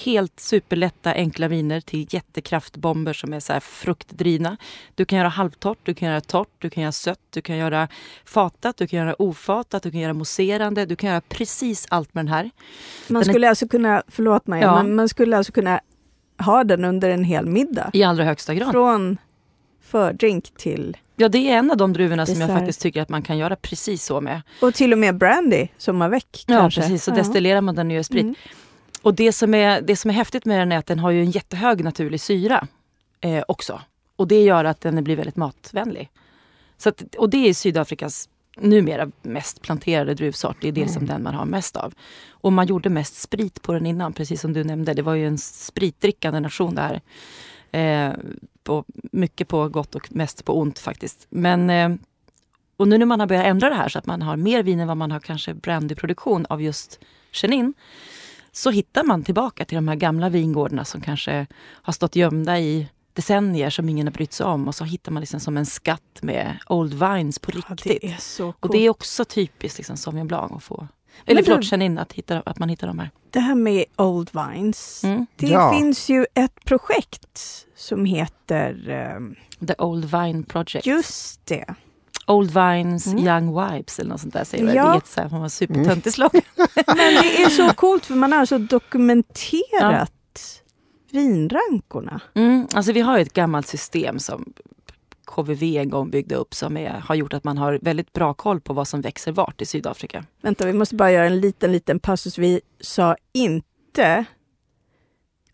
helt 0.04 0.40
superlätta 0.40 1.12
enkla 1.14 1.48
viner 1.48 1.80
till 1.80 2.06
jättekraftbomber 2.10 3.12
som 3.12 3.32
är 3.32 3.40
så 3.40 3.52
här 3.52 3.60
fruktdrivna. 3.60 4.56
Du 4.94 5.04
kan 5.04 5.18
göra 5.18 5.28
halvtorrt, 5.28 5.78
du 5.82 5.94
kan 5.94 6.08
göra 6.08 6.20
torrt, 6.20 6.48
du 6.58 6.70
kan 6.70 6.82
göra 6.82 6.92
sött, 6.92 7.20
du 7.30 7.42
kan 7.42 7.56
göra 7.56 7.88
fatat, 8.24 8.76
du 8.76 8.86
kan 8.86 8.98
göra 8.98 9.22
ofatat, 9.22 9.82
du 9.82 9.90
kan 9.90 10.00
göra 10.00 10.12
mousserande. 10.14 10.86
Du 10.86 10.96
kan 10.96 11.10
göra 11.10 11.20
precis 11.20 11.86
allt 11.90 12.14
med 12.14 12.24
den 12.24 12.32
här. 12.34 12.42
Man 12.42 12.50
Den 13.08 13.16
är- 13.28 13.32
skulle 13.32 13.48
alltså 13.48 13.68
kunna, 13.68 14.02
förlåt 14.08 14.46
mig, 14.46 14.62
Ja. 14.62 14.82
men 14.82 14.94
man 14.94 15.08
skulle 15.08 15.36
alltså 15.36 15.52
kunna 15.52 15.80
ha 16.38 16.64
den 16.64 16.84
under 16.84 17.10
en 17.10 17.24
hel 17.24 17.46
middag. 17.46 17.90
I 17.92 18.02
allra 18.02 18.24
högsta 18.24 18.54
grad. 18.54 18.70
Från 18.70 19.18
fördrink 19.90 20.50
till, 20.56 20.96
Ja, 21.16 21.28
det 21.28 21.38
är 21.38 21.56
en 21.58 21.70
av 21.70 21.76
de 21.76 21.92
druvorna 21.92 22.26
som 22.26 22.40
jag 22.40 22.50
faktiskt 22.50 22.80
tycker 22.80 23.02
att 23.02 23.08
man 23.08 23.22
kan 23.22 23.38
göra 23.38 23.56
precis 23.56 24.04
så 24.04 24.20
med. 24.20 24.42
och 24.60 24.74
till 24.74 24.92
och 24.92 24.98
med 24.98 25.18
brandy 25.18 25.68
som 25.78 26.00
har 26.00 26.08
väck 26.08 26.44
Ja, 26.46 26.58
kanske. 26.58 26.80
precis. 26.80 27.04
Så 27.04 27.10
Ja. 27.10 27.14
destillerar 27.14 27.60
man 27.60 27.74
den 27.74 27.90
gör 27.90 28.02
sprit. 28.02 28.22
Mm. 28.22 28.34
Och 29.02 29.14
det 29.14 29.32
som, 29.32 29.54
är, 29.54 29.80
det 29.80 29.96
som 29.96 30.10
är 30.10 30.14
häftigt 30.14 30.44
med 30.44 30.58
den 30.60 30.72
är 30.72 30.78
att 30.78 30.86
den 30.86 30.98
har 30.98 31.10
ju 31.10 31.20
en 31.20 31.30
jättehög 31.30 31.84
naturlig 31.84 32.20
syra 32.20 32.66
eh, 33.20 33.42
också. 33.48 33.80
Och 34.16 34.28
det 34.28 34.42
gör 34.42 34.64
att 34.64 34.80
den 34.80 35.04
blir 35.04 35.16
väldigt 35.16 35.36
matvänlig. 35.36 36.10
Så 36.78 36.88
att, 36.88 37.14
och 37.14 37.30
det 37.30 37.48
är 37.48 37.54
Sydafrikas 37.54 38.28
numera 38.56 39.10
mest 39.22 39.62
planterade 39.62 40.14
druvsort. 40.14 40.56
Det 40.60 40.68
är 40.68 40.72
det 40.72 40.88
som 40.88 41.06
den 41.06 41.22
man 41.22 41.34
har 41.34 41.44
mest 41.44 41.76
av. 41.76 41.94
Och 42.30 42.52
man 42.52 42.66
gjorde 42.66 42.88
mest 42.90 43.20
sprit 43.20 43.62
på 43.62 43.72
den 43.72 43.86
innan, 43.86 44.12
precis 44.12 44.40
som 44.40 44.52
du 44.52 44.64
nämnde. 44.64 44.94
Det 44.94 45.02
var 45.02 45.14
ju 45.14 45.26
en 45.26 45.38
spritdrickande 45.38 46.40
nation 46.40 46.74
det 46.74 46.82
här. 46.82 47.00
Eh, 47.72 48.14
på, 48.64 48.84
mycket 49.12 49.48
på 49.48 49.68
gott 49.68 49.94
och 49.94 50.12
mest 50.12 50.44
på 50.44 50.58
ont 50.60 50.78
faktiskt. 50.78 51.26
Men 51.30 51.70
eh, 51.70 51.90
och 52.76 52.88
nu 52.88 52.98
när 52.98 53.06
man 53.06 53.20
har 53.20 53.26
börjat 53.26 53.46
ändra 53.46 53.68
det 53.68 53.74
här 53.74 53.88
så 53.88 53.98
att 53.98 54.06
man 54.06 54.22
har 54.22 54.36
mer 54.36 54.62
vin 54.62 54.80
än 54.80 54.88
vad 54.88 54.96
man 54.96 55.10
har 55.10 55.20
kanske 55.20 55.54
brandyproduktion 55.54 56.46
av 56.48 56.62
just 56.62 56.98
Chenin 57.32 57.74
så 58.52 58.70
hittar 58.70 59.04
man 59.04 59.24
tillbaka 59.24 59.64
till 59.64 59.76
de 59.76 59.88
här 59.88 59.94
gamla 59.96 60.28
vingårdarna 60.28 60.84
som 60.84 61.00
kanske 61.00 61.46
har 61.60 61.92
stått 61.92 62.16
gömda 62.16 62.58
i 62.60 62.88
decennier 63.12 63.70
som 63.70 63.88
ingen 63.88 64.06
har 64.06 64.12
brytt 64.12 64.32
sig 64.32 64.46
om 64.46 64.68
och 64.68 64.74
så 64.74 64.84
hittar 64.84 65.12
man 65.12 65.20
liksom 65.20 65.40
som 65.40 65.56
en 65.56 65.66
skatt 65.66 66.18
med 66.22 66.58
Old 66.68 66.94
Vines 66.94 67.38
på 67.38 67.50
Ja, 67.54 67.60
riktigt. 67.68 67.98
det 68.02 68.08
är 68.12 68.16
så 68.16 68.42
coolt. 68.44 68.56
och 68.60 68.70
det 68.72 68.78
är 68.78 68.90
också 68.90 69.24
typiskt 69.24 69.78
liksom 69.78 69.96
Sauvignon 69.96 70.26
Blanc 70.28 70.52
att 70.52 70.62
få. 70.62 70.88
Eller 71.26 71.42
förlåt, 71.42 71.60
du- 71.60 71.66
Chenin, 71.66 71.98
att, 71.98 72.12
hitta, 72.12 72.42
att 72.46 72.58
man 72.58 72.68
hittar 72.68 72.86
de 72.86 72.98
här. 72.98 73.10
Det 73.30 73.40
här 73.40 73.54
med 73.54 73.84
Old 73.96 74.30
Vines. 74.32 75.04
Mm. 75.04 75.26
Det 75.36 75.46
Ja. 75.46 75.72
finns 75.78 76.08
ju 76.08 76.26
ett 76.34 76.64
projekt 76.64 77.66
som 77.76 78.04
heter 78.04 78.88
ehm, 78.88 79.34
The 79.68 79.74
Old 79.78 80.04
Vine 80.04 80.42
Project. 80.44 80.86
just 80.86 81.46
det. 81.46 81.64
Old 82.26 82.50
Vines 82.50 83.06
Mm. 83.06 83.26
Young 83.26 83.46
Vibes 83.46 83.98
eller 83.98 84.10
något 84.10 84.20
sånt 84.20 84.32
där 84.32 84.44
säger 84.44 84.64
jag. 84.64 84.74
Ja. 84.74 84.84
Det 84.84 84.94
är 84.94 84.96
ett 84.98 85.06
så 85.06 85.20
här, 85.20 85.28
man 85.28 85.40
var 85.40 85.48
supertöntig 85.48 86.12
slogan. 86.12 86.42
Men 86.86 86.96
det 86.96 87.42
är 87.42 87.48
så 87.48 87.68
coolt 87.74 88.06
för 88.06 88.14
man 88.14 88.32
har 88.32 88.38
alltså 88.40 88.58
dokumenterat 88.58 90.12
vinrankorna. 91.10 92.20
Mm, 92.34 92.66
alltså 92.74 92.92
vi 92.92 93.00
har 93.00 93.16
ju 93.18 93.22
ett 93.22 93.32
gammalt 93.32 93.66
system 93.66 94.18
som 94.18 94.52
KVV 95.30 95.62
en 95.62 95.90
gång 95.90 96.10
byggde 96.10 96.34
upp 96.34 96.54
som 96.54 96.76
är, 96.76 96.90
har 96.90 97.14
gjort 97.14 97.32
att 97.32 97.44
man 97.44 97.58
har 97.58 97.78
väldigt 97.82 98.12
bra 98.12 98.34
koll 98.34 98.60
på 98.60 98.72
vad 98.72 98.88
som 98.88 99.00
växer 99.00 99.32
vart 99.32 99.62
i 99.62 99.66
Sydafrika. 99.66 100.24
Vänta, 100.42 100.66
vi 100.66 100.72
måste 100.72 100.94
bara 100.94 101.12
göra 101.12 101.26
en 101.26 101.40
liten, 101.40 101.72
liten 101.72 101.98
passus. 102.00 102.38
Vi 102.38 102.60
sa 102.80 103.16
inte 103.32 104.24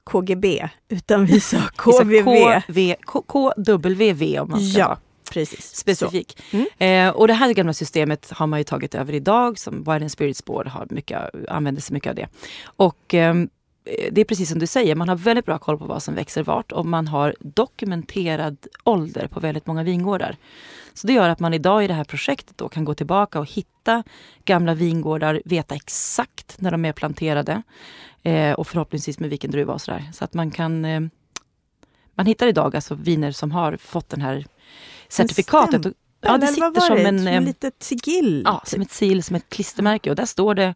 KGB, 0.05 0.69
utan 0.89 1.27
vi 1.27 1.41
sa 1.41 1.57
KVV. 1.77 2.61
KV, 2.67 2.95
KWV 3.27 4.39
om 4.39 4.51
man 4.51 4.61
ska 4.61 4.79
Ja, 4.79 4.99
precis. 5.33 5.77
specifik. 5.77 6.43
Mm. 6.53 6.67
Eh, 7.09 7.17
och 7.17 7.29
det 7.29 7.35
här 7.35 7.53
gamla 7.53 7.73
systemet 7.73 8.31
har 8.31 8.47
man 8.47 8.61
ju 8.61 8.65
tagit 8.65 8.95
över 8.95 9.12
idag, 9.12 9.59
som 9.59 9.75
Wine 9.79 9.97
and 9.97 10.12
Spirits 10.12 10.45
Board 10.45 10.67
har 10.67 10.87
mycket, 10.91 11.21
använder 11.49 11.83
sig 11.83 11.95
mycket 11.95 12.11
av 12.11 12.17
det. 12.17 12.29
Och 12.65 13.15
eh, 13.15 13.35
det 14.11 14.20
är 14.20 14.25
precis 14.25 14.49
som 14.51 14.59
du 14.59 14.66
säger, 14.66 14.94
man 14.94 15.09
har 15.09 15.16
väldigt 15.16 15.46
bra 15.46 15.59
koll 15.59 15.79
på 15.79 15.85
vad 15.85 16.03
som 16.03 16.14
växer 16.14 16.42
vart 16.42 16.72
och 16.72 16.87
man 16.87 17.09
har 17.09 17.35
dokumenterad 17.40 18.57
ålder 18.85 19.27
på 19.27 19.40
väldigt 19.40 19.66
många 19.66 19.83
vingårdar. 19.83 20.37
Så 20.94 21.07
det 21.07 21.12
gör 21.12 21.29
att 21.29 21.40
man 21.40 21.55
idag 21.55 21.85
i 21.85 21.87
det 21.87 21.94
här 21.94 22.05
projektet 22.05 22.59
då 22.59 22.68
kan 22.68 22.85
gå 22.85 22.94
tillbaka 22.94 23.40
och 23.40 23.51
hitta 23.51 24.03
gamla 24.44 24.75
vingårdar, 24.75 25.42
veta 25.44 25.75
exakt 25.75 26.61
när 26.61 26.70
de 26.70 26.85
är 26.85 26.92
planterade 26.92 27.62
eh, 28.22 28.53
och 28.53 28.66
förhoppningsvis 28.66 29.18
med 29.18 29.31
vilken 29.31 29.51
druva 29.51 29.72
och 29.72 29.81
sådär. 29.81 30.11
Så 30.12 30.25
att 30.25 30.35
man 30.35 30.51
kan 30.51 30.85
eh, 30.85 31.01
man 32.16 32.27
hittar 32.27 32.46
idag 32.46 32.77
alltså 32.77 32.94
viner 32.94 33.33
som 33.33 33.53
har 33.53 33.77
fått 33.77 34.09
den 34.09 34.20
här 34.20 34.46
certifikatet. 35.09 35.87
Och, 35.87 35.92
ja, 36.20 36.38
det 36.38 36.46
sitter 36.46 36.81
som 36.81 36.96
en, 36.96 37.18
som 37.18 37.29
eh, 37.29 37.42
litet 37.42 37.83
sigill. 37.83 38.42
Ja, 38.44 38.59
typ. 38.59 38.68
som 38.68 38.83
ett 38.83 38.92
sil, 39.01 39.18
som 39.22 39.37
ett 39.37 39.49
klistermärke. 39.49 40.11
Och 40.11 40.16
där 40.16 40.27
står 40.27 40.55
det 40.55 40.75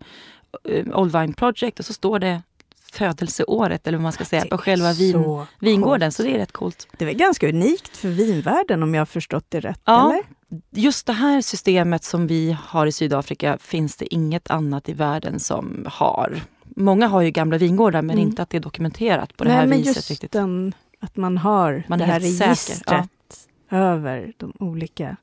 eh, 0.64 0.98
Old 0.98 1.12
Vine 1.12 1.32
Project 1.32 1.78
och 1.78 1.84
så 1.84 1.92
står 1.92 2.18
det 2.18 2.42
födelseåret 2.90 3.86
eller 3.86 3.98
vad 3.98 4.02
man 4.02 4.12
ska 4.12 4.24
säga 4.24 4.42
Det 4.42 4.48
på 4.48 4.58
själva 4.58 4.92
vin, 4.92 5.24
vingården. 5.58 6.00
coolt. 6.10 6.14
Så 6.14 6.22
det 6.22 6.34
är 6.34 6.38
rätt 6.38 6.52
coolt. 6.52 6.88
Det 6.98 7.04
är 7.04 7.12
ganska 7.12 7.48
unikt 7.48 7.96
för 7.96 8.08
vinvärlden 8.08 8.82
om 8.82 8.94
jag 8.94 9.00
har 9.00 9.06
förstått 9.06 9.44
det 9.48 9.60
rätt? 9.60 9.80
Ja. 9.84 10.10
Eller? 10.12 10.22
Just 10.70 11.06
det 11.06 11.12
här 11.12 11.40
systemet 11.40 12.04
som 12.04 12.26
vi 12.26 12.56
har 12.64 12.86
i 12.86 12.92
Sydafrika 12.92 13.58
finns 13.60 13.96
det 13.96 14.14
inget 14.14 14.50
annat 14.50 14.88
i 14.88 14.92
världen 14.92 15.40
som 15.40 15.86
har. 15.90 16.40
Många 16.76 17.06
har 17.08 17.20
ju 17.22 17.30
gamla 17.30 17.58
vingårdar 17.58 18.02
men 18.02 18.16
Mm. 18.16 18.28
inte 18.28 18.42
att 18.42 18.50
det 18.50 18.56
är 18.56 18.60
dokumenterat 18.60 19.36
på 19.36 19.44
det 19.44 19.50
Nej, 19.50 19.58
här 19.58 19.66
men 19.66 19.78
viset. 19.78 19.96
just 19.96 20.10
riktigt. 20.10 20.32
den, 20.32 20.74
att 21.00 21.16
man 21.16 21.38
har 21.38 21.84
Man 21.88 21.98
det 21.98 22.04
här 22.04 22.20
registret 22.20 23.48
över 23.70 24.32
de 24.36 24.52
olika 24.58 25.16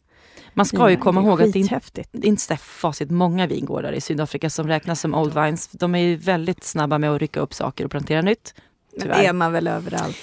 Man 0.58 0.65
ska 0.65 0.78
ju 0.78 0.84
vinerna. 0.84 1.04
komma 1.04 1.22
ihåg 1.22 1.41
att 1.41 1.54
det 1.54 2.28
inte 2.28 2.54
är 2.54 2.58
facit 2.58 3.12
många 3.12 3.48
vingårdar 3.48 3.91
i 3.91 4.02
Sydafrika 4.02 4.50
som 4.50 4.67
räknas 4.67 5.02
som 5.02 5.15
Old 5.15 5.34
Vines. 5.34 5.67
De 5.67 5.96
är 5.96 6.00
ju 6.00 6.15
väldigt 6.15 6.63
snabba 6.63 6.98
med 6.98 7.12
att 7.12 7.20
rycka 7.20 7.39
upp 7.39 7.54
saker 7.54 7.86
och 7.86 7.91
plantera 7.91 8.22
nytt. 8.22 8.56
Men 8.91 9.02
Tyvärr. 9.02 9.17
det 9.17 9.26
är 9.26 9.34
man 9.34 9.52
väl 9.52 9.67
överallt. 9.67 10.17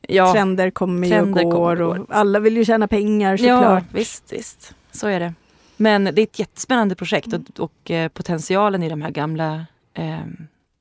Ja, 0.00 0.32
Trender 0.32 0.70
kommer 0.70 1.06
ju 1.08 1.12
Trender 1.12 1.44
och 1.44 1.50
går 1.50 1.80
och 1.80 2.06
alla 2.08 2.40
vill 2.40 2.56
ju 2.56 2.64
tjäna 2.64 2.88
pengar 2.88 3.36
såklart. 3.36 3.62
Ja, 3.62 3.82
visst, 3.92 4.32
visst. 4.32 4.74
Så 4.92 5.06
är 5.06 5.20
det. 5.20 5.34
Men 5.76 6.04
det 6.04 6.20
är 6.20 6.22
ett 6.22 6.38
jättespännande 6.38 6.94
projekt 6.94 7.32
och, 7.32 7.60
och 7.60 7.90
eh, 7.90 8.08
potentialen 8.08 8.82
i 8.82 8.88
de 8.88 9.02
här 9.02 9.10
gamla, 9.10 9.66
eh, 9.94 10.18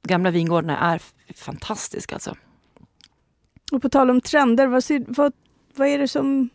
gamla 0.07 0.31
vingårdarna 0.31 0.77
är 0.77 1.01
fantastisk 1.35 2.13
alltså. 2.13 2.35
Och 3.71 3.81
på 3.81 3.89
tal 3.89 4.09
om 4.09 4.21
trender, 4.21 4.67
vad, 4.67 4.83
vad, 5.07 5.33
vad 5.75 5.87
är 5.87 5.97
det 5.97 6.07
som 6.07 6.49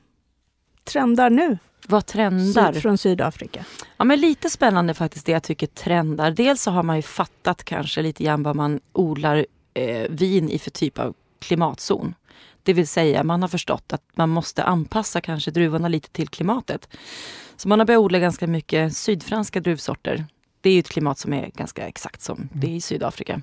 trendar 0.85 1.31
nu 1.31 1.59
Vad 1.89 2.07
trendar? 2.07 2.73
Syd, 2.73 2.83
från 2.83 2.99
Sydafrika? 2.99 3.65
Ja, 3.97 4.05
men 4.05 4.21
lite 4.21 4.51
spännande 4.51 4.95
faktiskt 4.95 5.27
det 5.27 5.33
jag 5.33 5.43
tycker 5.43 5.67
trendar. 5.67 6.31
Dels 6.31 6.63
så 6.63 6.71
har 6.71 6.83
man 6.83 6.97
ju 6.97 7.03
fattat 7.03 7.65
kanske 7.65 8.03
lite 8.03 8.25
grann 8.25 8.43
vad 8.43 8.57
man 8.57 8.81
odlar 8.93 9.47
eh, 9.75 10.11
vin 10.11 10.51
i 10.51 10.59
för 10.59 10.71
typ 10.71 10.99
av 10.99 11.15
klimatzon. 11.39 12.15
Det 12.63 12.73
vill 12.73 12.89
säga 12.89 13.25
man 13.25 13.43
har 13.43 13.49
förstått 13.49 13.93
att 13.93 14.03
man 14.15 14.29
måste 14.29 14.63
anpassa 14.63 15.21
kanske 15.21 15.51
druvorna 15.51 15.89
lite 15.89 16.11
till 16.11 16.29
klimatet. 16.29 16.89
Så 17.57 17.69
man 17.69 17.79
har 17.79 17.87
börjat 17.87 18.01
odla 18.01 18.19
ganska 18.19 18.47
mycket 18.47 18.97
sydfranska 18.97 19.61
druvsorter. 19.61 20.27
Det 20.61 20.71
är 20.71 20.75
ju 20.75 20.81
ett 20.81 20.89
klimat 20.89 21.19
som 21.19 21.33
är 21.33 21.51
ganska 21.55 21.89
exakt 21.89 22.23
som 22.23 22.49
det 22.53 22.67
är 22.67 22.75
i 22.75 22.81
Sydafrika. 22.81 23.43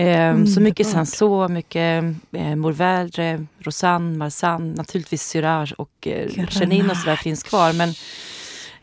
Eh, 0.00 0.44
så 0.44 0.60
mycket. 0.60 0.86
Sanso, 0.86 1.48
mycket 1.48 2.04
eh, 2.32 2.56
Mourvèdre, 2.56 3.46
Rosanne, 3.58 4.18
Marsanne, 4.18 4.74
naturligtvis 4.74 5.22
Syrah 5.22 5.72
och 5.76 6.06
eh, 6.06 6.46
Chenin 6.48 6.90
och 6.90 6.96
sådär 6.96 7.16
finns 7.16 7.42
kvar. 7.42 7.72
Men 7.72 7.94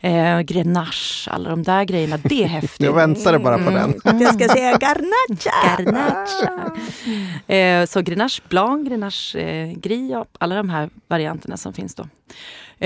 eh, 0.00 0.40
Grenache, 0.40 1.30
alla 1.30 1.50
de 1.50 1.62
där 1.62 1.84
grejerna, 1.84 2.16
det 2.16 2.44
är 2.44 2.48
häftigt. 2.58 2.86
Jag 2.86 2.92
väntade 2.92 3.38
bara 3.38 3.58
på 3.58 3.70
den. 3.70 4.00
Att 4.04 4.20
jag 4.20 4.34
ska 4.34 4.48
säga 4.48 4.78
garnacha! 4.78 5.76
Garnacha. 5.78 6.76
Eh, 7.54 7.86
så 7.86 8.00
Grenache 8.02 8.42
Blanc, 8.48 8.88
Grenache 8.88 9.38
eh, 9.38 9.72
Gris, 9.72 10.12
alla 10.38 10.54
de 10.54 10.70
här 10.70 10.90
varianterna 11.08 11.56
som 11.56 11.72
finns 11.72 11.94
då. 11.94 12.08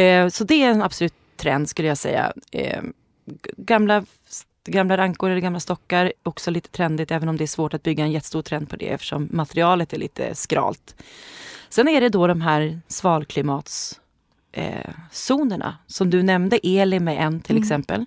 Eh, 0.01 0.29
så 0.29 0.45
det 0.45 0.63
är 0.63 0.71
en 0.71 0.83
absolut 0.83 1.15
trend 1.37 1.69
skulle 1.69 1.89
jag 1.89 1.99
säga. 1.99 2.33
Eh, 2.53 2.83
gamla, 3.57 4.05
gamla 4.65 4.97
rankor 4.97 5.31
eller 5.31 5.41
gamla 5.41 5.61
stockar, 5.61 6.13
också 6.23 6.51
lite 6.51 6.69
trendigt 6.69 7.11
även 7.11 7.29
om 7.29 7.37
det 7.37 7.45
är 7.45 7.47
svårt 7.47 7.75
att 7.75 7.83
bygga 7.83 8.05
en 8.05 8.13
jättestor 8.13 8.43
trend 8.43 8.69
på 8.71 8.77
det 8.77 8.89
eftersom 8.89 9.29
materialet 9.33 9.93
är 9.93 9.99
lite 9.99 10.35
skralt. 10.35 10.97
Sen 11.69 11.89
är 11.89 12.01
det 12.01 12.09
då 12.09 12.27
de 12.27 12.41
här 12.41 12.81
svalklimats 12.89 14.01
eh. 14.53 14.91
Som 15.87 16.11
du 16.11 16.23
nämnde, 16.23 16.59
Elim 16.63 17.09
är 17.09 17.17
en 17.17 17.41
till 17.41 17.57
Mm. 17.57 17.63
exempel. 17.63 18.07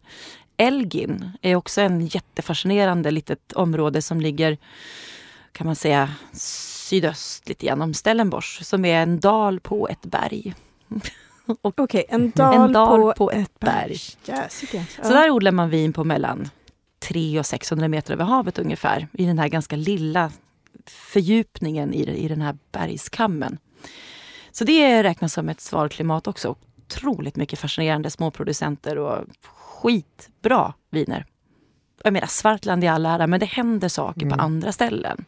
Elgin 0.58 1.32
är 1.42 1.56
också 1.56 1.82
en 1.82 2.06
jättefascinerande 2.08 3.12
litet 3.12 3.54
område 3.54 4.02
som 4.02 4.22
ligger, 4.22 4.58
kan 5.52 5.68
man 5.68 5.76
säga, 5.76 6.14
sydöst 6.34 7.50
lite 7.50 7.66
grann 7.66 7.82
om 7.82 7.94
Stellenbosch. 7.94 8.60
Som 8.64 8.86
är 8.86 9.04
en 9.04 9.20
dal 9.20 9.60
på 9.60 9.88
ett 9.88 10.06
berg. 10.06 10.54
Okej, 11.62 12.06
en 12.10 12.32
dal, 12.32 12.56
En 12.56 12.74
dal 12.74 13.02
på, 13.02 13.14
på 13.14 13.32
ett 13.32 13.60
berg. 13.60 13.98
Jäsiken. 14.26 14.86
Så 15.04 15.10
där 15.10 15.30
odlar 15.30 15.52
man 15.52 15.70
vin 15.70 15.94
på 15.94 16.04
mellan 16.04 16.50
300 17.00 17.40
och 17.40 17.46
600 17.46 17.88
meter 17.88 18.14
över 18.14 18.26
havet 18.26 18.60
ungefär. 18.60 19.08
I 19.14 19.26
den 19.26 19.40
här 19.40 19.48
ganska 19.48 19.76
lilla 19.76 20.32
fördjupningen 20.86 21.94
i, 21.94 22.02
i 22.02 22.28
den 22.28 22.42
här 22.42 22.58
bergskammen. 22.72 23.58
Så 24.52 24.64
det 24.64 25.04
räknas 25.04 25.34
som 25.34 25.50
ett 25.50 25.62
svalklimat 25.62 26.28
också. 26.28 26.56
Otroligt 26.78 27.36
mycket 27.36 27.60
fascinerande 27.60 28.10
småproducenter 28.10 28.98
och 28.98 29.26
skitbra 29.44 30.74
viner. 30.90 31.26
Jag 32.04 32.14
menar, 32.14 32.28
Svartland 32.28 32.84
i 32.84 32.88
all 32.88 33.06
ära, 33.06 33.28
men 33.28 33.40
det 33.40 33.46
händer 33.46 33.90
saker 33.90 34.30
på 34.30 34.36
andra 34.36 34.72
ställen. 34.72 35.26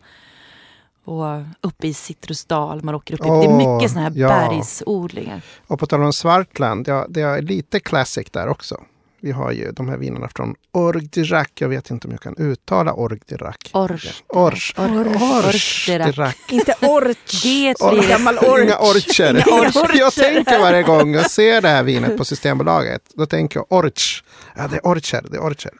Och 1.07 1.41
uppe 1.61 1.87
i 1.87 1.93
Citrusdal, 1.93 2.83
man 2.83 2.95
åker 2.95 3.13
upp 3.13 3.19
dit. 3.19 3.29
det 3.29 3.45
är 3.45 3.75
mycket 3.75 3.91
såna 3.91 4.01
här 4.01 4.11
ja. 4.15 4.27
bergsodlingar. 4.27 5.41
Och 5.67 5.79
på 5.79 5.87
tal 5.87 6.03
om 6.03 6.13
Svartland, 6.13 6.87
ja, 6.87 7.05
det 7.09 7.21
är 7.21 7.41
lite 7.41 7.79
classic 7.79 8.27
där 8.31 8.47
också. 8.47 8.77
Vi 9.21 9.31
har 9.31 9.51
ju 9.51 9.71
de 9.71 9.89
här 9.89 9.97
vinerna 9.97 10.27
från 10.35 10.55
Orgdirac. 10.71 11.47
Jag 11.59 11.69
vet 11.69 11.91
inte 11.91 12.07
om 12.07 12.11
jag 12.11 12.21
kan 12.21 12.35
uttala 12.37 12.93
Orgdirac. 12.93 13.55
Ors. 13.73 14.23
Ors. 14.27 14.73
Orgdirac. 14.77 16.35
Inte 16.49 16.75
orch. 16.81 17.43
Det 17.43 17.73
Or- 17.73 17.91
blir 17.91 18.09
gammal 18.09 18.37
orch. 18.37 18.63
Inga 18.63 18.77
orcher. 18.77 19.29
Inga 19.47 19.59
orcher. 19.61 19.99
Jag 19.99 20.13
tänker 20.13 20.59
varje 20.59 20.83
gång 20.83 21.13
jag 21.13 21.31
ser 21.31 21.61
det 21.61 21.69
här 21.69 21.83
vinet 21.83 22.17
på 22.17 22.25
Systembolaget. 22.25 23.01
Då 23.13 23.25
tänker 23.25 23.59
jag 23.59 23.65
orch. 23.71 24.23
Ja, 24.55 24.67
det 24.67 24.75
är 24.75 24.87
orcher. 24.87 25.25
Det 25.31 25.37
är 25.37 25.41
orcher. 25.43 25.73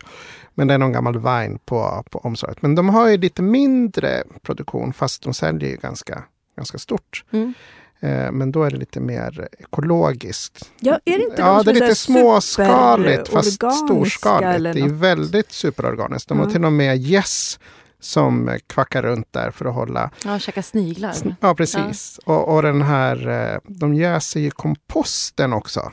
Men 0.58 0.68
det 0.68 0.74
är 0.74 0.78
någon 0.78 0.91
gammal 0.91 1.20
vin 1.20 1.60
på, 1.66 2.03
på 2.12 2.20
omslaget. 2.20 2.62
Men 2.62 2.76
de 2.76 2.89
har 2.89 3.08
ju 3.10 3.18
lite 3.18 3.41
mindre 3.41 4.24
produktion 4.41 4.93
fast 4.93 5.24
de 5.24 5.34
säljer 5.34 5.70
ju 5.70 5.76
ganska, 5.78 6.24
ganska 6.58 6.78
stort. 6.78 7.24
Mm. 7.32 7.53
Eh, 7.99 8.32
men 8.32 8.51
då 8.51 8.64
är 8.64 8.72
det 8.72 8.78
lite 8.78 8.99
mer 8.99 9.47
ekologiskt. 9.60 10.72
Ja, 10.80 10.99
är 11.05 11.18
det 11.18 11.24
inte 11.24 11.41
Ja, 11.41 11.64
de 11.64 11.64
det 11.64 11.80
är 11.80 11.82
lite 11.82 11.95
småskaligt 11.95 13.30
fast 13.30 13.53
storskaligt. 13.53 14.74
Det 14.76 14.82
är 14.82 14.89
väldigt 14.93 15.51
superorganiskt. 15.51 16.30
De 16.30 16.39
har 16.39 16.45
Ja. 16.45 16.51
till 16.51 16.66
och 16.66 16.74
med 16.74 16.97
gäss 16.97 17.60
som 17.99 18.58
kvackar 18.68 19.01
runt 19.03 19.28
där 19.34 19.51
för 19.51 19.66
att 19.66 19.74
hålla 19.76 20.12
Ja, 20.26 20.39
käka 20.39 20.64
sniglar. 20.64 21.14
Ja, 21.39 21.55
precis. 21.55 22.20
Och, 22.26 22.55
och 22.55 22.62
den 22.62 22.82
här, 22.82 23.28
eh, 23.53 23.60
de 23.64 23.93
jäser 23.93 24.39
ju 24.39 24.51
komposten 24.51 25.53
också. 25.53 25.91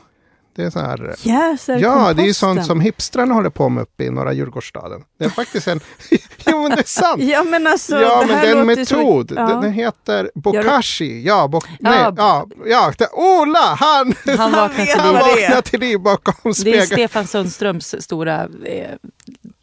Det 0.57 0.65
är 0.65 0.71
så 0.71 0.79
här, 0.79 1.15
Jäser 1.23 1.79
ja, 1.79 2.13
det 2.13 2.23
är 2.23 2.33
sånt 2.33 2.67
som 2.67 2.81
hipstrarna 2.81 3.35
håller 3.35 3.51
på 3.51 3.69
med 3.69 3.83
uppe 3.83 4.05
i 4.05 4.11
norra 4.11 4.33
Djurgårdsstaden. 4.33 5.03
Det 5.19 5.25
är 5.25 5.29
faktiskt 5.29 5.69
en, 5.69 5.81
jo 6.47 6.63
men 6.63 6.71
det 6.71 6.79
är 6.79 6.85
sant. 6.87 7.23
Ja 7.23 7.45
men 7.45 7.67
alltså, 7.67 8.01
ja, 8.01 8.21
det 8.21 8.27
men 8.27 8.41
det 8.41 8.49
är 8.49 8.57
en 8.57 8.67
metod. 8.67 9.33
ja. 9.37 9.47
Den, 9.47 9.73
heter 9.73 10.31
bokashi. 10.35 11.23
Ja, 11.27 11.49
bo, 11.49 11.61
nej, 11.81 11.99
Ja. 11.99 12.13
ja, 12.17 12.47
ja, 12.67 12.93
det, 12.99 13.09
Ola, 13.13 13.59
han, 13.59 14.15
Han 14.39 14.53
vaknar 14.53 14.85
till 14.87 15.01
han 15.01 15.15
vaknar 15.15 15.63
till 15.63 15.81
liv 15.81 16.01
bakom 16.01 16.35
Det 16.45 16.51
är 16.51 16.53
spegeln. 16.53 16.87
Stefan 16.87 17.27
Sundströms 17.27 17.95
stora 17.99 18.49
eh, 18.65 18.91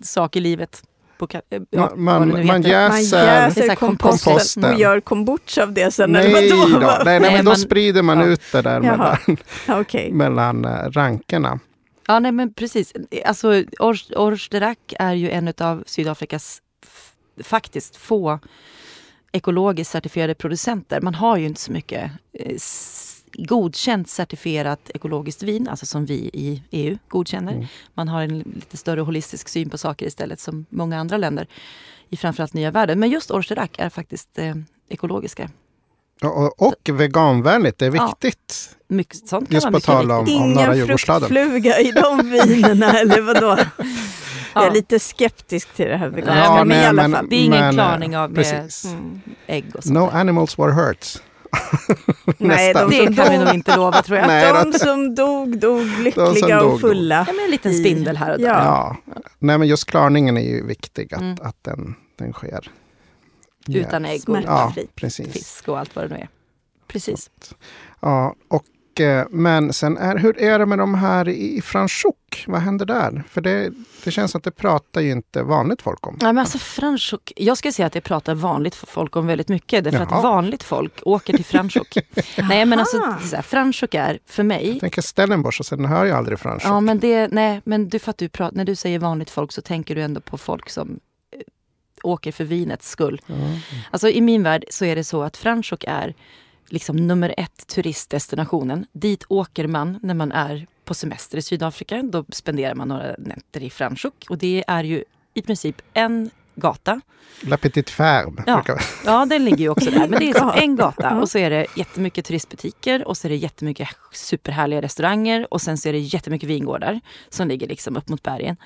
sak 0.03 0.35
i 0.35 0.39
livet. 0.39 0.83
På, 1.21 1.27
ka- 1.27 1.41
eh, 1.49 1.61
ja, 1.69 1.91
Man, 1.95 2.19
man, 2.19 2.29
nu 2.29 2.43
man 2.43 2.61
jäser. 2.61 3.25
Jäser 3.25 3.75
komposten, 3.75 4.31
komposten. 4.33 4.63
och 4.73 4.79
gör 4.79 4.99
kombucha 4.99 5.63
av 5.63 5.73
det 5.73 5.91
sen. 5.91 6.11
Nej, 6.11 6.25
eller 6.33 6.49
då, 6.49 6.73
vadå? 6.79 6.87
nej, 6.87 7.01
nej, 7.05 7.19
Nej, 7.19 7.31
men 7.33 7.45
då 7.45 7.51
man- 7.51 7.57
sprider 7.57 8.01
man 8.01 8.19
ja. 8.19 8.25
ut 8.25 8.41
det 8.51 8.61
där 8.61 8.81
Jaha. 8.83 9.17
mellan, 9.27 9.81
Okej. 9.81 10.11
mellan 10.11 10.65
eh, 10.65 10.69
rankerna. 10.91 11.59
Ja, 12.07 12.19
nej 12.19 12.31
men 12.31 12.53
precis. 12.53 12.93
Alltså, 13.25 13.63
Ors, 13.79 14.05
Ors 14.15 14.49
de 14.49 14.59
Rac 14.59 14.77
är 14.99 15.13
ju 15.13 15.29
en 15.31 15.53
av 15.61 15.83
Sydafrikas 15.85 16.61
faktiskt 17.43 17.95
få 17.95 18.39
ekologiskt 19.31 19.91
certifierade 19.91 20.35
producenter. 20.35 21.01
Man 21.01 21.15
har 21.15 21.37
ju 21.37 21.45
inte 21.45 21.61
så 21.61 21.71
mycket 21.71 22.11
eh, 22.39 22.55
godkänt 23.33 24.09
certifierat 24.09 24.91
ekologiskt 24.93 25.43
vin, 25.43 25.67
alltså 25.67 25.85
som 25.85 26.05
vi 26.05 26.13
i 26.33 26.63
EU 26.71 26.97
godkänner. 27.07 27.53
Mm. 27.53 27.65
Man 27.93 28.07
har 28.07 28.21
en 28.21 28.39
lite 28.39 28.77
större 28.77 29.01
holistisk 29.01 29.49
syn 29.49 29.69
på 29.69 29.77
saker 29.77 30.05
istället 30.05 30.39
som 30.39 30.65
många 30.69 30.99
andra 30.99 31.17
länder 31.17 31.47
i 32.09 32.17
framförallt 32.17 32.53
nya 32.53 32.71
världen. 32.71 32.99
Men 32.99 33.09
just 33.09 33.31
Ors 33.31 33.47
de 33.47 33.55
Rac 33.55 33.69
är 33.77 33.89
faktiskt 33.89 34.29
eh, 34.39 34.55
ekologiska. 34.89 35.49
Och, 36.23 36.61
och, 36.61 36.89
veganvänligt, 36.89 37.77
det 37.77 37.85
är 37.85 37.95
Ja. 37.95 38.05
viktigt. 38.07 38.77
Mycket, 38.87 39.27
sånt 39.27 39.47
kan 39.49 39.55
Just 39.55 39.67
på 39.71 39.79
tal 39.79 40.11
om- 40.11 40.25
viktigt. 40.25 40.41
norra 40.41 40.63
Ingen 40.65 40.77
Djurgårdsstaden. 40.77 41.29
fruktfluga 41.29 41.79
i 41.79 41.91
de 41.91 42.29
vinerna, 42.29 42.91
eller 42.99 43.21
vadå? 43.21 43.57
Jag 44.53 44.63
är 44.63 44.67
Ja. 44.67 44.73
lite 44.73 44.99
skeptisk 44.99 45.73
till 45.73 45.87
det 45.87 45.97
här 45.97 46.09
veganska, 46.09 46.53
men- 46.55 46.67
men 46.67 46.77
i 46.77 46.85
alla 46.85 47.01
men- 47.01 47.11
fall. 47.11 47.27
Det 47.29 47.35
är 47.35 47.39
ingen 47.45 47.59
Men, 47.59 47.73
klarning 47.73 48.13
eh, 48.13 48.21
av 48.21 48.31
med 48.31 48.35
precis. 48.37 48.85
mm, 48.85 49.21
ägg 49.47 49.65
och 49.75 49.83
sånt 49.83 49.93
No 49.93 49.99
där. 50.11 50.17
animals 50.19 50.59
were 50.59 50.71
hurt. 50.71 51.05
Nej, 52.37 52.73
de 52.73 52.89
Det 52.89 53.15
kan 53.15 53.29
vi 53.31 53.37
nog 53.37 53.53
inte 53.53 53.75
lova 53.75 54.01
tror 54.01 54.17
jag. 54.17 54.27
Nej. 54.27 54.53
de 54.71 54.79
som 54.79 55.15
dog, 55.15 55.57
dog 55.59 55.85
lyckliga 55.85 56.25
dog, 56.59 56.65
och 56.65 56.71
dog. 56.71 56.81
fulla. 56.81 57.25
Ja, 57.27 57.33
men 57.33 57.45
en 57.45 57.51
liten 57.51 57.73
spindel 57.77 58.17
här 58.17 58.31
och 58.33 58.39
där. 58.39 58.47
Ja. 58.47 58.97
Ja. 59.15 59.21
Nej, 59.39 59.57
men 59.57 59.67
just 59.67 59.85
klarningen 59.85 60.37
är 60.37 60.41
ju 60.41 60.65
viktig, 60.67 61.13
att, 61.13 61.21
Mm. 61.21 61.37
att 61.41 61.63
den, 61.63 61.95
den 62.15 62.33
sker. 62.33 62.71
Utan 63.67 64.05
ägg 64.05 64.29
och. 64.29 64.37
Ja, 64.45 64.73
precis. 64.95 65.33
fisk 65.33 65.67
och 65.67 65.79
allt 65.79 65.95
vad 65.95 66.05
det 66.05 66.15
nu 66.15 66.21
är. 66.21 66.29
Precis. 66.87 67.29
Ja, 67.99 68.35
och, 68.47 68.63
men 69.29 69.73
sen 69.73 69.97
är, 69.97 70.17
hur 70.17 70.41
är 70.41 70.59
det 70.59 70.65
med 70.65 70.77
de 70.77 70.95
här 70.95 71.29
i, 71.29 71.61
Franschhoek? 71.61 72.45
Vad 72.47 72.61
händer 72.61 72.85
där? 72.85 73.23
För 73.29 73.41
det, 73.41 73.71
det 74.03 74.11
känns 74.11 74.35
att 74.35 74.43
det 74.43 74.51
pratar 74.51 75.01
ju 75.01 75.11
inte 75.11 75.43
vanligt 75.43 75.81
folk 75.81 76.07
om. 76.07 76.17
Nej, 76.21 76.33
men 76.33 76.37
alltså 76.37 76.57
Franschhoek, 76.57 77.33
jag 77.35 77.57
ska 77.57 77.71
säga 77.71 77.85
att 77.85 77.93
det 77.93 78.01
pratar 78.01 78.35
vanligt 78.35 78.75
folk 78.75 79.15
om 79.15 79.27
väldigt 79.27 79.47
mycket. 79.47 79.83
Därför 79.83 79.99
Jaha. 79.99 80.17
att 80.17 80.23
vanligt 80.23 80.63
folk 80.63 80.93
åker 81.01 81.33
till 81.33 81.45
Franschhoek. 81.45 81.97
Nej 82.49 82.65
men 82.65 82.79
alltså 82.79 83.01
Franschhoek 83.43 83.93
är 83.93 84.19
för 84.25 84.43
mig 84.43 84.69
Jag 84.69 84.79
tänker 84.79 85.01
Stellenbosch 85.01 85.59
och 85.59 85.65
sen 85.65 85.85
hör 85.85 86.05
jag 86.05 86.17
aldrig 86.17 86.39
Franschhoek. 86.39 86.71
Ja 86.71 86.79
men 86.79 86.99
det, 86.99 87.27
nej 87.31 87.61
men 87.63 87.89
du, 87.89 87.99
för 87.99 88.09
att 88.09 88.17
du 88.17 88.29
pratar, 88.29 88.57
när 88.57 88.65
du 88.65 88.75
säger 88.75 88.99
vanligt 88.99 89.29
folk 89.29 89.51
så 89.51 89.61
tänker 89.61 89.95
du 89.95 90.01
ändå 90.01 90.21
på 90.21 90.37
folk 90.37 90.69
som 90.69 90.99
eh, 91.31 91.39
åker 92.03 92.31
för 92.31 92.43
vinets 92.43 92.89
skull. 92.89 93.21
Ja. 93.25 93.35
Alltså 93.91 94.09
i 94.09 94.21
min 94.21 94.43
värld 94.43 94.65
så 94.69 94.85
är 94.85 94.95
det 94.95 95.03
så 95.03 95.23
att 95.23 95.37
Franschhoek 95.37 95.83
är 95.87 96.13
liksom 96.71 96.95
nummer 96.95 97.33
ett 97.37 97.67
turistdestinationen. 97.67 98.85
Dit 98.91 99.23
åker 99.27 99.67
man 99.67 99.99
när 100.01 100.13
man 100.13 100.31
är 100.31 100.67
på 100.85 100.93
semester 100.93 101.37
i 101.37 101.41
Sydafrika. 101.41 102.01
Då 102.01 102.25
spenderar 102.29 102.75
man 102.75 102.87
några 102.87 103.15
nätter 103.17 103.63
i 103.63 103.69
Franschhoek 103.69 104.25
och 104.29 104.37
det 104.37 104.63
är 104.67 104.83
ju 104.83 105.03
i 105.33 105.41
princip 105.41 105.81
en 105.93 106.29
gata. 106.55 107.01
La 107.41 107.57
Petite 107.57 107.91
Ferme. 107.91 108.43
Ja. 108.47 108.63
Ja, 109.05 109.25
den 109.25 109.45
ligger 109.45 109.57
ju 109.57 109.69
också 109.69 109.91
där. 109.91 110.07
Men 110.07 110.19
det 110.19 110.29
är 110.29 110.33
som 110.39 110.51
en 110.55 110.75
gata 110.75 111.19
och 111.19 111.29
så 111.29 111.37
är 111.37 111.49
det 111.49 111.65
jättemycket 111.75 112.25
turistbutiker 112.25 113.07
och 113.07 113.17
så 113.17 113.27
är 113.27 113.29
det 113.29 113.35
jättemycket 113.35 113.87
superhärliga 114.11 114.81
restauranger 114.81 115.53
och 115.53 115.61
sen 115.61 115.77
så 115.77 115.89
är 115.89 115.93
det 115.93 115.99
jättemycket 115.99 116.49
vingårdar 116.49 116.99
som 117.29 117.47
ligger 117.47 117.67
liksom 117.67 117.97
upp 117.97 118.09
mot 118.09 118.23
bergen. 118.23 118.57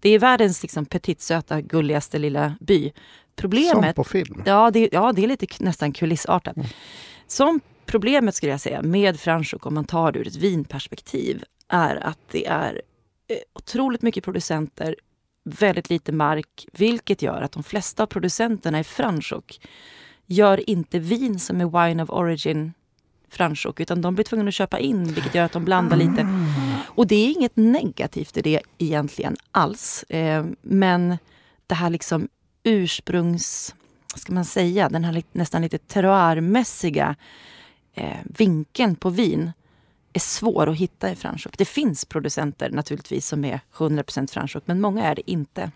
Det 0.00 0.10
är 0.10 0.18
världens 0.18 0.62
liksom 0.62 0.86
petitsöta, 0.86 1.60
gulligaste 1.60 2.18
lilla 2.18 2.54
by. 2.60 2.82
Som 2.82 2.92
Problemet 3.50 3.96
på 3.96 4.04
film. 4.04 4.42
Ja, 4.46 4.70
det, 4.70 4.88
ja, 4.92 5.12
det 5.12 5.24
är 5.24 5.28
lite 5.28 5.46
nästan 5.58 5.92
kulissartat. 5.92 6.56
Som 7.30 7.60
problemet 7.86 8.34
skulle 8.34 8.52
jag 8.52 8.60
säga 8.60 8.82
med 8.82 9.20
Franschhoek 9.20 9.66
om 9.66 9.74
man 9.74 9.84
tar 9.84 10.12
det 10.12 10.18
ur 10.18 10.26
ett 10.26 10.36
vinperspektiv 10.36 11.44
är 11.68 11.96
att 11.96 12.18
det 12.30 12.46
är 12.46 12.82
eh, 13.28 13.36
otroligt 13.52 14.02
mycket 14.02 14.24
producenter, 14.24 14.96
väldigt 15.44 15.90
lite 15.90 16.12
mark, 16.12 16.66
vilket 16.72 17.22
gör 17.22 17.42
att 17.42 17.52
de 17.52 17.62
flesta 17.62 18.02
av 18.02 18.06
producenterna 18.06 18.80
i 18.80 18.84
Franschhoek 18.84 19.60
gör 20.26 20.70
inte 20.70 20.98
vin 20.98 21.38
som 21.38 21.60
är 21.60 21.86
wine 21.86 22.02
of 22.02 22.10
origin 22.10 22.72
Franschhoek, 23.28 23.80
utan 23.80 24.02
de 24.02 24.14
blir 24.14 24.24
tvungna 24.24 24.48
att 24.48 24.54
köpa 24.54 24.78
in, 24.78 25.04
vilket 25.04 25.34
gör 25.34 25.44
att 25.44 25.52
de 25.52 25.64
blandar 25.64 25.96
lite. 25.96 26.28
Och 26.86 27.06
det 27.06 27.14
är 27.14 27.30
inget 27.30 27.56
negativt 27.56 28.36
i 28.36 28.42
det 28.42 28.60
egentligen 28.78 29.36
alls. 29.50 30.02
Eh, 30.02 30.44
men 30.62 31.18
det 31.66 31.74
här 31.74 31.90
liksom 31.90 32.28
ursprungs, 32.62 33.74
vad 34.20 34.22
ska 34.22 34.32
man 34.32 34.44
säga, 34.44 34.88
den 34.88 35.04
här 35.04 35.22
nästan 35.32 35.62
lite 35.62 35.78
terroirmässiga 35.78 37.16
eh, 37.94 38.18
vinkeln 38.24 38.96
på 38.96 39.10
vin 39.10 39.52
är 40.12 40.20
svår 40.20 40.68
att 40.68 40.76
hitta 40.76 41.10
i 41.10 41.16
Franschhoek. 41.16 41.58
Det 41.58 41.64
finns 41.64 42.04
producenter 42.04 42.70
naturligtvis 42.70 43.26
som 43.26 43.44
är 43.44 43.60
100% 43.76 44.32
Franschhoek, 44.32 44.66
men 44.66 44.80
många 44.80 45.04
är 45.04 45.14
det 45.14 45.30
inte. 45.30 45.70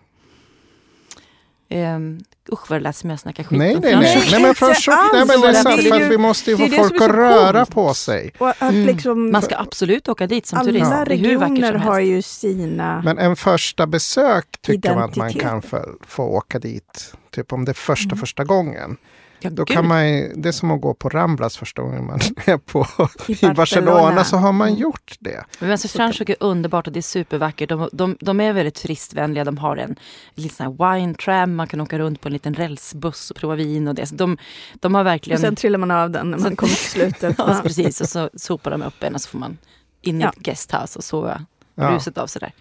Um, 1.71 2.21
usch 2.53 2.71
vad 2.71 2.79
det 2.81 2.83
lät 2.83 2.97
som 2.97 3.11
jag 3.11 3.19
snackar 3.21 3.45
skit 3.45 3.59
Nej, 3.59 3.75
om 3.77 3.81
nej, 3.83 3.97
nej. 3.97 4.29
Nej 4.31 4.43
men 4.43 4.55
Franschhoek, 4.55 4.97
alls 4.99 5.12
nej, 5.12 5.27
men 5.27 5.41
det 5.41 5.49
är 5.49 5.53
så. 5.53 5.62
sant. 5.62 5.83
För 5.83 6.01
att 6.05 6.11
vi 6.11 6.19
måste 6.19 6.51
ju 6.51 6.57
få 6.57 6.69
folk 6.69 7.01
att 7.03 7.11
röra 7.11 7.53
coolt. 7.65 7.71
på 7.71 7.95
sig. 7.95 8.31
Och 8.39 8.49
att 8.49 8.61
Mm. 8.62 8.87
liksom 8.87 9.33
Man 9.33 9.43
ska 9.43 9.57
absolut 9.59 10.09
åka 10.09 10.27
dit 10.27 10.47
som 10.47 10.65
turist. 10.65 10.85
alla 10.87 11.05
regioner 11.05 11.73
har 11.73 12.01
ju 12.01 12.23
sina... 12.23 13.03
Men 13.05 13.19
en 13.19 13.37
första 13.37 13.87
besök 13.87 14.47
tycker 14.62 14.95
man 14.95 15.03
att 15.03 15.17
man 15.17 15.29
Identitet. 15.31 15.51
kan 15.51 15.62
få, 15.62 15.85
få 16.07 16.23
åka 16.23 16.59
dit. 16.59 17.15
Typ 17.31 17.53
om 17.53 17.65
det 17.65 17.73
är 17.73 17.75
första, 17.75 18.09
Mm. 18.12 18.19
första 18.19 18.45
gången. 18.45 18.97
Ja, 19.45 19.51
Då 19.51 19.64
kan 19.64 19.88
man, 19.88 20.03
det 20.42 20.49
är 20.49 20.53
som 20.53 20.70
att 20.70 20.80
gå 20.80 20.95
på 20.95 21.09
Ramblas 21.09 21.57
första 21.57 21.82
gången 21.82 22.07
man 22.07 22.20
är 22.47 22.57
på, 22.59 22.86
I 23.28 23.32
i 23.32 23.36
Barcelona. 23.53 23.55
Barcelona. 23.55 24.24
så 24.24 24.36
har 24.36 24.53
man 24.53 24.68
Mm. 24.68 24.80
gjort 24.80 25.16
det. 25.20 25.45
Men 25.59 25.70
alltså, 25.70 25.88
Frankrike 25.88 26.32
är 26.32 26.36
underbart 26.40 26.86
och 26.86 26.92
det 26.92 27.01
är 27.01 27.03
supervackert. 27.03 27.68
De, 27.68 27.88
de, 27.92 28.16
de 28.20 28.40
är 28.40 28.53
väldigt 28.53 28.74
turistvänliga. 28.74 29.45
De 29.45 29.59
har 29.59 29.76
en 29.76 29.97
liten 30.34 30.70
wine 30.76 31.14
tram. 31.14 31.55
Man 31.55 31.66
kan 31.66 31.80
åka 31.80 31.99
runt 31.99 32.20
på 32.20 32.28
en 32.28 32.32
liten 32.32 32.55
rälsbuss 32.55 33.30
och 33.30 33.36
prova 33.36 33.55
vin 33.55 33.88
och 33.88 33.95
det. 33.95 34.07
Så 34.07 34.14
de, 34.14 34.38
de 34.74 34.95
har 34.95 35.01
Och 35.03 35.07
verkligen... 35.07 35.40
sen 35.40 35.57
trillar 35.57 35.78
man 35.78 35.90
av 35.90 36.11
den 36.11 36.30
när 36.30 36.38
man 36.38 36.57
kommer 36.57 36.72
till 36.74 36.90
slutet. 36.90 37.34
ja, 37.38 37.61
precis. 37.62 38.01
Och 38.01 38.09
så 38.09 38.30
sopar 38.36 38.70
de 38.70 38.82
upp 38.82 39.03
en 39.03 39.14
och 39.14 39.20
så 39.20 39.28
får 39.28 39.38
man 39.38 39.59
in 40.03 40.20
i 40.20 40.24
Ja. 40.24 40.28
ett 40.30 40.36
guesthouse 40.38 40.99
och 40.99 41.05
sova 41.05 41.47
Ja. 41.74 41.90
ruset 41.90 42.18
av 42.18 42.26
sig 42.26 42.40
där. 42.40 42.53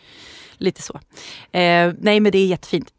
Lite 0.57 0.81
så. 0.81 0.93
Eh, 1.57 1.93
nej 1.99 2.19
men 2.19 2.31
det 2.31 2.37
är 2.37 2.45
jättefint. 2.47 2.89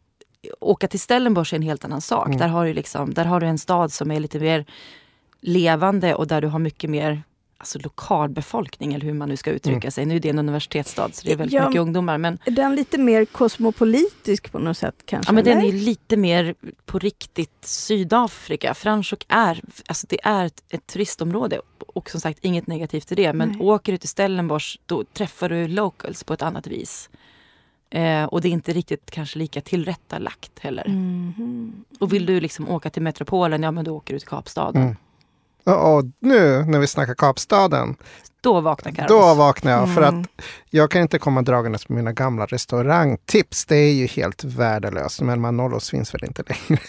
Åka 0.59 0.87
till 0.87 0.99
Stellenbosch 0.99 1.53
är 1.53 1.57
en 1.57 1.63
helt 1.63 1.85
annan 1.85 2.01
sak. 2.01 2.25
Mm. 2.27 2.37
Där, 2.37 2.47
har 2.47 2.65
du 2.65 2.73
liksom, 2.73 3.13
där 3.13 3.25
har 3.25 3.39
du 3.39 3.47
en 3.47 3.57
stad 3.57 3.91
som 3.93 4.11
är 4.11 4.19
lite 4.19 4.39
mer 4.39 4.65
levande 5.41 6.15
och 6.15 6.27
där 6.27 6.41
du 6.41 6.47
har 6.47 6.59
mycket 6.59 6.89
mer 6.89 7.23
alltså 7.57 7.79
lokalbefolkning 7.79 8.93
eller 8.93 9.05
hur 9.05 9.13
man 9.13 9.29
nu 9.29 9.37
ska 9.37 9.51
uttrycka 9.51 9.77
Mm. 9.87 9.91
sig. 9.91 10.05
Nu 10.05 10.15
är 10.15 10.19
det 10.19 10.29
en 10.29 10.39
universitetsstad 10.39 11.09
så 11.13 11.25
det 11.27 11.31
är 11.33 11.35
väldigt 11.37 11.53
Ja, 11.53 11.67
mycket 11.69 11.81
ungdomar. 11.81 12.17
Men, 12.17 12.37
Är 12.45 12.51
den 12.51 12.75
lite 12.75 12.97
mer 12.97 13.25
kosmopolitisk 13.25 14.51
på 14.51 14.59
något 14.59 14.77
sätt 14.77 14.95
kanske? 15.05 15.29
ja, 15.29 15.33
men 15.33 15.43
den 15.43 15.61
är 15.61 15.71
lite 15.71 16.17
mer 16.17 16.55
på 16.85 16.99
riktigt 16.99 17.51
Sydafrika. 17.61 18.73
Franschhoek 18.73 19.25
är, 19.27 19.61
alltså 19.87 20.07
det 20.09 20.19
är 20.23 20.45
ett, 20.45 20.63
ett 20.69 20.87
turistområde 20.87 21.61
och 21.87 22.09
som 22.09 22.21
sagt 22.21 22.39
inget 22.41 22.67
negativt 22.67 23.11
i 23.11 23.15
det. 23.15 23.33
Men 23.33 23.49
Nej. 23.49 23.59
åker 23.61 23.91
du 23.91 23.97
till 23.97 24.09
Stellenbosch 24.09 24.79
då 24.85 25.03
träffar 25.13 25.49
du 25.49 25.67
locals 25.67 26.23
på 26.23 26.33
ett 26.33 26.41
annat 26.41 26.67
vis. 26.67 27.09
Eh, 27.89 28.23
och 28.23 28.41
det 28.41 28.47
är 28.47 28.51
inte 28.51 28.73
riktigt 28.73 29.11
kanske 29.11 29.39
lika 29.39 29.61
tillrättalagt 29.61 30.59
heller. 30.59 30.87
Mhm. 30.87 31.85
Och 31.99 32.13
vill 32.13 32.25
du 32.25 32.39
liksom 32.39 32.69
åka 32.69 32.89
till 32.89 33.01
metropolen, 33.01 33.63
ja 33.63 33.71
men 33.71 33.85
då 33.85 33.95
åker 33.95 34.13
du 34.13 34.19
till 34.19 34.29
Kapstaden. 34.29 34.81
Mm. 34.81 34.95
Och, 35.63 35.97
och 35.97 36.05
nu 36.19 36.63
när 36.63 36.79
vi 36.79 36.87
snackar 36.87 37.15
Kapstaden, 37.15 37.95
Då 38.45 38.61
vaknar 38.61 38.91
Carlos. 38.91 39.09
då 39.09 39.33
vaknar 39.33 39.71
jag. 39.71 39.93
För 39.93 40.01
Mm. 40.01 40.21
att 40.21 40.27
jag 40.69 40.91
kan 40.91 41.01
inte 41.01 41.19
komma 41.19 41.41
dragandes 41.41 41.89
med 41.89 41.95
mina 41.97 42.11
gamla 42.13 42.45
restaurangtips. 42.45 43.65
Det 43.65 43.75
är 43.75 43.91
ju 43.93 44.05
helt 44.07 44.43
värdelöst. 44.43 45.21
Men 45.21 45.41
Manolos 45.41 45.89
finns 45.89 46.13
väl 46.13 46.23
inte 46.23 46.43
längre. 46.47 46.81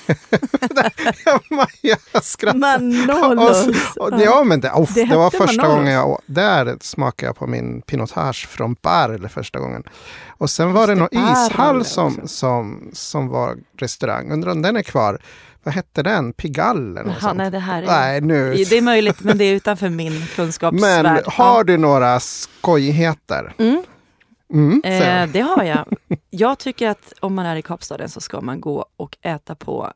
jag 2.12 2.24
skrattar. 2.24 2.58
Manolos. 2.58 3.66
Och, 3.96 4.12
och, 4.12 4.20
ja, 4.20 4.44
men 4.44 4.60
det, 4.60 4.70
oh, 4.70 4.92
Det 4.94 5.04
det, 5.04 5.16
var 5.16 5.30
första 5.30 5.62
Manolos. 5.62 5.76
gången 5.78 5.92
jag. 5.92 6.20
Där 6.26 6.76
smakade 6.80 7.28
jag 7.28 7.36
på 7.36 7.46
min 7.46 7.82
pinotage 7.82 8.46
från 8.48 8.76
Barl 8.82 9.28
första 9.28 9.58
gången. 9.58 9.82
Och 10.28 10.50
sen 10.50 10.72
var 10.72 10.86
det 10.86 10.92
Just 10.92 11.00
någon 11.00 11.08
det, 11.12 11.18
Barl 11.18 11.46
ishall 11.50 11.84
som, 11.84 12.20
som, 12.28 12.90
som 12.92 13.28
var 13.28 13.56
restaurang. 13.78 14.30
Undrar 14.32 14.52
om 14.52 14.62
den 14.62 14.76
är 14.76 14.82
kvar. 14.82 15.18
Vad 15.66 15.74
hette 15.74 16.02
den? 16.02 16.32
Pigalle? 16.32 17.16
Jaha, 17.20 17.32
nej, 17.32 17.50
det 17.50 17.58
här 17.58 17.82
är... 17.82 17.86
Nej, 17.86 18.20
nu. 18.20 18.50
Det 18.54 18.76
är 18.78 18.82
möjligt, 18.82 19.20
men 19.20 19.38
det 19.38 19.44
är 19.44 19.54
utanför 19.54 19.88
min 19.88 20.26
kunskapsvärld. 20.36 21.04
Men 21.04 21.22
har 21.26 21.64
du 21.64 21.76
några 21.76 22.20
skojigheter? 22.20 23.54
Mm. 23.58 23.82
Mm, 24.52 24.82
Eh, 24.84 25.26
det 25.32 25.40
har 25.40 25.62
jag. 25.64 25.86
Jag 26.30 26.58
tycker 26.58 26.88
att 26.88 27.12
om 27.20 27.34
man 27.34 27.46
är 27.46 27.56
i 27.56 27.62
Kapstaden 27.62 28.08
så 28.08 28.20
ska 28.20 28.40
man 28.40 28.60
gå 28.60 28.86
och 28.96 29.16
äta 29.22 29.54
på 29.54 29.92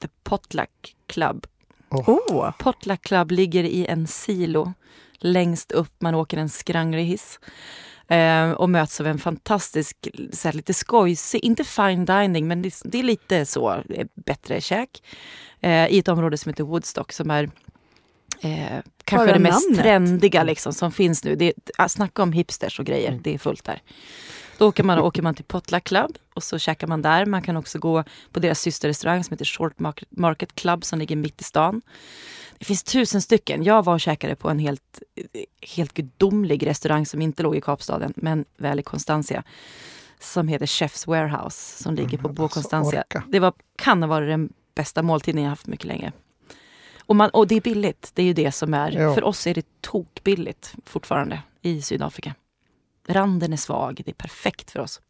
The 0.00 0.08
Potluck 0.24 0.96
Club. 1.06 1.46
Åh, 1.90 2.50
Potluck 2.58 3.02
Club 3.02 3.30
ligger 3.30 3.64
i 3.64 3.86
en 3.86 4.06
silo 4.06 4.72
längst 5.18 5.72
upp. 5.72 5.92
Man 5.98 6.14
åker 6.14 6.36
en 6.36 6.48
skranglig 6.48 7.04
hiss 7.04 7.40
eh, 8.08 8.50
och 8.50 8.70
möts 8.70 9.00
av 9.00 9.06
en 9.06 9.18
fantastisk, 9.18 9.96
så 10.32 10.48
här, 10.48 10.52
lite 10.52 10.74
skojsig, 10.74 11.44
inte 11.44 11.64
fine 11.64 12.04
dining, 12.04 12.48
men 12.48 12.62
det, 12.62 12.74
det 12.84 12.98
är 12.98 13.02
lite 13.02 13.46
så 13.46 13.70
eh, 13.90 14.06
bättre 14.14 14.60
käk 14.60 15.02
eh, 15.60 15.86
i 15.86 15.98
ett 15.98 16.08
område 16.08 16.38
som 16.38 16.50
heter 16.50 16.64
Woodstock 16.64 17.12
som 17.12 17.30
är 17.30 17.50
eh, 18.40 18.78
kanske 19.04 19.26
Bara 19.26 19.32
det 19.32 19.38
mest 19.38 19.68
namnet. 19.68 19.82
trendiga 19.82 20.42
liksom, 20.42 20.72
som 20.72 20.92
finns 20.92 21.24
nu. 21.24 21.36
Det, 21.36 21.52
är- 21.78 21.88
snacka 21.88 22.22
om 22.22 22.32
hipsters 22.32 22.78
och 22.78 22.86
grejer, 22.86 23.20
det 23.24 23.34
är 23.34 23.38
fullt 23.38 23.64
där. 23.64 23.82
Då 24.58 24.68
åker 24.68 24.82
man, 24.82 24.98
åker 24.98 25.22
man 25.22 25.34
till 25.34 25.44
Potluck 25.44 25.84
Club 25.84 26.18
och 26.34 26.42
så 26.42 26.58
käkar 26.58 26.86
man 26.86 27.02
där. 27.02 27.26
Man 27.26 27.42
kan 27.42 27.56
också 27.56 27.78
gå 27.78 28.04
på 28.32 28.40
deras 28.40 28.60
systerrestaurang 28.60 29.24
som 29.24 29.32
heter 29.32 29.44
Short 29.44 29.74
Market, 30.10 30.54
Club 30.54 30.84
som 30.84 30.98
ligger 30.98 31.16
mitt 31.16 31.40
i 31.40 31.44
stan. 31.44 31.82
Det 32.58 32.64
finns 32.64 32.82
tusen 32.82 33.22
stycken. 33.22 33.64
Jag 33.64 33.84
var 33.84 33.94
och 33.94 34.00
käkade 34.00 34.36
på 34.36 34.50
en 34.50 34.58
helt, 34.58 35.02
helt 35.76 35.94
gudomlig 35.94 36.66
restaurang 36.66 37.06
som 37.06 37.22
inte 37.22 37.42
låg 37.42 37.56
i 37.56 37.60
Kapstaden 37.60 38.12
men 38.16 38.44
väl 38.56 38.80
i 38.80 38.82
Constantia. 38.82 39.42
Som 40.20 40.48
heter 40.48 40.66
Chef's 40.66 41.06
Warehouse 41.06 41.82
som 41.82 41.94
ligger 41.94 42.18
på 42.18 42.28
Mm, 42.28 42.34
Bo 42.34 42.42
alltså, 42.42 42.60
Constantia. 42.60 43.04
Det 43.28 43.38
var, 43.38 43.52
kan 43.76 44.02
ha 44.02 44.08
varit 44.08 44.28
den 44.28 44.52
bästa 44.74 45.02
måltiden 45.02 45.42
jag 45.42 45.50
haft 45.50 45.66
mycket 45.66 45.86
länge. 45.86 46.12
Och, 47.06 47.16
man, 47.16 47.30
och 47.30 47.46
det 47.46 47.54
är 47.54 47.60
billigt. 47.60 48.10
Det 48.14 48.22
är 48.22 48.26
ju 48.26 48.32
det 48.32 48.52
som 48.52 48.74
är. 48.74 48.90
Ja. 48.92 49.14
För 49.14 49.24
oss 49.24 49.46
är 49.46 49.54
det 49.54 49.66
tokbilligt 49.80 50.74
fortfarande 50.84 51.42
i 51.62 51.82
Sydafrika. 51.82 52.34
Randen 53.08 53.52
är 53.52 53.56
svag. 53.56 54.02
Det 54.04 54.10
är 54.10 54.14
perfekt 54.14 54.70
för 54.70 54.80
oss. 54.80 55.00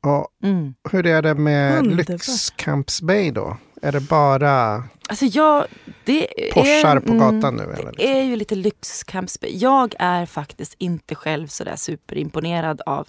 Och 0.00 0.28
Mm. 0.42 0.74
hur 0.90 1.06
är 1.06 1.22
det 1.22 1.34
med. 1.34 1.86
Lyxcamps 1.86 3.02
Bay 3.02 3.30
då? 3.30 3.56
Är 3.82 3.92
det 3.92 4.00
bara 4.00 4.84
Alltså 5.08 5.24
jag... 5.24 5.66
Det 6.04 6.26
Porschar 6.54 6.96
är, 6.96 7.00
på 7.00 7.12
gatan 7.12 7.56
nu? 7.56 7.62
Eller? 7.62 7.72
liksom? 7.76 7.92
Det 7.96 8.18
är 8.18 8.22
ju 8.22 8.36
lite 8.36 8.54
lyxcampsby. 8.54 9.56
Jag 9.58 9.94
är 9.98 10.26
faktiskt 10.26 10.74
inte 10.78 11.14
själv 11.14 11.46
sådär 11.46 11.76
superimponerad 11.76 12.80
av 12.86 13.08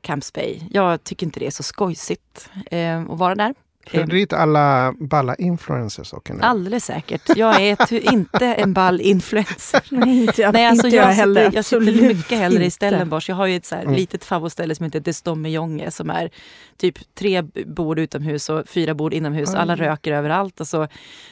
Camps 0.00 0.32
Bay. 0.32 0.60
Jag 0.70 1.04
tycker 1.04 1.26
inte 1.26 1.40
det 1.40 1.46
är 1.46 1.50
så 1.50 1.62
skojsigt 1.62 2.50
eh, 2.70 3.00
att 3.02 3.18
vara 3.18 3.34
där. 3.34 3.54
Är 3.90 4.06
dit 4.06 4.32
alla 4.32 4.94
balla 5.00 5.34
influencers 5.34 6.14
nu. 6.28 6.38
Alldeles 6.42 6.84
säkert. 6.84 7.36
Jag 7.36 7.60
är 7.60 8.12
inte 8.12 8.46
en 8.54 8.72
ball 8.72 9.00
influencer. 9.00 9.82
nej 9.90 10.20
inte 10.24 10.42
jag, 10.42 10.52
Nej, 10.52 10.66
alltså 10.66 10.86
inte 10.86 10.96
jag, 10.96 11.08
jag 11.08 11.12
heller. 11.12 11.44
sitter, 11.44 11.56
jag 11.56 11.64
sitter 11.64 12.08
mycket 12.14 12.38
hellre 12.38 12.62
i 12.62 12.64
inte. 12.64 12.74
Stellenbosch. 12.74 13.28
Jag 13.28 13.36
har 13.36 13.46
ju 13.46 13.56
ett 13.56 13.66
så 13.66 13.74
här 13.74 13.82
Mm. 13.82 13.94
litet 13.94 14.24
favoritställe 14.24 14.74
som 14.74 14.84
heter 14.84 15.00
Destommejonge 15.00 15.90
som 15.90 16.10
är 16.10 16.30
typ 16.76 17.14
tre 17.14 17.42
bord 17.66 17.98
utomhus 17.98 18.48
och 18.48 18.68
fyra 18.68 18.94
bord 18.94 19.14
inomhus. 19.14 19.48
Oj. 19.50 19.56
Alla 19.56 19.76
röker 19.76 20.12
överallt 20.12 20.60
och 20.60 20.68
så, 20.68 20.88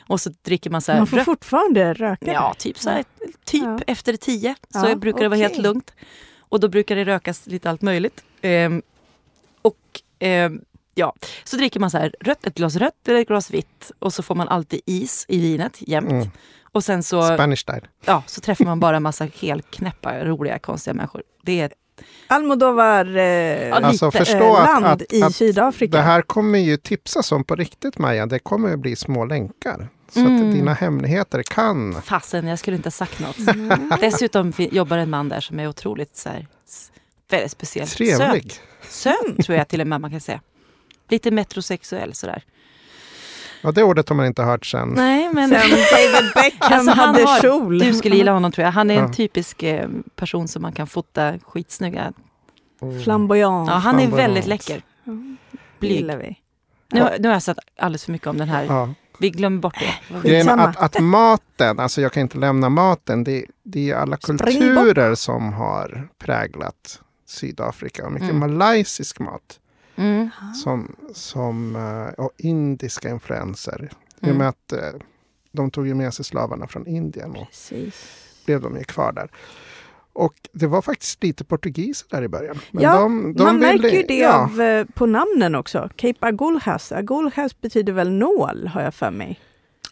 och 0.06 0.20
så 0.20 0.30
dricker 0.44 0.70
man 0.70 0.80
så 0.80 0.92
här 0.92 0.98
Man 0.98 1.06
får 1.06 1.18
fortfarande 1.18 1.94
röka 1.94 2.32
Ja, 2.32 2.54
typ, 2.58 2.78
så 2.78 2.90
här, 2.90 3.04
typ 3.44 3.62
Ja. 3.64 3.78
efter 3.86 4.16
tio 4.16 4.54
så 4.70 4.86
Ja, 4.88 4.96
brukar 4.96 5.20
det 5.20 5.28
vara 5.28 5.38
helt 5.40 5.58
lugnt. 5.58 5.94
Och 6.48 6.60
då 6.60 6.68
brukar 6.68 6.96
det 6.96 7.04
rökas 7.04 7.46
lite 7.46 7.70
allt 7.70 7.82
möjligt. 7.82 8.24
Ehm, 8.42 8.82
och 9.62 9.76
ehm, 10.18 10.60
ja, 10.94 11.14
så 11.44 11.56
dricker 11.56 11.80
man 11.80 11.90
så 11.90 11.98
här 11.98 12.14
rött, 12.20 12.46
ett 12.46 12.54
glas 12.54 12.76
rött 12.76 13.08
eller 13.08 13.20
ett 13.20 13.28
glas 13.28 13.50
vitt. 13.50 13.92
Och 13.98 14.12
så 14.14 14.22
får 14.22 14.34
man 14.34 14.48
alltid 14.48 14.80
is 14.86 15.24
i 15.28 15.40
vinet 15.40 15.76
jämt. 15.78 16.10
Mm. 16.10 16.30
Och 16.72 16.84
sen 16.84 17.02
så, 17.02 17.22
Spanish 17.34 17.56
style. 17.58 17.80
ja, 18.04 18.22
så 18.26 18.40
träffar 18.40 18.64
man 18.64 18.80
bara 18.80 18.96
en 18.96 19.02
massa 19.02 19.28
helknäppa, 19.40 20.24
roliga, 20.24 20.58
konstiga 20.58 20.94
människor. 20.94 21.22
Det 21.42 21.60
är 21.60 21.72
Almodovar 22.26 23.16
eh, 23.16 23.72
Alltså 23.76 24.06
lite, 24.06 24.18
förstå 24.18 24.38
eh, 24.56 24.60
att, 24.60 24.66
land 24.82 24.86
att, 24.86 25.12
i 25.12 25.22
att 25.22 25.34
Sydafrika. 25.34 25.96
det 25.96 26.02
här 26.02 26.22
kommer 26.22 26.58
ju 26.58 26.76
tipsas 26.76 27.32
om 27.32 27.44
på 27.44 27.54
riktigt 27.56 27.98
Maja. 27.98 28.26
Det 28.26 28.38
kommer 28.38 28.68
ju 28.70 28.76
bli 28.76 28.96
små 28.96 29.24
länkar. 29.24 29.88
Så 30.12 30.20
Mm. 30.20 30.48
att 30.48 30.54
dina 30.54 30.74
hemligheter 30.74 31.42
kan... 31.42 32.02
fasen, 32.02 32.46
jag 32.46 32.58
skulle 32.58 32.76
inte 32.76 32.86
ha 32.86 32.90
sagt 32.90 33.20
något. 33.20 33.38
Mm. 33.38 33.92
Dessutom 34.00 34.52
jobbar 34.56 34.98
en 34.98 35.10
man 35.10 35.28
där 35.28 35.40
som 35.40 35.60
är 35.60 35.68
otroligt 35.68 36.16
så 36.16 36.28
här, 36.28 36.46
väldigt 37.30 37.50
speciell. 37.52 37.88
Trevlig. 37.88 38.52
Söt. 38.52 38.60
Söt 39.36 39.44
tror 39.46 39.58
jag 39.58 39.68
till 39.68 39.80
och 39.80 39.86
med 39.86 40.00
man 40.00 40.10
kan 40.10 40.20
säga. 40.20 40.40
Lite 41.08 41.30
metrosexuell 41.30 42.14
sådär. 42.14 42.42
Ja, 43.62 43.72
det 43.72 43.82
ordet 43.82 44.08
har 44.08 44.16
man 44.16 44.26
inte 44.26 44.42
hört 44.42 44.66
sen. 44.66 44.88
Nej, 44.88 45.30
men 45.32 45.48
Sen 45.50 45.60
David 45.70 46.32
Beckham 46.34 46.72
Alltså, 46.72 46.90
han 46.90 47.14
hade 47.14 47.22
har- 47.26 47.40
kjol. 47.40 47.78
du 47.78 47.94
skulle 47.94 48.16
gilla 48.16 48.32
honom 48.32 48.52
tror 48.52 48.64
jag. 48.64 48.72
Han 48.72 48.90
är 48.90 48.94
en 48.94 49.06
Ja. 49.06 49.12
typisk 49.12 49.62
eh, 49.62 49.88
person 50.16 50.48
som 50.48 50.62
man 50.62 50.72
kan 50.72 50.86
fota 50.86 51.38
skitsnygga. 51.38 52.12
Flamboyant. 53.04 53.68
Ja, 53.70 53.74
han 53.74 53.94
är 53.94 53.98
Flamboyant. 53.98 54.28
väldigt 54.28 54.46
läcker. 54.46 54.82
Mm. 55.06 55.36
Blyg. 55.80 56.06
vi. 56.18 56.36
Nu, 56.92 57.00
har- 57.00 57.16
nu 57.18 57.28
har 57.28 57.32
jag 57.34 57.42
sett 57.42 57.58
alldeles 57.78 58.04
för 58.04 58.12
mycket 58.12 58.26
om 58.28 58.38
den 58.38 58.48
här. 58.48 58.64
Ja. 58.64 58.94
Vi 59.18 59.30
glömmer 59.30 59.58
bort 59.60 59.76
det. 59.80 60.18
Grejen 60.28 60.48
är 60.48 60.58
att, 60.68 60.76
att 60.76 61.00
maten, 61.00 61.80
alltså 61.80 62.00
jag 62.00 62.12
kan 62.12 62.20
inte 62.20 62.38
lämna 62.38 62.68
maten, 62.68 63.24
det, 63.24 63.44
det 63.62 63.90
är 63.90 63.94
alla 63.96 64.16
kulturer 64.16 65.14
som 65.14 65.52
har 65.52 66.08
präglat 66.18 67.00
Sydafrika. 67.26 68.06
Och 68.06 68.12
mycket 68.12 68.30
Mm. 68.30 68.38
malaysisk 68.58 69.18
mat 69.20 69.60
Mm. 69.96 70.28
som, 70.64 70.96
som, 71.14 71.76
eh, 71.76 72.24
och 72.24 72.30
indiska 72.38 73.10
influenser. 73.10 73.88
I 73.90 74.24
och 74.24 74.24
Mm. 74.26 74.38
med 74.38 74.48
att 74.48 74.72
eh, 74.72 75.00
de 75.52 75.70
tog 75.70 75.86
ju 75.86 75.94
med 75.94 76.14
sig 76.14 76.24
slavarna 76.24 76.66
från 76.66 76.86
Indien 76.86 77.30
och 77.30 77.46
Precis. 77.46 77.94
blev 78.46 78.60
de 78.60 78.76
ju 78.76 78.84
kvar 78.84 79.12
där. 79.12 79.30
Och 80.12 80.34
det 80.52 80.66
var 80.66 80.82
faktiskt 80.82 81.22
lite 81.22 81.44
portugiser 81.44 82.06
där 82.10 82.22
i 82.22 82.28
början. 82.28 82.58
Men 82.70 82.82
Ja, 82.82 82.98
de, 83.00 83.34
de 83.34 83.42
Man 83.44 83.54
ville- 83.60 83.66
märker 83.82 83.96
ju 83.96 84.02
det 84.02 84.18
ja, 84.18 84.44
av, 84.44 84.60
eh, 84.60 84.84
på 84.94 85.06
namnen 85.06 85.54
också. 85.54 85.88
Cape 85.96 86.26
Agulhas. 86.26 86.92
Agulhas 86.92 87.60
betyder 87.60 87.92
väl 87.92 88.10
nål, 88.10 88.66
har 88.74 88.82
jag 88.82 88.94
för 88.94 89.10
mig. 89.10 89.40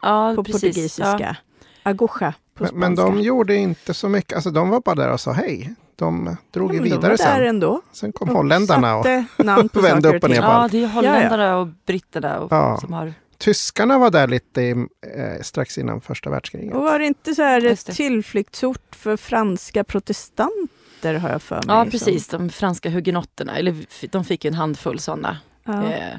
Ja, 0.02 0.32
På 0.36 0.44
precis. 0.44 0.60
portugisiska. 0.62 1.18
Ja. 1.20 1.34
Aguja 1.82 2.34
på 2.54 2.64
men, 2.64 2.78
men 2.78 2.96
spanska. 2.96 3.14
de 3.16 3.20
gjorde 3.22 3.54
inte 3.56 3.94
så 3.94 4.08
mycket. 4.08 4.32
Alltså 4.34 4.50
de 4.50 4.68
var 4.70 4.80
bara 4.80 4.94
där 4.94 5.12
och 5.12 5.20
sa 5.20 5.32
hej. 5.32 5.74
De 6.02 6.36
drog 6.50 6.70
Ja, 6.70 6.74
ju 6.74 6.78
de 6.80 6.84
vidare 6.90 7.10
där 7.10 7.16
sen. 7.16 7.46
ändå. 7.46 7.82
Sen 7.92 8.12
kom 8.12 8.28
holländarna 8.28 8.96
och 8.96 9.04
Satte 9.04 9.24
namn 9.42 9.68
på 9.68 9.80
vände 9.88 10.16
upp 10.16 10.24
och 10.24 10.30
ner 10.30 10.36
på 10.40 10.46
Ja, 10.46 10.48
allt. 10.52 10.72
det 10.72 10.84
är 10.84 10.88
holländarna 10.88 11.56
och 11.58 11.68
britterna 11.86 12.40
och, 12.40 12.52
Ja. 12.52 12.78
som 12.80 12.92
har... 12.92 13.14
tyskarna 13.38 13.98
var 13.98 14.10
där 14.10 14.28
lite 14.28 14.62
eh, 14.62 15.42
strax 15.42 15.78
innan 15.78 16.00
första 16.00 16.30
världskriget. 16.30 16.74
Och 16.74 16.82
var 16.82 16.98
det 16.98 17.06
inte 17.06 17.34
så 17.34 17.42
här 17.42 17.60
det. 17.60 17.76
tillflyktsort 17.76 18.94
för 18.96 19.16
franska 19.16 19.84
protestanter 19.84 21.14
har 21.14 21.28
jag 21.30 21.42
för 21.42 21.54
mig? 21.56 21.64
Ja 21.68 21.82
som- 21.82 21.90
precis, 21.90 22.28
de 22.28 22.50
franska 22.50 22.90
hugenotterna, 22.90 23.56
eller 23.56 23.76
de 24.10 24.24
fick 24.24 24.44
ju 24.44 24.48
en 24.48 24.54
handfull 24.54 24.98
sådana 24.98 25.36
Ja. 25.64 25.84
eh, 25.92 26.16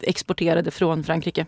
exporterade 0.00 0.70
från 0.70 1.04
Frankrike. 1.04 1.46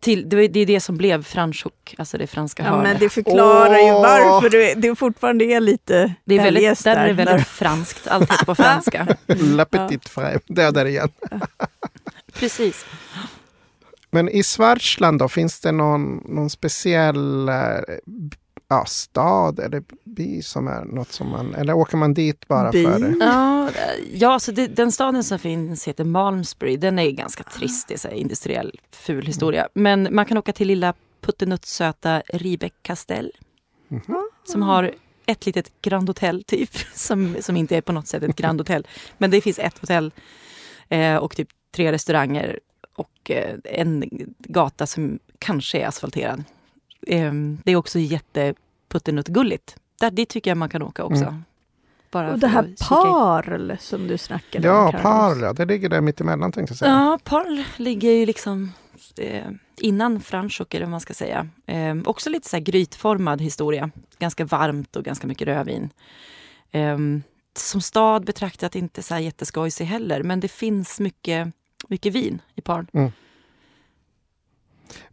Till, 0.00 0.28
det, 0.28 0.36
är 0.36 0.66
det 0.66 0.80
som 0.80 0.96
blev 0.96 1.22
Franschhoek, 1.22 1.94
alltså 1.98 2.18
det 2.18 2.26
franska 2.26 2.62
Ja, 2.62 2.70
hörnet. 2.70 2.92
men 2.92 2.98
det 3.00 3.08
förklarar 3.08 3.78
ju 3.78 3.92
Åh! 3.92 4.02
varför 4.02 4.50
det, 4.50 4.74
det 4.74 4.94
fortfarande 4.94 5.44
är 5.44 5.60
lite 5.60 6.14
det 6.24 6.34
är 6.34 6.42
väldigt, 6.42 6.62
eljest 6.62 6.84
där 6.84 6.96
är 6.96 7.06
det 7.06 7.12
där. 7.14 7.24
väldigt 7.24 7.46
franskt, 7.48 8.06
allt 8.06 8.32
heter 8.32 8.44
på 8.44 8.54
franska. 8.54 9.16
La 9.26 9.64
petite 9.64 10.10
frère, 10.10 10.40
det 10.46 10.62
är 10.62 10.72
där 10.72 10.86
igen. 10.86 11.08
Precis. 12.32 12.84
Men 14.10 14.28
i 14.28 14.42
Schwarzland 14.42 15.18
då, 15.18 15.28
finns 15.28 15.60
det 15.60 15.72
någon, 15.72 16.16
någon 16.16 16.50
speciell 16.50 17.48
eh, 17.48 17.54
ja, 18.68 18.84
stad 18.86 19.58
eller 19.58 19.82
by 20.14 20.42
som 20.42 20.68
är 20.68 20.84
något 20.84 21.12
som 21.12 21.28
man, 21.28 21.54
eller 21.54 21.72
åker 21.72 21.96
man 21.96 22.14
dit 22.14 22.48
bara 22.48 22.70
By? 22.70 22.84
för 22.84 22.98
det? 22.98 23.16
Ja, 23.20 23.70
ja 24.14 24.38
så 24.38 24.52
det, 24.52 24.66
den 24.66 24.92
staden 24.92 25.24
som 25.24 25.38
finns 25.38 25.88
heter 25.88 26.04
Malmesbury. 26.04 26.76
Den 26.76 26.98
är 26.98 27.10
ganska 27.10 27.44
trist, 27.44 27.88
det 27.88 27.94
är 27.94 27.98
så 27.98 28.08
här 28.08 28.14
industriell 28.14 28.80
ful 28.90 29.26
historia. 29.26 29.68
Men 29.74 30.08
man 30.10 30.26
kan 30.26 30.38
åka 30.38 30.52
till 30.52 30.68
lilla 30.68 30.94
puttenutt-söta 31.20 32.22
Riebeck 32.28 32.74
kastell. 32.82 33.32
Som 34.44 34.62
har 34.62 34.94
ett 35.26 35.46
litet 35.46 35.82
Grand 35.82 36.08
Hotel 36.08 36.44
typ, 36.44 36.70
som, 36.94 37.36
som 37.40 37.56
inte 37.56 37.76
är 37.76 37.80
på 37.80 37.92
något 37.92 38.06
sätt 38.06 38.22
ett 38.22 38.36
Grand 38.36 38.60
Hotel. 38.60 38.86
Men 39.18 39.30
det 39.30 39.40
finns 39.40 39.58
ett 39.58 39.78
hotell 39.78 40.12
eh, 40.88 41.16
och 41.16 41.36
typ 41.36 41.48
tre 41.74 41.92
restauranger 41.92 42.60
och 42.96 43.30
eh, 43.30 43.56
en 43.64 44.04
gata 44.38 44.86
som 44.86 45.18
kanske 45.38 45.78
är 45.78 45.86
asfalterad. 45.86 46.44
Eh, 47.06 47.32
det 47.64 47.72
är 47.72 47.76
också 47.76 47.98
jätteputtenutt-gulligt. 47.98 49.76
Där, 50.00 50.10
dit 50.10 50.28
tycker 50.28 50.50
jag 50.50 50.58
man 50.58 50.68
kan 50.68 50.82
åka 50.82 51.04
också. 51.04 51.24
Mm. 51.24 51.44
Bara 52.10 52.26
Och 52.26 52.40
för 52.40 52.40
det 52.40 52.46
här. 52.46 52.74
Parl 52.88 53.76
som 53.80 54.06
du 54.06 54.18
snackade 54.18 54.70
om. 54.70 54.76
Ja. 54.76 55.00
Parl, 55.02 55.40
ja, 55.42 55.52
det 55.52 55.64
ligger 55.64 55.88
där 55.88 56.00
mitt 56.00 56.20
emellan 56.20 56.52
tänkte 56.52 56.72
jag 56.72 56.78
säga. 56.78 56.90
Ja, 56.90 57.18
Parl 57.24 57.62
ligger 57.76 58.10
ju 58.10 58.26
liksom 58.26 58.72
eh, 59.18 59.44
innan 59.76 60.20
Franschhoek 60.20 60.74
eller 60.74 60.86
vad 60.86 60.90
man 60.90 61.00
ska 61.00 61.14
säga. 61.14 61.48
Eh, 61.66 61.96
också 62.04 62.30
lite 62.30 62.48
så 62.48 62.56
här 62.56 62.64
grytformad 62.64 63.40
historia. 63.40 63.90
Ganska 64.18 64.44
varmt 64.44 64.96
och 64.96 65.04
ganska 65.04 65.26
mycket 65.26 65.48
rödvin. 65.48 65.90
Eh, 66.70 66.98
som 67.56 67.80
stad 67.80 68.24
betraktat 68.24 68.76
inte 68.76 69.02
så 69.02 69.14
här 69.14 69.20
jätteskojsig 69.20 69.84
heller, 69.84 70.22
men 70.22 70.40
det 70.40 70.48
finns 70.48 71.00
mycket, 71.00 71.48
mycket 71.88 72.12
vin 72.12 72.42
i 72.54 72.60
Parl. 72.60 72.84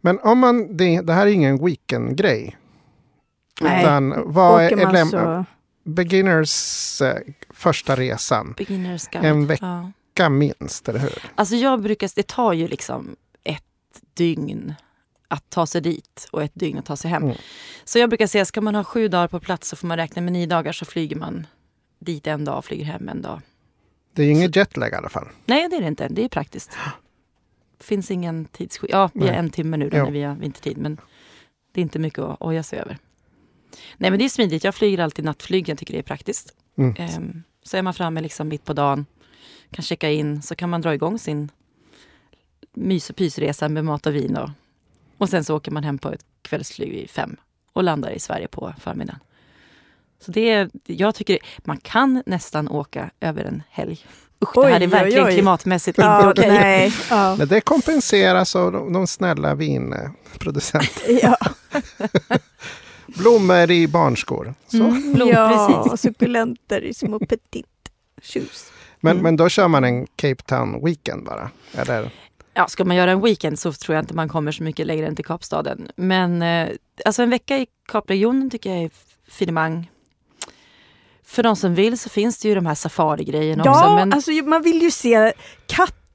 Men 0.00 0.18
om 0.18 0.38
man, 0.38 0.76
det, 0.76 1.00
det 1.00 1.12
här 1.12 1.26
är 1.26 1.30
ingen 1.30 1.64
weekendgrej. 1.64 2.56
Nej. 3.60 3.82
Utan 3.82 4.32
vad 4.32 4.64
Åker 4.66 4.76
är 4.76 4.92
läm- 4.92 5.10
så... 5.10 5.44
beginners 5.84 7.00
eh, 7.02 7.18
första 7.50 7.96
resan? 7.96 8.54
Beginners 8.56 9.08
guide. 9.08 9.24
En 9.24 9.46
vecka. 9.46 9.92
Ja. 10.14 10.28
Minst, 10.28 10.88
eller 10.88 10.98
hur? 10.98 11.22
Alltså 11.34 11.56
jag 11.56 11.82
brukar, 11.82 12.10
det 12.14 12.26
tar 12.26 12.52
ju 12.52 12.68
liksom 12.68 13.16
ett 13.44 13.64
dygn 14.14 14.74
att 15.28 15.50
ta 15.50 15.66
sig 15.66 15.80
dit 15.80 16.28
och 16.32 16.42
ett 16.42 16.54
dygn 16.54 16.78
att 16.78 16.84
ta 16.86 16.96
sig 16.96 17.10
hem. 17.10 17.22
Mm. 17.22 17.36
Så 17.84 17.98
jag 17.98 18.08
brukar 18.10 18.26
säga, 18.26 18.44
ska 18.44 18.60
man 18.60 18.74
ha 18.74 18.84
sju 18.84 19.08
dagar 19.08 19.28
på 19.28 19.40
plats 19.40 19.68
så 19.68 19.76
får 19.76 19.86
man 19.86 19.96
räkna 19.96 20.22
med 20.22 20.32
nio 20.32 20.46
dagar 20.46 20.72
så 20.72 20.84
flyger 20.84 21.16
man 21.16 21.46
dit 21.98 22.26
en 22.26 22.44
dag 22.44 22.58
och 22.58 22.64
flyger 22.64 22.84
hem 22.84 23.08
en 23.08 23.22
dag. 23.22 23.40
Det 24.14 24.22
är 24.22 24.26
ju 24.26 24.32
ingen 24.32 24.50
jetlag 24.50 24.88
i 24.92 24.94
alla 24.94 25.08
fall. 25.08 25.28
Nej, 25.46 25.68
det 25.68 25.76
är 25.76 25.80
det 25.80 25.88
inte. 25.88 26.08
Det 26.08 26.24
är 26.24 26.28
praktiskt. 26.28 26.70
finns 27.80 28.10
ingen 28.10 28.44
tidsskillnad. 28.44 29.00
Ja, 29.00 29.10
vi 29.14 29.28
har 29.28 29.34
en 29.34 29.50
timme 29.50 29.76
nu 29.76 29.90
då 29.90 29.96
Jo. 29.96 30.04
när 30.04 30.10
vi 30.12 30.22
har 30.22 30.34
vintertid, 30.34 30.78
men 30.78 31.00
det 31.72 31.80
är 31.80 31.82
inte 31.82 31.98
mycket 31.98 32.18
att 32.18 32.36
oja 32.40 32.62
sig 32.62 32.78
över. 32.78 32.98
Nej, 33.96 34.10
men 34.10 34.18
det 34.18 34.24
är 34.24 34.28
smidigt. 34.28 34.64
Jag 34.64 34.74
flyger 34.74 34.98
alltid 34.98 35.24
nattflyg. 35.24 35.68
Jag 35.68 35.78
tycker 35.78 35.92
det 35.94 35.98
är 36.00 36.02
praktiskt. 36.02 36.54
Mm. 36.78 36.94
Ehm, 36.98 37.42
så 37.62 37.76
är 37.76 37.82
man 37.82 37.94
framme 37.94 38.20
liksom 38.20 38.48
mitt 38.48 38.64
på 38.64 38.72
dagen, 38.72 39.06
kan 39.70 39.82
checka 39.82 40.10
in, 40.10 40.42
så 40.42 40.54
kan 40.54 40.70
man 40.70 40.80
dra 40.80 40.94
igång 40.94 41.18
sin 41.18 41.50
mys 42.74 43.10
och 43.10 43.16
pysresa 43.16 43.68
med 43.68 43.84
mat 43.84 44.06
och 44.06 44.14
vin. 44.14 44.36
Och, 44.36 44.50
och 45.18 45.28
sen 45.28 45.44
så 45.44 45.56
åker 45.56 45.70
man 45.70 45.84
hem 45.84 45.98
på 45.98 46.08
ett 46.12 46.24
kvällsflyg 46.42 46.90
vid 46.90 47.10
fem 47.10 47.36
och 47.72 47.82
landar 47.84 48.10
i 48.10 48.18
Sverige 48.20 48.48
på 48.48 48.74
förmiddagen. 48.80 49.18
Så 50.20 50.30
det 50.30 50.50
är, 50.50 50.70
jag 50.86 51.14
tycker 51.14 51.38
man 51.58 51.76
kan 51.76 52.22
nästan 52.26 52.68
åka 52.68 53.10
över 53.20 53.44
en 53.44 53.62
helg. 53.70 54.06
Usch, 54.42 54.54
det 54.54 54.60
här 54.66 54.78
Oj, 54.80 54.84
är 54.84 54.86
verkligen 54.88 55.24
oj, 55.24 55.28
oj. 55.28 55.34
klimatmässigt 55.34 55.98
inte 55.98 56.06
Ja, 56.08 56.30
okej. 56.30 56.48
nej. 56.48 56.92
Ja. 57.10 57.36
Men 57.38 57.48
det 57.48 57.60
kompenseras 57.60 58.56
av 58.56 58.72
de, 58.72 58.92
de 58.92 59.06
snälla 59.06 59.54
vinproducenterna. 59.54 61.18
Ja, 61.22 61.36
Blommor 63.18 63.70
i 63.70 63.88
barnskor. 63.88 64.54
Så. 64.68 64.76
Mm, 64.76 65.12
blom, 65.14 65.28
ja 65.28 65.66
precis. 65.76 65.92
och 65.92 66.00
sukulenter 66.00 66.84
i 66.84 66.94
små 66.94 67.18
petit 67.28 67.66
shoes. 68.22 68.72
Men, 69.00 69.12
Mm. 69.12 69.22
men 69.22 69.36
då 69.36 69.48
kör 69.48 69.68
man 69.68 69.84
en 69.84 70.06
Cape 70.16 70.42
Town 70.42 70.84
weekend 70.84 71.24
bara? 71.24 71.50
Eller? 71.74 72.10
Ja, 72.54 72.68
ska 72.68 72.84
man 72.84 72.96
göra 72.96 73.10
en 73.10 73.20
weekend 73.20 73.58
så 73.58 73.72
tror 73.72 73.94
jag 73.94 74.02
inte 74.02 74.14
man 74.14 74.28
kommer 74.28 74.52
så 74.52 74.62
mycket 74.62 74.86
längre 74.86 75.06
än 75.06 75.16
till 75.16 75.24
Kapstaden. 75.24 75.88
Men 75.96 76.42
eh, 76.42 76.68
alltså 77.04 77.22
en 77.22 77.30
vecka 77.30 77.58
i 77.58 77.66
Kapregionen 77.88 78.50
tycker 78.50 78.70
jag 78.74 78.82
är 78.84 78.90
finemang. 79.28 79.90
För 81.24 81.42
de 81.42 81.56
som 81.56 81.74
vill 81.74 81.98
så 81.98 82.08
finns 82.10 82.38
det 82.38 82.48
ju 82.48 82.54
de 82.54 82.66
här 82.66 82.74
safari-grejerna 82.74 83.62
Ja, 83.66 83.70
också. 83.70 83.94
Men 83.94 84.12
alltså 84.12 84.30
man 84.30 84.62
vill 84.62 84.82
ju 84.82 84.90
se 84.90 85.32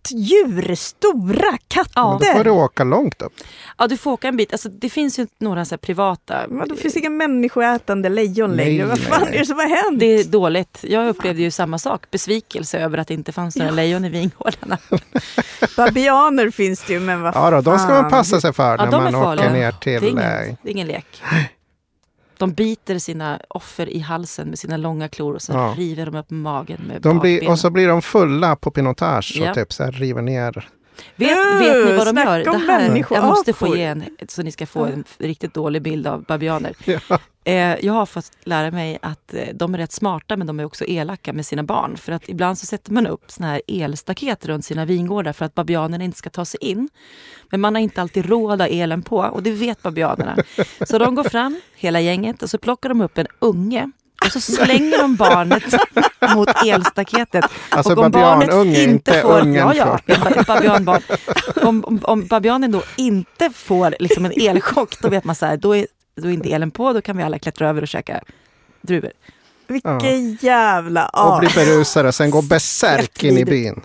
kattdjur, 0.09 0.75
stora 0.75 1.57
katter. 1.67 1.91
Ja. 1.95 2.17
Då 2.21 2.25
får 2.25 2.43
du 2.43 2.49
åka 2.49 2.83
långt 2.83 3.21
upp. 3.21 3.33
ja, 3.77 3.87
du 3.87 3.97
får 3.97 4.11
åka 4.11 4.27
en 4.27 4.37
bit. 4.37 4.51
Alltså, 4.51 4.69
det 4.69 4.89
finns 4.89 5.19
ju 5.19 5.27
några 5.39 5.65
så 5.65 5.69
här 5.73 5.77
privata. 5.77 6.37
Men 6.49 6.67
det 6.69 6.75
finns 6.75 6.95
inga 6.97 7.09
människoätande 7.09 8.09
lejon 8.09 8.49
Nej, 8.55 8.65
längre. 8.65 8.85
Vad 8.85 8.99
fan 8.99 9.21
nej. 9.25 9.35
är 9.35 9.39
det 9.39 9.45
som 9.45 9.55
har 9.59 9.83
hänt? 9.85 9.99
Det 9.99 10.05
är 10.05 10.23
dåligt. 10.23 10.79
Jag 10.81 11.07
upplevde 11.09 11.41
ju 11.41 11.51
samma 11.51 11.77
sak. 11.79 12.11
Besvikelse 12.11 12.79
över 12.79 12.97
att 12.97 13.07
det 13.07 13.13
inte 13.13 13.31
fanns 13.31 13.55
några 13.55 13.71
Ja. 13.71 13.75
lejon 13.75 14.05
i 14.05 14.09
vingårdarna. 14.09 14.77
Babianer 15.77 16.49
finns 16.51 16.83
det 16.83 16.93
ju, 16.93 16.99
men 16.99 17.21
vad 17.21 17.35
Ja, 17.35 17.51
då, 17.51 17.61
de 17.61 17.79
ska 17.79 17.89
man 17.89 18.01
fan. 18.01 18.11
passa 18.11 18.41
sig 18.41 18.53
för 18.53 18.77
Ja, 18.77 18.85
när 18.89 19.11
man 19.11 19.15
åker 19.15 19.49
ner 19.49 19.73
Det 19.83 19.93
är, 19.95 19.99
till... 19.99 20.09
ingen, 20.09 20.23
eh, 20.23 20.55
det 20.63 20.69
är 20.69 20.71
ingen 20.71 20.87
lek. 20.87 21.21
De 22.37 22.53
biter 22.53 22.99
sina 22.99 23.39
offer 23.49 23.89
i 23.89 23.99
halsen 23.99 24.47
med 24.49 24.59
sina 24.59 24.77
långa 24.77 25.07
klor 25.07 25.33
och 25.33 25.41
så 25.41 25.51
Ja. 25.53 25.73
river 25.77 26.05
de 26.05 26.15
upp 26.15 26.29
magen 26.29 26.81
med 26.87 27.01
De 27.01 27.19
blir, 27.19 27.49
och 27.49 27.59
så 27.59 27.69
blir 27.69 27.87
de 27.87 28.01
fulla 28.01 28.55
på 28.55 28.71
pinotage 28.71 29.37
och 29.41 29.45
Ja. 29.47 29.53
typ 29.53 29.73
så 29.73 29.83
här 29.83 29.91
river 29.91 30.21
ner. 30.21 30.69
Vet, 31.15 31.37
Uh, 31.37 31.59
vet 31.59 31.85
ni 31.85 31.97
vad 31.97 32.07
de 32.15 32.17
gör? 32.21 32.39
Det 32.43 32.57
här, 32.57 33.05
jag 33.11 33.23
måste 33.23 33.53
få 33.53 33.75
ge 33.77 33.83
en, 33.83 34.03
så 34.27 34.43
ni 34.43 34.51
ska 34.51 34.65
få 34.65 34.85
en 34.85 35.03
riktigt 35.17 35.53
dålig 35.53 35.81
bild 35.81 36.07
av 36.07 36.23
babianer. 36.23 36.73
Ja. 37.09 37.19
Eh, 37.47 37.85
jag 37.85 37.93
har 37.93 38.05
fått 38.05 38.31
lära 38.43 38.71
mig 38.71 38.99
att 39.01 39.33
eh, 39.33 39.47
de 39.53 39.73
är 39.73 39.77
rätt 39.77 39.91
smarta 39.91 40.37
men 40.37 40.47
de 40.47 40.59
är 40.59 40.65
också 40.65 40.85
elaka 40.85 41.33
med 41.33 41.45
sina 41.45 41.63
barn. 41.63 41.97
För 41.97 42.11
att 42.11 42.29
ibland 42.29 42.57
så 42.57 42.65
sätter 42.65 42.91
man 42.91 43.07
upp 43.07 43.31
såna 43.31 43.47
här 43.47 43.61
elstaket 43.67 44.45
runt 44.45 44.65
sina 44.65 44.85
vingårdar 44.85 45.33
för 45.33 45.45
att 45.45 45.55
babianerna 45.55 46.03
inte 46.03 46.17
ska 46.17 46.29
ta 46.29 46.45
sig 46.45 46.59
in. 46.63 46.89
Men 47.49 47.61
man 47.61 47.75
har 47.75 47.81
inte 47.81 48.01
alltid 48.01 48.25
råd 48.25 48.61
att 48.61 48.69
elen 48.69 49.01
på 49.01 49.17
och 49.17 49.43
det 49.43 49.51
vet 49.51 49.83
babianerna. 49.83 50.37
Så 50.87 50.97
de 50.97 51.15
går 51.15 51.23
fram, 51.23 51.61
hela 51.75 51.99
gänget, 51.99 52.43
och 52.43 52.49
så 52.49 52.57
plockar 52.57 52.89
de 52.89 53.01
upp 53.01 53.17
en 53.17 53.27
unge 53.39 53.91
och 54.25 54.31
så 54.31 54.41
slänger 54.41 55.01
de 55.01 55.15
barnet 55.15 55.63
mot 56.35 56.49
elstaketet. 56.65 57.45
Alltså 57.69 57.93
och 57.93 58.05
om 58.05 58.11
barnet 58.11 58.77
inte 58.77 59.21
får, 59.21 59.39
ungen 59.39 59.71
ja, 59.75 59.99
ja, 60.07 60.43
babianbarn. 60.47 61.01
Om, 61.55 61.83
om, 61.83 61.99
om 62.03 62.27
babianen 62.27 62.71
då 62.71 62.83
inte 62.97 63.49
får 63.49 63.95
liksom 63.99 64.25
en 64.25 64.31
elchock, 64.41 65.01
då 65.01 65.09
vet 65.09 65.23
man 65.23 65.35
så 65.35 65.45
här, 65.45 65.57
då 65.57 65.75
är, 65.75 65.87
då 66.21 66.27
är 66.27 66.31
inte 66.31 66.49
elen 66.49 66.71
på, 66.71 66.93
då 66.93 67.01
kan 67.01 67.17
vi 67.17 67.23
alla 67.23 67.39
klättra 67.39 67.69
över 67.69 67.81
och 67.81 67.87
käka 67.87 68.21
druvor. 68.81 69.11
Vilken 69.67 70.35
jävla 70.41 71.05
Och 71.07 71.33
as. 71.33 71.39
blir 71.39 71.55
berusade 71.55 72.07
och 72.07 72.15
sen 72.15 72.29
går 72.31 72.41
besärk 72.41 73.23
in 73.23 73.37
i 73.37 73.45
byn. 73.45 73.81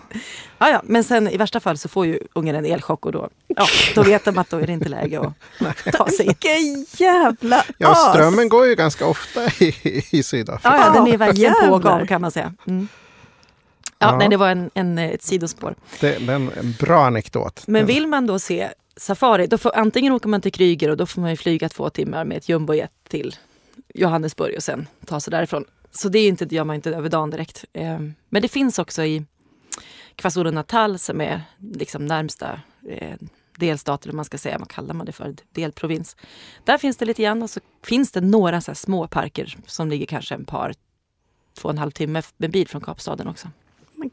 Ja, 0.57 0.69
ja, 0.69 0.81
men 0.83 1.03
sen 1.03 1.27
i 1.27 1.37
värsta 1.37 1.59
fall 1.59 1.77
så 1.77 1.89
får 1.89 2.05
ju 2.05 2.19
ungen 2.33 2.55
en 2.55 2.65
elchock 2.65 3.05
och 3.05 3.11
då, 3.11 3.29
ja, 3.47 3.65
då 3.95 4.03
vet 4.03 4.25
de 4.25 4.37
att 4.37 4.49
då 4.49 4.57
är 4.57 4.67
det 4.67 4.73
inte 4.73 4.89
läge 4.89 5.19
att 5.19 5.93
ta 5.93 6.07
sig 6.07 6.25
in. 6.25 6.27
Vilken 6.41 6.85
jävla 7.05 7.63
Ja, 7.77 7.91
as. 7.91 8.09
strömmen 8.13 8.49
går 8.49 8.67
ju 8.67 8.75
ganska 8.75 9.05
ofta 9.05 9.45
i, 9.59 10.03
i 10.11 10.23
Sydafrika. 10.23 10.75
Ja, 10.77 10.85
ja, 10.85 10.93
den 11.03 11.13
är 11.13 11.17
verkligen 11.17 11.53
på 11.69 11.79
gång 11.79 12.07
kan 12.07 12.21
man 12.21 12.31
säga. 12.31 12.53
Mm. 12.67 12.87
Ja, 13.99 14.07
Ja. 14.11 14.17
Nej, 14.17 14.29
det 14.29 14.37
var 14.37 14.49
en, 14.49 14.69
en, 14.73 14.97
ett 14.97 15.23
sidospår. 15.23 15.75
Det, 15.99 16.17
det 16.25 16.31
är 16.31 16.35
en 16.35 16.51
en 16.59 16.75
bra 16.79 17.05
anekdot. 17.05 17.63
Men 17.67 17.85
vill 17.85 18.07
man 18.07 18.27
då 18.27 18.39
se 18.39 18.69
safari, 18.95 19.47
då 19.47 19.57
får, 19.57 19.75
antingen 19.75 20.13
åker 20.13 20.29
man 20.29 20.41
till 20.41 20.51
Kryger 20.51 20.89
och 20.89 20.97
då 20.97 21.05
får 21.05 21.21
man 21.21 21.29
ju 21.29 21.37
flyga 21.37 21.69
två 21.69 21.89
timmar 21.89 22.25
med 22.25 22.37
ett 22.37 22.49
jumbojet 22.49 22.91
till 23.07 23.35
Johannesburg 23.93 24.55
och 24.55 24.63
sen 24.63 24.87
ta 25.05 25.19
sig 25.19 25.31
därifrån. 25.31 25.65
Så 25.91 26.09
det 26.09 26.19
är 26.19 26.27
inte, 26.27 26.45
det 26.45 26.55
gör 26.55 26.63
man 26.63 26.75
inte 26.75 26.89
över 26.89 27.09
dagen 27.09 27.29
direkt. 27.29 27.65
Eh, 27.73 27.99
Men 28.29 28.41
det 28.41 28.47
finns 28.47 28.79
också 28.79 29.03
i 29.03 29.25
KwaZulu-Natal 30.15 30.97
som 30.97 31.21
är 31.21 31.41
liksom 31.59 32.05
närmsta 32.05 32.61
eh, 32.89 33.17
delstat, 33.57 34.03
eller 34.03 34.11
vad 34.11 34.15
man 34.15 34.25
ska 34.25 34.37
säga, 34.37 34.57
vad 34.57 34.69
kallar 34.69 34.93
man 34.93 35.05
det 35.05 35.11
för, 35.11 35.35
delprovins. 35.51 36.15
Där 36.63 36.77
finns 36.77 36.97
det 36.97 37.05
lite 37.05 37.23
grann 37.23 37.43
och 37.43 37.49
så 37.49 37.59
finns 37.83 38.11
det 38.11 38.21
några 38.21 38.61
så 38.61 38.71
här 38.71 38.75
små 38.75 39.07
parker 39.07 39.57
som 39.65 39.89
ligger 39.89 40.05
kanske 40.05 40.35
en 40.35 40.45
par, 40.45 40.73
två 41.53 41.67
och 41.67 41.71
en 41.71 41.77
halv 41.77 41.91
timme 41.91 42.21
med 42.37 42.51
bil 42.51 42.67
från 42.67 42.81
Kapstaden 42.81 43.27
också. 43.27 43.47
Man 43.93 44.09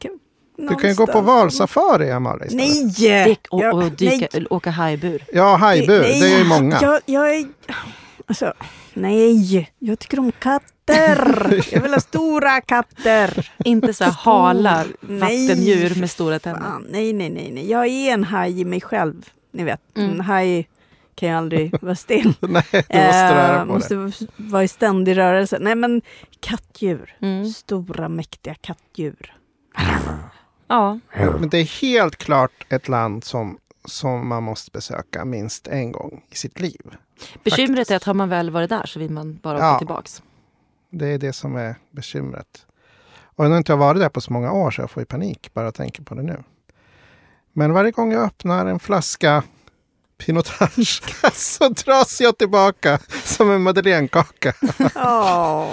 du 0.69 0.77
kan 0.77 0.91
ju 0.91 0.97
gå 0.97 1.07
på 1.07 1.21
valsafari, 1.21 2.11
Amalia. 2.11 2.49
Nej! 2.51 2.85
Det, 2.99 3.37
och, 3.51 3.65
och 3.75 3.93
dyka, 3.93 4.29
nej. 4.33 4.47
åka 4.51 4.71
hajbur. 4.71 5.25
Ja, 5.33 5.57
hajbur. 5.57 6.01
Det 6.01 6.19
är 6.19 6.39
ju 6.39 6.45
många. 6.45 6.79
Jag, 6.83 7.01
jag 7.07 7.35
är... 7.35 7.47
Alltså, 8.27 8.53
nej. 8.95 9.71
Jag 9.79 9.99
tycker 9.99 10.19
om 10.19 10.33
katter. 10.33 11.65
Jag 11.73 11.81
vill 11.81 11.93
ha 11.93 12.01
stora 12.01 12.61
katter. 12.61 13.51
Inte 13.65 13.95
så 13.95 14.05
här 14.05 14.11
hala 14.13 14.85
Nej. 15.01 15.19
vattendjur 15.49 16.01
med 16.01 16.11
stora 16.11 16.39
tänder. 16.39 16.61
Fan, 16.63 16.87
nej, 16.91 17.13
nej, 17.13 17.31
nej, 17.31 17.51
nej. 17.55 17.71
Jag 17.71 17.87
är 17.87 18.13
en 18.15 18.25
haj 18.25 18.61
i 18.61 18.65
mig 18.65 18.81
själv. 18.81 19.29
Ni 19.53 19.65
vet, 19.65 19.81
Mm. 19.97 20.11
en 20.11 20.21
haj 20.21 20.69
kan 21.15 21.29
ju 21.29 21.35
aldrig 21.35 21.75
vara 21.83 21.95
still. 21.95 22.33
Nej, 22.41 22.63
du 22.73 22.79
måste 22.79 23.35
röra 23.35 23.55
Eh, 23.61 23.67
på 23.67 23.73
måste 23.73 23.95
det. 23.95 24.13
vara 24.37 24.65
i 24.65 24.69
ständig 24.69 25.17
rörelse. 25.17 25.59
Nej, 25.61 25.75
men 25.75 26.03
kattdjur. 26.41 27.17
Mm. 27.23 27.47
Stora, 27.49 28.09
mäktiga 28.09 28.55
kattdjur. 28.55 29.35
Ja, 30.71 30.99
Men 31.41 31.49
det 31.49 31.59
är 31.59 31.65
helt 31.83 32.17
klart 32.17 32.67
ett 32.69 32.89
land 32.89 33.25
som, 33.25 33.59
som 33.85 34.29
man 34.29 34.43
måste 34.43 34.71
besöka 34.71 35.25
minst 35.25 35.67
en 35.69 35.93
gång 35.93 36.25
i 36.31 36.37
sitt 36.37 36.61
liv. 36.61 36.81
bekymret 37.45 37.71
Faktiskt. 37.79 37.91
är 37.91 37.97
att 37.97 38.05
har 38.05 38.15
man 38.15 38.29
väl 38.29 38.51
varit 38.51 38.71
där 38.71 38.87
så 38.87 38.99
vill 38.99 39.11
man 39.11 39.37
bara 39.43 39.57
åka 39.57 39.65
Ja. 39.67 39.79
tillbaks. 39.79 40.23
Det 40.91 41.07
är 41.09 41.19
det 41.19 41.33
som 41.33 41.57
är 41.57 41.75
bekymret. 41.91 42.67
Och 43.23 43.45
nu 43.45 43.51
har 43.51 43.59
inte 43.59 43.73
jag 43.73 43.77
varit 43.77 44.01
där 44.01 44.09
på 44.09 44.21
så 44.21 44.33
många 44.33 44.53
år 44.53 44.71
så 44.71 44.83
jag 44.83 44.91
får 44.91 45.01
ju 45.01 45.05
panik 45.07 45.51
bara 45.55 45.65
jag 45.65 45.75
tänker 45.75 46.03
på 46.03 46.15
det 46.15 46.23
nu. 46.23 46.43
Men 47.53 47.73
varje 47.73 47.91
gång 47.91 48.13
jag 48.13 48.23
öppnar 48.25 48.67
en 48.67 48.79
flaska 48.79 49.43
Pinotage 50.19 51.03
så 51.33 51.69
dras 51.69 52.21
jag 52.21 52.39
tillbaka 52.39 52.99
som 53.25 53.51
en 53.51 53.63
madeleinekaka. 53.63 54.53
Åh. 54.97 55.73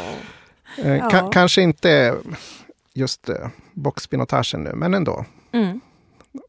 Eh, 0.78 0.96
Ja. 0.96 1.10
ka- 1.10 1.32
kanske 1.32 1.62
inte 1.62 2.16
just 2.98 3.30
eh, 3.30 3.36
boxpinotagen 3.74 4.64
nu, 4.64 4.72
men 4.76 4.94
ändå. 4.94 5.26
Mm. 5.52 5.82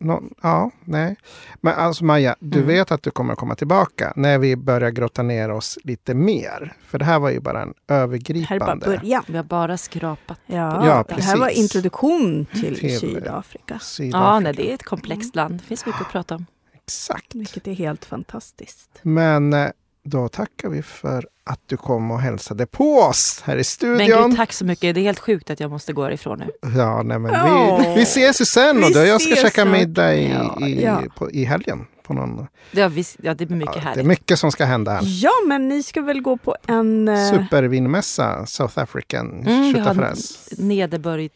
Nå, 0.00 0.22
ja, 0.42 0.70
nej. 0.84 1.16
Men 1.60 1.74
alltså 1.74 2.04
Maja, 2.04 2.36
du 2.40 2.58
Mm. 2.58 2.68
vet 2.68 2.92
att 2.92 3.02
du 3.02 3.10
kommer 3.10 3.34
komma 3.34 3.54
tillbaka 3.54 4.12
när 4.16 4.38
vi 4.38 4.56
börjar 4.56 4.90
grotta 4.90 5.22
ner 5.22 5.50
oss 5.50 5.78
lite 5.84 6.14
mer. 6.14 6.72
För 6.86 6.98
det 6.98 7.04
här 7.04 7.18
var 7.18 7.30
ju 7.30 7.40
bara 7.40 7.62
en 7.62 7.68
Det 7.86 7.94
här 7.94 8.00
är 8.00 8.00
bara 8.00 8.02
övergripande. 8.04 8.86
början. 8.86 9.24
Vi 9.26 9.36
har 9.36 9.44
bara 9.44 9.76
skrapat. 9.76 10.38
Ja, 10.46 10.86
Ja, 10.86 11.04
det 11.16 11.22
här 11.22 11.36
var 11.36 11.48
introduktion 11.48 12.46
till, 12.52 12.78
Till- 12.78 12.98
Sydafrika. 13.00 13.78
Sydafrika. 13.78 14.18
Ja, 14.18 14.40
nej, 14.40 14.52
det 14.54 14.70
är 14.70 14.74
ett 14.74 14.82
komplext 14.82 15.34
land. 15.36 15.54
Det 15.54 15.64
finns 15.64 15.86
mycket 15.86 16.00
att 16.00 16.10
prata 16.12 16.34
om. 16.34 16.46
Exakt. 16.74 17.34
Vilket 17.34 17.66
är 17.68 17.72
helt 17.74 18.04
fantastiskt. 18.04 18.90
Men 19.02 19.52
eh, 19.52 19.68
då 20.08 20.28
tackar 20.28 20.68
vi 20.68 20.82
för 20.82 21.28
att 21.44 21.60
du 21.66 21.76
kom 21.76 22.10
och 22.10 22.20
hälsade 22.20 22.66
på 22.66 22.98
oss 22.98 23.42
här 23.44 23.54
i 23.54 23.56
Men 23.56 23.64
studion. 23.64 24.28
gud, 24.28 24.36
tack 24.36 24.52
så 24.52 24.64
mycket. 24.64 24.94
Det 24.94 25.00
är 25.00 25.02
helt 25.02 25.18
sjukt 25.18 25.50
att 25.50 25.60
jag 25.60 25.70
måste 25.70 25.92
gå 25.92 26.10
ifrån 26.10 26.38
nu. 26.38 26.68
Ja, 26.78 27.02
nej, 27.02 27.18
men 27.18 27.32
Ja. 27.32 27.80
vi, 27.86 27.94
vi 27.94 28.02
ses 28.02 28.40
ju 28.40 28.44
sen 28.44 28.82
och 28.84 28.88
Vi 28.90 28.94
då 28.94 29.00
jag 29.00 29.22
ska 29.22 29.36
käka 29.36 29.64
middag 29.64 30.14
i, 30.14 30.30
Ja, 30.32 30.66
i, 30.66 30.82
ja. 30.84 31.02
På, 31.16 31.30
i 31.30 31.44
helgen. 31.44 31.86
På 32.02 32.14
någon, 32.14 32.46
Ja, 32.70 32.88
visst, 32.88 33.16
ja 33.22 33.34
det 33.34 33.46
blir 33.46 33.56
mycket 33.56 33.74
ja, 33.76 33.80
det 33.80 33.84
är 33.86 33.88
härligt. 33.88 34.06
mycket 34.06 34.38
som 34.38 34.52
ska 34.52 34.64
hända 34.64 34.92
här. 34.92 35.00
Ja, 35.04 35.30
men 35.46 35.68
ni 35.68 35.82
ska 35.82 36.00
väl 36.02 36.20
gå 36.20 36.36
på 36.36 36.56
en... 36.66 37.08
eh, 37.08 37.30
Supervinmässa, 37.30 38.46
South 38.46 38.78
African 38.78 39.26
Mm, 39.46 39.72
vi 39.72 39.78
har 39.80 39.94
köttfärs. 39.94 40.58
Nederbörg 40.58 41.30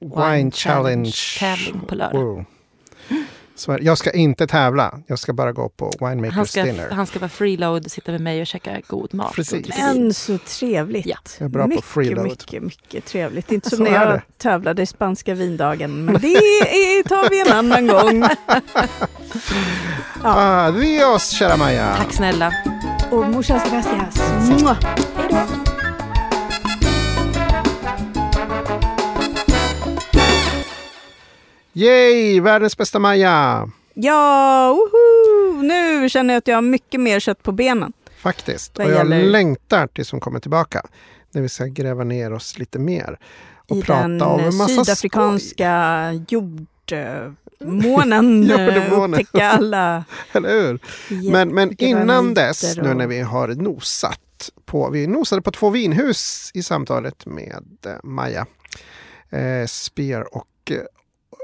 Wine 0.00 0.50
Challenge. 0.50 1.12
tävling 1.38 1.80
på 1.88 1.94
lördag. 1.94 2.22
Wow. 2.22 2.44
Så 3.60 3.78
jag 3.80 3.98
ska 3.98 4.10
inte 4.10 4.46
tävla, 4.46 4.98
jag 5.06 5.18
ska 5.18 5.32
bara 5.32 5.52
gå 5.52 5.68
på 5.68 5.92
Winemakers 6.00 6.34
Han 6.36 6.46
ska, 6.46 6.62
Dinner. 6.64 6.90
han 6.90 7.06
ska 7.06 7.18
vara 7.18 7.28
freeload, 7.28 7.90
sitta 7.90 8.12
med 8.12 8.20
mig 8.20 8.40
och 8.40 8.46
käka 8.46 8.80
god 8.86 9.14
mat. 9.14 9.32
Precis. 9.34 9.68
Men 9.78 10.14
så 10.14 10.38
trevligt. 10.38 11.06
Ja. 11.06 11.16
Jag 11.38 11.44
är 11.44 11.48
bra 11.48 11.62
på 11.62 11.68
mycket, 11.68 11.84
freeload. 11.84 12.24
mycket, 12.26 12.62
mycket 12.62 13.04
trevligt. 13.04 13.52
Inte 13.52 13.68
som 13.70 13.76
Så 13.78 13.82
när 13.84 13.90
är 13.90 13.94
jag 14.06 14.08
det. 14.14 14.22
tävlade 14.38 14.82
i 14.82 14.86
spanska 14.86 15.34
vindagen, 15.34 16.04
men 16.04 16.14
det 16.20 16.28
är, 16.36 17.08
tar 17.08 17.30
vi 17.30 17.40
en 17.40 17.56
annan 17.56 17.86
gång. 17.86 18.24
Ah, 20.22 20.66
Adios, 20.66 21.30
kära 21.30 21.56
Maja! 21.56 21.94
Tack 21.96 22.12
snälla. 22.12 22.54
Och 23.10 23.24
muchas 23.26 23.70
gracias. 23.70 24.16
Mua. 24.62 24.76
Yay, 31.80 32.40
världens 32.40 32.76
bästa 32.76 32.98
Maja! 32.98 33.70
Ja, 33.94 34.68
woho! 34.72 35.62
Nu 35.62 36.08
känner 36.08 36.34
jag 36.34 36.38
att 36.38 36.48
jag 36.48 36.56
har 36.56 36.62
mycket 36.62 37.00
mer 37.00 37.20
kött 37.20 37.42
på 37.42 37.52
benen. 37.52 37.92
Faktiskt. 38.22 38.78
Och 38.78 38.84
jag 38.84 38.90
gäller- 38.90 39.24
längtar 39.24 39.86
tills 39.86 40.10
hon 40.10 40.20
kommer 40.20 40.40
tillbaka. 40.40 40.82
När 41.32 41.42
vi 41.42 41.48
ska 41.48 41.64
gräva 41.64 42.04
ner 42.04 42.32
oss 42.32 42.58
lite 42.58 42.78
mer. 42.78 43.18
Och 43.68 43.76
I 43.76 43.82
prata 43.82 44.02
den 44.02 44.22
om 44.22 44.40
en 44.40 44.46
eh, 44.46 44.52
massa 44.52 44.84
sydafrikanska 44.84 46.10
jordmånen. 46.28 48.42
Jordmånen. 48.42 49.20
Upptäcka 49.20 49.50
alla 49.50 50.04
skoj. 50.28 50.32
Eller 50.38 50.50
hur? 50.50 50.78
Men, 51.30 51.48
men 51.54 51.74
innan 51.82 52.34
dess, 52.34 52.76
nu 52.76 52.90
och- 52.90 52.96
när 52.96 53.06
vi 53.06 53.20
har 53.20 53.48
nosat 53.48 54.50
på, 54.64 54.90
vi 54.90 55.06
nosade 55.06 55.42
på 55.42 55.50
två 55.50 55.70
vinhus 55.70 56.50
i 56.54 56.62
samtalet 56.62 57.26
med 57.26 57.64
eh, 57.86 57.92
Maja. 58.04 58.46
Eh, 59.30 59.66
Spear 59.66 60.36
och 60.36 60.46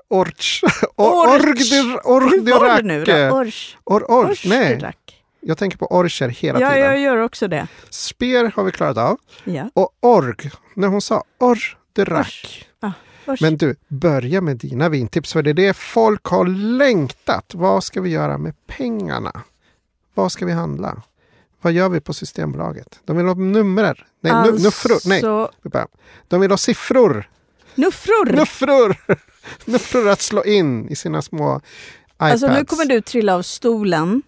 Orch. 0.09 0.63
Orch. 0.97 1.73
Orgdiorak. 2.05 3.33
Orch. 3.33 3.77
Or, 3.85 4.03
or, 4.09 4.49
nej, 4.49 4.93
jag 5.41 5.59
tänker 5.59 5.79
på 5.79 5.87
orcher 5.87 6.29
hela 6.29 6.61
Ja, 6.61 6.71
tiden. 6.71 6.85
jag 6.85 6.99
gör 7.01 7.17
också 7.17 7.49
det. 7.49 7.67
Spear 7.91 8.53
har 8.57 8.65
vi 8.65 8.73
klarat 8.73 8.97
av. 8.99 9.19
Ja. 9.45 9.71
Och 9.75 9.91
org, 10.01 10.51
när 10.75 10.89
hon 10.89 11.01
sa 11.01 11.25
orgdiorak. 11.39 12.67
Orch. 13.27 13.41
Men 13.43 13.57
du, 13.57 13.77
börja 13.89 14.41
med 14.41 14.57
dina 14.57 14.89
vintips 14.89 15.33
för 15.33 15.43
det 15.43 15.51
är 15.51 15.55
det 15.55 15.77
folk 15.77 16.25
har 16.25 16.45
längtat. 16.79 17.51
Vad 17.55 17.85
ska 17.85 18.01
vi 18.01 18.11
göra 18.11 18.39
med 18.39 18.55
pengarna? 18.67 19.33
Vad 20.15 20.33
ska 20.33 20.47
vi 20.47 20.53
handla? 20.53 21.03
Vad 21.63 21.73
gör 21.73 21.89
vi 21.89 22.01
på 22.01 22.15
Systembolaget? 22.15 23.01
De 23.05 23.17
vill 23.17 23.27
ha 23.27 23.35
nummer. 23.35 24.07
Nej. 24.21 24.33
Nej, 24.33 24.33
Alltså, 24.33 24.89
börjar. 25.69 25.87
de 26.29 26.41
vill 26.41 26.51
ha 26.51 26.59
siffror. 26.59 27.29
Nuffror! 27.77 28.33
Nuffror! 28.33 28.97
nuffror 29.65 30.09
att 30.09 30.21
slå 30.21 30.45
in 30.45 30.89
i 30.89 30.97
sina 30.97 31.23
små 31.23 31.57
iPads. 32.15 32.33
Alltså 32.33 32.49
nu 32.49 32.65
kommer 32.65 32.85
du 32.85 33.01
trilla 33.01 33.35
av 33.35 33.43
stolen. 33.43 34.23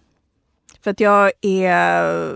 För 0.83 0.91
att 0.91 0.99
jag 0.99 1.31
är... 1.41 2.35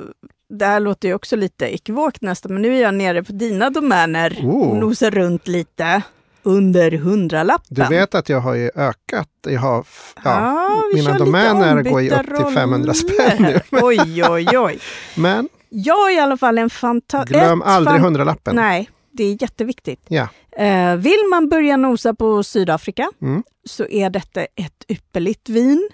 Det 0.50 0.66
här 0.66 0.80
låter 0.80 1.08
ju 1.08 1.14
också 1.14 1.36
lite 1.36 1.66
ekivokt 1.66 2.22
nästan, 2.22 2.54
men 2.54 2.62
nu 2.62 2.78
är 2.78 2.82
jag 2.82 2.94
nere 2.94 3.24
på 3.24 3.32
dina 3.32 3.70
domäner 3.70 4.40
Oh. 4.44 4.70
och 4.70 4.78
nosar 4.78 5.12
runt 5.12 5.48
lite. 5.48 6.02
Under 6.46 6.92
hundralappen. 6.92 7.90
Du 7.90 7.96
vet 7.96 8.16
att 8.16 8.30
jag 8.30 8.40
har 8.40 8.54
ju 8.54 8.72
ökat. 8.76 9.30
Jag 9.48 9.60
har, 9.60 9.86
ja, 10.24 10.84
vi 10.94 11.02
mina 11.02 11.18
domäner 11.18 11.82
går 11.82 12.02
ju 12.02 12.12
upp 12.12 12.26
till 12.26 12.54
500 12.54 12.78
roller 12.78 12.94
spänn 12.94 13.44
nu. 13.44 13.60
Oj, 13.82 14.24
oj, 14.30 14.58
oj. 14.58 14.80
Men 15.16 15.50
Jag 15.70 16.12
är 16.12 16.16
i 16.16 16.20
alla 16.20 16.38
fall 16.38 16.58
en 16.58 16.70
fantastisk... 16.70 17.40
glöm 17.40 17.62
aldrig 17.62 18.02
hundralappen. 18.02 18.56
Nej, 18.56 18.90
det 19.14 19.24
är 19.24 19.42
jätteviktigt. 19.42 20.06
Ja. 20.08 20.28
Eh, 20.52 20.96
vill 20.96 21.20
man 21.30 21.50
börja 21.50 21.78
nosa 21.78 22.14
på 22.14 22.44
Sydafrika 22.44 23.12
Mm. 23.22 23.44
så 23.66 23.86
är 23.86 24.10
detta 24.10 24.42
ett 24.46 24.86
ypperligt 24.88 25.50
vin. 25.50 25.90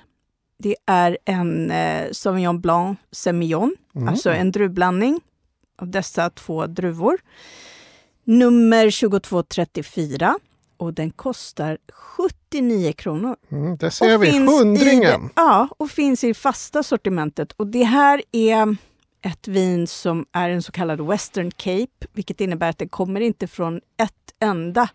Det 0.59 0.75
är 0.85 1.17
en 1.25 1.71
eh, 1.71 2.11
Sauvignon 2.11 2.61
Blanc 2.61 2.97
Semillon, 3.11 3.75
Mm. 3.95 4.07
alltså 4.07 4.29
en 4.31 4.51
druvblandning 4.51 5.21
av 5.81 5.87
dessa 5.89 6.29
två 6.29 6.67
druvor. 6.67 7.17
Nummer 8.23 8.91
2234 8.91 10.39
och 10.77 10.93
den 10.93 11.11
kostar 11.11 11.77
79 11.93 12.91
kronor. 12.93 13.35
Mm, 13.51 13.77
där 13.77 13.89
ser 13.89 14.15
Och 14.15 14.23
vi 14.23 14.27
i 14.27 14.39
hundringen. 14.39 15.21
det- 15.23 15.29
Ja, 15.35 15.67
och 15.77 15.89
finns 15.91 16.23
i 16.23 16.33
fasta 16.33 16.83
sortimentet. 16.83 17.51
Och 17.51 17.67
det 17.67 17.83
här 17.83 18.21
är 18.31 18.77
ett 19.21 19.47
vin 19.47 19.87
som 19.87 20.25
är 20.31 20.49
en 20.49 20.61
så 20.61 20.71
kallad 20.71 21.07
Western 21.07 21.51
Cape, 21.51 22.07
vilket 22.13 22.41
innebär 22.41 22.69
att 22.69 22.77
det 22.77 22.87
kommer 22.87 23.21
inte 23.21 23.47
från 23.47 23.81
ett 23.97 24.13
enda. 24.39 24.89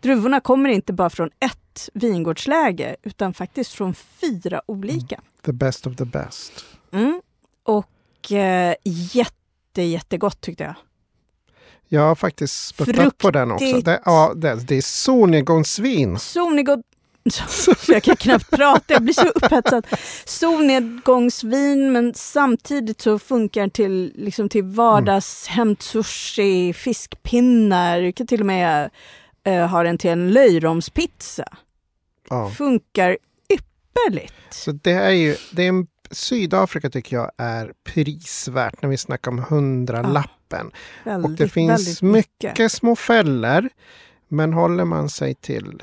Druvorna 0.00 0.40
kommer 0.40 0.68
inte 0.68 0.92
bara 0.92 1.10
från 1.10 1.30
ett 1.40 1.88
vingårdsläge, 1.94 2.96
utan 3.02 3.34
faktiskt 3.34 3.72
från 3.72 3.94
fyra 3.94 4.62
olika. 4.66 5.20
The 5.44 5.52
best 5.52 5.86
of 5.86 5.96
the 5.96 6.04
best. 6.04 6.52
Mm. 6.92 7.20
Och 7.62 8.32
eh, 8.32 8.74
jätte, 8.84 9.82
jättegott 9.82 10.40
tyckte 10.40 10.64
jag. 10.64 10.74
Jag 11.92 12.00
har 12.00 12.14
faktiskt 12.14 12.66
sputtat 12.66 13.18
på 13.18 13.30
den 13.30 13.52
också. 13.52 13.80
Det, 13.80 14.00
ja, 14.04 14.32
det, 14.36 14.54
det 14.54 14.76
är 14.76 14.82
solnedgångsvin. 14.82 16.18
Solnedgång... 16.18 16.82
Jag 17.88 18.02
kan 18.02 18.16
knappt 18.16 18.50
prata, 18.50 18.92
jag 18.92 19.02
blir 19.02 19.14
så 19.14 19.28
upphetsad. 19.28 19.86
Solnedgångsvin 20.24 21.92
men 21.92 22.14
samtidigt 22.14 23.00
så 23.00 23.18
funkar 23.18 23.68
till, 23.68 24.12
liksom 24.16 24.48
till 24.48 24.64
vardagshämt 24.64 25.82
sushi, 25.82 26.72
fiskpinnar, 26.72 28.00
du 28.00 28.12
kan 28.12 28.26
till 28.26 28.40
och 28.40 28.46
med 28.46 28.90
uh, 29.48 29.66
ha 29.66 29.82
den 29.82 29.98
till 29.98 30.10
en 30.10 30.30
löjromspizza. 30.30 31.44
Ja. 32.28 32.50
Funkar 32.50 33.18
ypperligt. 33.48 34.34
Så 34.50 34.72
det 34.72 34.92
är 34.92 35.10
ju, 35.10 35.36
det 35.52 35.62
är 35.62 35.68
en, 35.68 35.86
Sydafrika 36.10 36.90
tycker 36.90 37.16
jag 37.16 37.30
är 37.36 37.72
prisvärt 37.84 38.82
när 38.82 38.88
vi 38.88 38.96
snackar 38.96 39.30
om 39.30 39.44
hundralappen. 39.48 40.70
Väldigt, 41.04 41.30
Och 41.30 41.36
det 41.36 41.48
finns 41.48 42.02
väldigt 42.02 42.02
mycket 42.02 42.72
små 42.72 42.96
fällor. 42.96 43.68
Men 44.28 44.52
håller 44.52 44.84
man 44.84 45.08
sig 45.08 45.34
till 45.34 45.82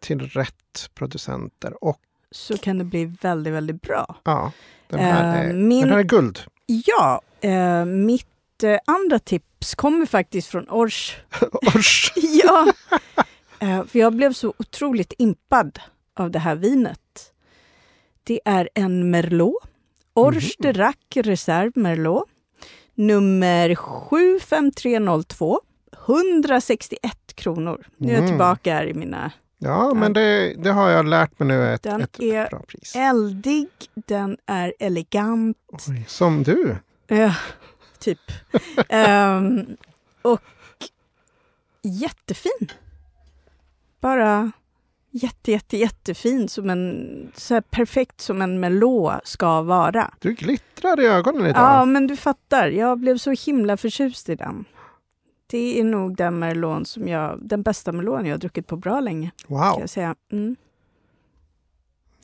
till 0.00 0.20
rätt 0.20 0.90
producenter. 0.94 1.84
Och 1.84 2.00
Så 2.30 2.58
kan 2.58 2.78
det 2.78 2.84
bli 2.84 3.04
väldigt, 3.04 3.52
väldigt 3.52 3.82
bra. 3.82 4.16
ja, 4.24 4.52
den 4.88 5.00
här, 5.00 5.44
Eh, 5.44 5.50
är, 5.50 5.52
min- 5.54 5.80
den 5.80 5.90
här 5.90 5.98
är 5.98 6.02
guld. 6.02 6.40
Ja, 6.66 7.20
eh, 7.40 7.84
mitt 7.84 8.62
eh, 8.62 8.78
andra 8.86 9.18
tips 9.18 9.74
kommer 9.74 10.06
faktiskt 10.06 10.48
från 10.48 10.68
Ors. 10.70 11.16
Usch. 11.76 12.12
ja, 12.16 12.72
för 13.60 13.98
jag 13.98 14.12
blev 14.16 14.32
så 14.32 14.54
otroligt 14.58 15.12
impad 15.18 15.80
av 16.14 16.30
det 16.30 16.38
här 16.38 16.54
vinet. 16.54 17.32
Det 18.24 18.40
är 18.44 18.68
en 18.74 19.10
Merlot. 19.10 19.62
Ors 20.14 20.56
de 20.58 20.72
Rac 20.72 20.96
Reserve 21.14 21.72
Merlot. 21.74 22.24
Nummer 22.94 23.74
75302. 23.74 25.60
161 26.06 27.34
kronor. 27.34 27.86
Nu 27.96 28.08
är 28.08 28.12
jag 28.12 28.18
Mm. 28.18 28.30
tillbaka 28.30 28.74
här 28.74 28.86
i 28.86 28.94
mina... 28.94 29.30
Ja, 29.58 29.94
men 29.94 30.12
det, 30.12 30.54
det 30.58 30.70
har 30.70 30.90
jag 30.90 31.06
lärt 31.06 31.38
mig 31.38 31.48
nu 31.48 31.62
är 31.62 31.74
ett, 31.74 31.82
Den 31.82 32.00
ett 32.00 32.20
är 32.20 32.50
bra 32.50 32.60
pris. 32.60 32.96
Eldig, 32.96 33.68
den 33.94 34.36
är 34.46 34.74
elegant. 34.78 35.56
Oj, 35.88 36.04
som 36.08 36.42
du. 36.42 36.76
Ja, 37.06 37.34
typ. 37.98 38.20
Ehm, 38.88 39.76
och 40.22 40.40
jättefin. 41.82 42.72
Bara 44.00 44.52
jätte, 45.10 45.52
jätte, 45.52 45.76
jättefin. 45.76 46.48
Som 46.48 46.70
en, 46.70 47.32
så 47.34 47.54
här 47.54 47.60
perfekt 47.60 48.20
som 48.20 48.42
en 48.42 48.60
Merlot 48.60 49.26
ska 49.26 49.62
vara. 49.62 50.10
Du 50.18 50.32
glittrar 50.32 51.00
i 51.00 51.06
ögonen 51.06 51.46
idag. 51.46 51.62
Ja, 51.62 51.84
men 51.84 52.06
du 52.06 52.16
fattar. 52.16 52.68
Jag 52.68 52.98
blev 52.98 53.18
så 53.18 53.30
himla 53.30 53.76
förtjust 53.76 54.28
i 54.28 54.34
den. 54.34 54.64
Det 55.50 55.80
är 55.80 55.84
nog 55.84 56.16
den 56.16 56.38
Merlot 56.38 56.88
som 56.88 57.08
jag, 57.08 57.38
den 57.42 57.62
bästa 57.62 57.92
Merlot 57.92 58.26
jag 58.26 58.30
har 58.34 58.38
druckit 58.38 58.66
på 58.66 58.76
bra 58.76 59.00
länge. 59.00 59.30
Kan 59.48 59.56
wow. 59.56 59.80
jag 59.80 59.90
säga. 59.90 60.14
Mm. 60.32 60.56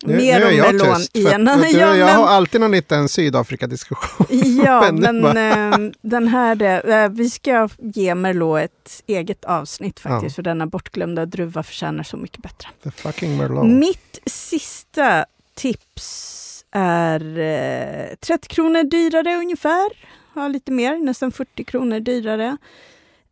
Nu, 0.02 0.16
Mer 0.16 0.38
nu 0.40 0.46
om 0.46 0.54
jag 0.54 0.74
Merlot 0.74 0.96
tyst. 0.98 1.16
i 1.16 1.22
för 1.24 1.38
du, 1.72 1.78
ja, 1.78 1.96
jag 1.96 2.06
men- 2.06 2.16
har 2.16 2.26
alltid 2.28 2.60
någon 2.60 2.70
liten 2.70 3.08
Sydafrika-diskussion. 3.08 4.26
Ja, 4.64 4.80
Men 4.92 5.00
det 5.00 5.12
men 5.12 5.22
var- 5.22 5.84
eh, 5.86 5.90
den 6.02 6.28
här, 6.28 6.62
eh, 6.90 7.08
vi 7.08 7.30
ska 7.30 7.68
ge 7.78 8.14
Merlot 8.14 8.60
ett 8.60 9.02
eget 9.06 9.44
avsnitt 9.44 10.00
faktiskt, 10.00 10.32
Ja. 10.32 10.34
för 10.34 10.42
denna 10.42 10.66
bortglömda 10.66 11.26
druva 11.26 11.62
förtjänar 11.62 12.02
så 12.02 12.16
mycket 12.16 12.42
bättre. 12.42 12.68
The 12.82 12.90
fucking 12.90 13.36
Merlot. 13.36 13.66
Mitt 13.66 14.18
sista 14.26 15.24
tips 15.54 16.64
är 16.70 17.38
eh, 17.38 18.14
30 18.20 18.48
kronor 18.48 18.82
dyrare 18.82 19.36
ungefär. 19.36 19.88
Ja, 20.34 20.48
lite 20.48 20.72
mer, 20.72 20.98
nästan 20.98 21.32
40 21.32 21.64
kronor 21.64 22.00
dyrare. 22.00 22.56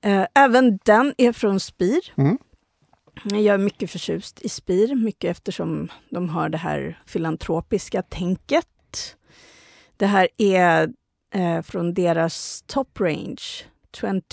Eh, 0.03 0.27
även 0.35 0.79
den 0.85 1.15
är 1.19 1.33
från 1.33 1.61
Spir. 1.61 2.13
Mm. 2.17 2.39
Jag 3.25 3.55
är 3.55 3.59
mycket 3.59 3.91
förtjust 3.91 4.43
i 4.43 4.49
Spir, 4.49 4.95
mycket 4.95 5.31
eftersom 5.31 5.89
de 6.11 6.29
har 6.29 6.49
det 6.49 6.59
här 6.59 7.03
filantropiska 7.07 8.03
tänket. 8.03 9.17
Det 9.97 10.07
här 10.07 10.29
är 10.39 10.93
eh, 11.35 11.63
från 11.63 11.95
deras 11.95 12.65
top 12.67 13.01
range, 13.01 13.43
21 13.97 14.29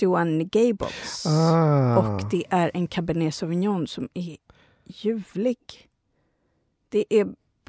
Gables. 0.50 1.26
Ah. 1.26 1.96
Och 1.98 2.30
det 2.30 2.44
är 2.50 2.70
en 2.74 2.86
Cabernet 2.86 3.34
Sauvignon 3.34 3.86
som 3.86 4.08
är 4.14 4.36
ljuvlig. 4.84 5.58
Det 6.88 7.04
är 7.10 7.26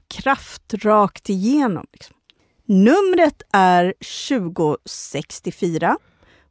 kraft 0.07 0.73
rakt 0.73 1.29
igenom. 1.29 1.87
Liksom. 1.93 2.15
Numret 2.65 3.41
är 3.51 3.93
2064 4.27 5.97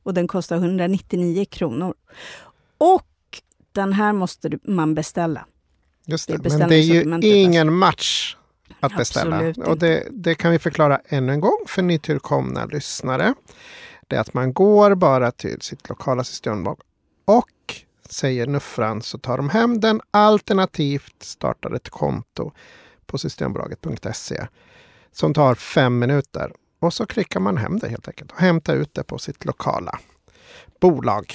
och 0.03 0.15
den 0.15 0.29
kostar 0.29 0.57
199 0.57 1.45
kronor. 1.51 1.95
Och 2.79 3.07
den 3.73 3.93
här 3.93 4.13
måste 4.13 4.51
man 4.63 4.95
beställa. 4.95 5.47
Just 6.05 6.29
det 6.29 6.37
det. 6.37 6.59
Men 6.59 7.21
det 7.21 7.27
är 7.27 7.37
ju 7.37 7.43
ingen 7.43 7.75
match 7.75 8.37
att 8.81 8.97
beställa. 8.97 9.37
Absolut 9.37 9.69
Och 9.69 9.79
det, 9.79 10.09
det 10.11 10.35
kan 10.35 10.51
vi 10.51 10.59
förklara 10.59 11.01
ännu 11.09 11.33
en 11.33 11.41
gång 11.41 11.65
för 11.67 11.83
nytillkomna 11.83 12.65
lyssnare. 12.65 13.35
Det 14.09 14.17
är 14.17 14.21
att 14.21 14.35
man 14.35 14.53
går 14.53 14.95
bara 14.95 15.31
till 15.31 15.61
sitt 15.61 15.89
lokala 15.89 16.25
systembolag 16.25 16.81
och 17.25 17.75
säger 18.11 18.47
nuffran 18.47 19.03
så 19.03 19.19
tar 19.19 19.37
de 19.37 19.51
hem 19.51 19.81
den 19.81 20.01
alternativt 20.11 21.23
startar 21.23 21.75
ett 21.75 21.89
konto 21.89 22.53
på 23.07 23.19
systembolaget.se 23.19 24.47
som 25.13 25.35
tar 25.35 25.55
fem 25.55 25.99
minuter. 25.99 26.53
Och 26.81 26.95
så 26.95 27.07
klickar 27.07 27.41
man 27.41 27.57
hem 27.57 27.79
det 27.79 27.89
helt 27.89 28.09
enkelt 28.09 28.33
och 28.33 28.39
hämtar 28.41 28.75
ut 28.77 28.95
det 28.95 29.03
på 29.05 29.19
sitt 29.19 29.45
lokala 29.45 29.99
bolag. 30.81 31.35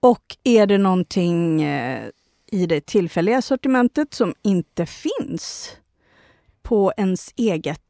Och 0.00 0.36
är 0.44 0.66
det 0.66 0.78
någonting 0.78 1.62
eh, 1.62 2.08
i 2.46 2.66
det 2.66 2.86
tillfälliga 2.86 3.42
sortimentet 3.42 4.14
som 4.14 4.34
inte 4.42 4.86
finns 4.86 5.76
på 6.62 6.92
ens 6.96 7.32
eget 7.36 7.80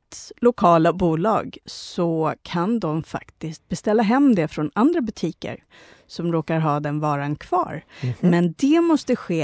lokala 0.40 0.92
bolag 0.92 1.58
så 1.66 2.34
kan 2.42 2.80
de 2.80 3.02
faktiskt 3.02 3.68
beställa 3.68 4.02
hem 4.02 4.34
det 4.34 4.48
från 4.48 4.70
andra 4.74 5.00
butiker 5.00 5.64
som 6.06 6.32
råkar 6.32 6.58
ha 6.60 6.80
den 6.80 7.00
varan 7.00 7.36
kvar. 7.36 7.84
Mhm. 8.02 8.12
Men 8.20 8.54
det 8.58 8.80
måste 8.80 9.16
ske 9.16 9.42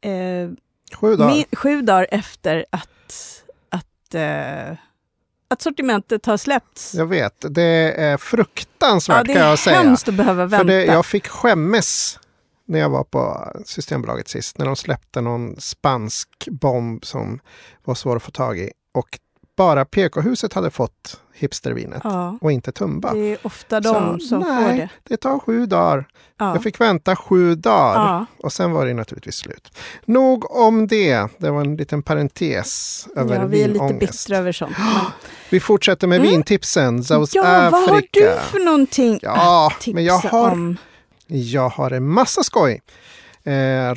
eh, 0.00 0.50
Sju 1.00 1.16
dagar. 1.16 1.30
mi- 1.34 1.56
sju 1.56 1.82
dagar 1.82 2.06
efter 2.10 2.64
att, 2.70 3.44
att, 3.68 4.14
eh, 4.14 4.76
att 5.50 5.62
sortimentet 5.62 6.26
har 6.26 6.36
släppts. 6.36 6.94
Jag 6.94 7.06
vet, 7.06 7.44
det 7.50 7.62
är 7.96 8.16
fruktansvärt 8.16 9.16
Ja, 9.16 9.22
det 9.22 9.32
kan 9.32 9.42
är 9.42 9.48
jag 9.48 9.58
säga. 9.58 9.76
hemskt 9.82 10.08
att 10.08 10.14
behöva 10.14 10.42
För 10.48 10.56
vänta. 10.56 10.64
det, 10.72 10.84
jag 10.84 11.06
fick 11.06 11.28
skämmes 11.28 12.18
när 12.66 12.78
jag 12.78 12.90
var 12.90 13.04
på 13.04 13.52
Systembolaget 13.64 14.28
sist. 14.28 14.58
När 14.58 14.66
de 14.66 14.76
släppte 14.76 15.20
någon 15.20 15.60
spansk 15.60 16.28
bomb 16.50 17.04
som 17.04 17.40
var 17.84 17.94
svår 17.94 18.16
att 18.16 18.22
få 18.22 18.30
tag 18.30 18.58
i. 18.58 18.70
Och 18.94 19.18
bara 19.60 19.84
PK-huset 19.84 20.52
hade 20.52 20.70
fått 20.70 21.20
hipstervinet 21.34 22.00
ja, 22.04 22.38
och 22.40 22.52
inte 22.52 22.72
Tumba. 22.72 23.12
det 23.14 23.32
är 23.32 23.38
ofta 23.42 23.80
de 23.80 24.20
Så, 24.20 24.26
som 24.26 24.40
nej, 24.40 24.64
får 24.70 24.76
det. 24.76 24.88
Det 25.08 25.16
tar 25.16 25.38
sju 25.38 25.66
dagar. 25.66 26.08
Ja. 26.38 26.52
Jag 26.54 26.62
fick 26.62 26.80
vänta 26.80 27.16
sju 27.16 27.54
dagar 27.54 27.94
Ja. 27.94 28.26
och 28.42 28.52
sen 28.52 28.72
var 28.72 28.86
det 28.86 28.94
naturligtvis 28.94 29.34
slut. 29.34 29.78
Nog 30.04 30.50
om 30.56 30.86
det. 30.86 31.28
Det 31.38 31.50
var 31.50 31.60
en 31.60 31.76
liten 31.76 32.02
parentes 32.02 33.06
över 33.16 33.36
ja, 33.36 33.46
vi 33.46 33.62
är 33.62 33.68
lite 33.68 33.94
bittra 34.00 34.36
över 34.36 34.52
sånt. 34.52 34.76
Men... 34.78 34.88
Vi 35.50 35.60
fortsätter 35.60 36.06
med 36.06 36.18
Mm. 36.20 36.30
vintipsen. 36.30 37.02
Ja, 37.08 37.22
Africa. 37.22 37.70
vad 37.70 37.88
har 37.90 38.02
du 38.12 38.36
för 38.50 38.64
någonting 38.64 39.18
Ja, 39.22 39.66
att 39.66 39.80
tipsa 39.80 39.94
men 39.94 40.04
jag 40.04 40.18
har 40.18 40.50
om? 40.52 40.76
Jag 41.26 41.68
har 41.68 41.90
en 41.90 42.08
massa 42.08 42.42
skoj. 42.42 42.80
Eh, 43.44 43.94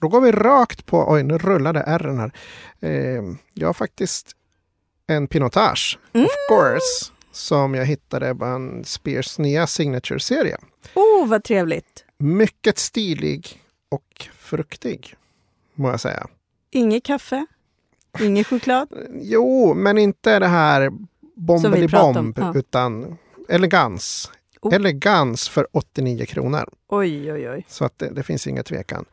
då 0.00 0.08
går 0.08 0.20
vi 0.20 0.32
rakt 0.32 0.86
på, 0.86 1.04
oj 1.12 1.22
nu 1.22 1.38
rullade 1.38 1.80
ärren 1.80 2.18
här. 2.18 2.32
Eh, 2.80 3.22
jag 3.54 3.68
har 3.68 3.72
faktiskt 3.74 4.32
en 5.08 5.26
pinotage, 5.28 5.98
Mm. 6.12 6.26
of 6.26 6.32
course, 6.48 7.12
som 7.32 7.74
jag 7.74 7.84
hittade 7.86 8.34
på 8.34 8.44
en 8.44 8.84
Spears 8.84 9.38
nya 9.38 9.66
signature-serie. 9.66 10.56
Oh, 10.94 11.26
vad 11.28 11.44
trevligt. 11.44 12.04
Mycket 12.18 12.78
stilig 12.78 13.60
och 13.90 14.28
fruktig, 14.38 15.14
må 15.74 15.90
jag 15.90 16.00
säga. 16.00 16.26
Inget 16.70 17.04
kaffe, 17.04 17.46
ingen 18.20 18.44
choklad. 18.44 18.88
Jo, 19.20 19.74
men 19.74 19.98
inte 19.98 20.38
det 20.38 20.46
här 20.46 20.90
bomb, 21.34 22.34
ja. 22.38 22.52
utan 22.54 23.18
elegans. 23.48 24.30
Oh. 24.60 24.74
Elegans 24.74 25.48
för 25.48 25.66
89 25.72 26.26
kronor. 26.26 26.68
Oj, 26.88 27.32
oj, 27.32 27.50
oj. 27.50 27.64
Så 27.68 27.84
att 27.84 27.98
det, 27.98 28.10
det 28.10 28.22
finns 28.22 28.46
inga 28.46 28.62
tvekan. 28.62 29.04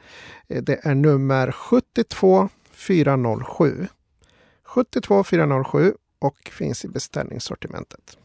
Eh, 0.47 0.61
Det 0.63 0.79
är 0.85 0.95
nummer 0.95 1.51
72407. 1.51 3.87
72407 4.75 5.93
och 6.19 6.49
finns 6.51 6.85
i 6.85 6.87
beställningssortimentet. 6.87 8.17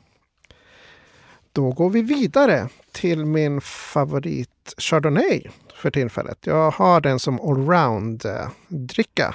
Då 1.53 1.71
går 1.71 1.91
vi 1.91 2.03
vidare 2.03 2.69
till 2.93 3.27
min 3.27 3.61
favorit 3.61 4.75
Chardonnay 4.79 5.43
för 5.75 5.91
tillfället. 5.91 6.39
Jag 6.47 6.71
har 6.71 7.01
den 7.01 7.19
som 7.19 7.41
allround-dricka. 7.41 9.35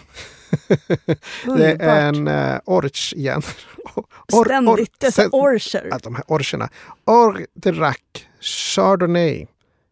Det 1.57 1.77
är 1.79 2.07
en 2.07 2.27
uh, 2.27 2.59
orch 2.65 3.13
igen. 3.13 3.41
Or- 4.31 4.45
Ständigt 4.45 4.99
dessa 4.99 5.29
orcher. 5.29 5.89
att 5.91 6.03
de 6.03 6.15
här 6.15 6.23
orcherna. 6.27 6.69
Or 7.05 7.45
de 7.53 7.71
Rac 7.71 7.97
Chardonnay, 8.41 9.47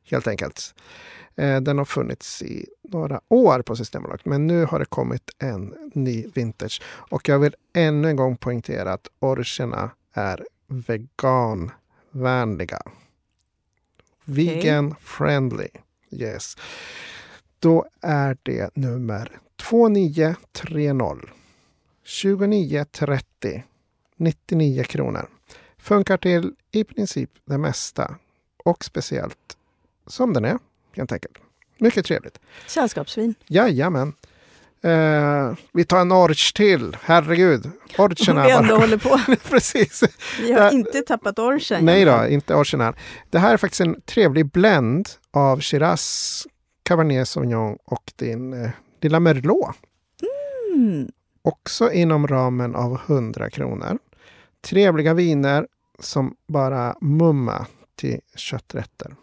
helt 0.10 0.28
enkelt. 0.28 0.74
Eh, 1.36 1.62
den 1.62 1.78
har 1.78 1.86
funnits 1.86 2.42
i 2.42 2.66
några 2.82 3.22
år 3.28 3.62
på 3.62 3.76
Systembolaget, 3.76 4.26
men 4.26 4.48
nu 4.48 4.66
har 4.66 4.80
det 4.80 4.86
kommit 4.86 5.32
en 5.40 5.92
ny 5.94 6.26
vintage. 6.34 6.82
Och 6.86 7.30
jag 7.30 7.40
vill 7.40 7.56
ännu 7.74 8.10
en 8.10 8.16
gång 8.16 8.38
poängtera 8.38 8.94
att 8.94 9.08
orcherna 9.20 9.92
är 10.14 10.46
veganvänliga. 10.68 12.82
Vegan 14.26 14.96
friendly. 15.00 15.68
Yes. 16.12 16.58
Då 17.60 17.86
är 18.02 18.38
det 18.44 18.76
nummer 18.76 19.40
2930 19.56 21.30
2930 22.04 23.64
99 24.18 24.84
kronor. 24.84 25.30
Funkar 25.78 26.18
till 26.18 26.56
i 26.72 26.84
princip 26.84 27.30
det 27.46 27.58
mesta 27.58 28.16
och 28.58 28.86
speciellt 28.86 29.58
som 30.08 30.34
den 30.34 30.46
är 30.46 30.60
helt 30.98 31.12
enkelt. 31.12 31.38
Mycket 31.78 32.06
trevligt. 32.06 32.40
Sällskapsvin. 32.68 33.36
Jajamän. 33.48 34.14
Eh, 34.84 35.54
vi 35.74 35.86
tar 35.86 36.02
en 36.02 36.12
orch 36.12 36.54
till, 36.54 36.98
herregud. 37.02 37.72
Orchen 37.98 38.38
Om 38.38 38.44
vi 38.44 38.52
ändå 38.52 38.76
håller 38.76 38.98
på. 38.98 39.20
Precis. 39.50 40.04
Vi 40.40 40.52
har 40.52 40.72
inte 40.72 41.02
tappat 41.02 41.40
orchen. 41.40 41.86
Nej 41.86 42.06
då, 42.06 42.28
inte 42.30 42.56
orchen 42.56 42.82
här. 42.82 42.96
Det 43.30 43.40
här 43.40 43.54
är 43.54 43.58
faktiskt 43.58 43.82
en 43.82 44.02
trevlig 44.02 44.52
blend 44.52 45.10
av 45.32 45.62
Shiraz, 45.62 46.48
Cabernet 46.84 47.28
Sauvignon 47.28 47.78
och 47.86 48.12
din 48.16 48.54
eh, 48.64 48.70
lilla 49.02 49.20
Merlot. 49.20 49.76
Mm. 50.76 51.12
Också 51.42 51.92
inom 51.92 52.28
ramen 52.28 52.76
av 52.76 53.00
100 53.08 53.50
kronor. 53.50 53.98
Trevliga 54.62 55.14
viner 55.14 55.68
som 56.00 56.36
bara 56.48 56.96
mumma 57.02 57.66
till 57.96 58.20
kötträtter. 58.36 59.16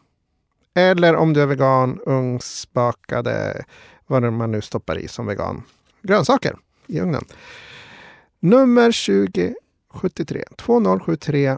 Eller 0.81 1.17
om 1.17 1.33
du 1.33 1.43
är 1.43 1.47
vegan, 1.47 2.01
ugnsbakade, 2.07 3.65
vad 4.07 4.33
man 4.33 4.53
nu 4.53 4.61
stoppar 4.61 4.99
i 4.99 5.09
som 5.09 5.27
vegan. 5.27 5.63
Grönsaker 6.03 6.57
i 6.87 7.01
ugnen. 7.01 7.25
Nummer 8.41 9.07
2073 9.07 10.45
2073 10.57 11.57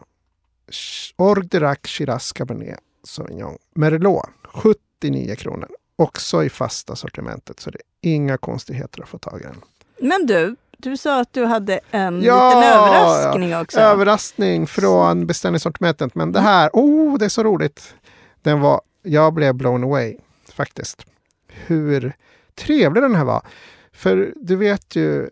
Orderac 1.15 1.79
Shiraz 1.83 2.31
Cabernet 2.33 2.79
Sauvignon 3.03 3.57
Merlot 3.75 4.29
79 4.43 5.35
kronor. 5.35 5.69
Också 5.95 6.43
i 6.43 6.49
fasta 6.49 6.95
sortimentet 6.95 7.59
så 7.59 7.69
det 7.69 7.77
är 7.77 8.11
inga 8.13 8.37
konstigheter 8.37 9.03
att 9.03 9.09
få 9.09 9.17
tag 9.17 9.41
i 9.41 9.43
den. 9.43 9.61
Men 10.09 10.25
du, 10.25 10.55
du 10.77 10.97
sa 10.97 11.19
att 11.19 11.33
du 11.33 11.45
hade 11.45 11.79
en 11.91 12.21
Ja, 12.21 12.47
liten 12.47 12.63
överraskning 12.63 13.57
också. 13.57 13.79
Överraskning 13.79 14.67
från 14.67 15.25
beställningssortimentet. 15.27 16.15
Men 16.15 16.31
det 16.31 16.39
här, 16.39 16.69
oh, 16.73 17.17
det 17.17 17.25
är 17.25 17.29
så 17.29 17.43
roligt. 17.43 17.95
Den 18.41 18.59
var, 18.59 18.81
jag 19.03 19.33
blev 19.33 19.55
blown 19.55 19.83
away 19.83 20.17
faktiskt. 20.53 21.05
Hur 21.47 22.13
trevlig 22.55 23.03
den 23.03 23.15
här 23.15 23.23
var. 23.25 23.45
För 23.93 24.33
du 24.35 24.55
vet 24.55 24.95
ju, 24.95 25.23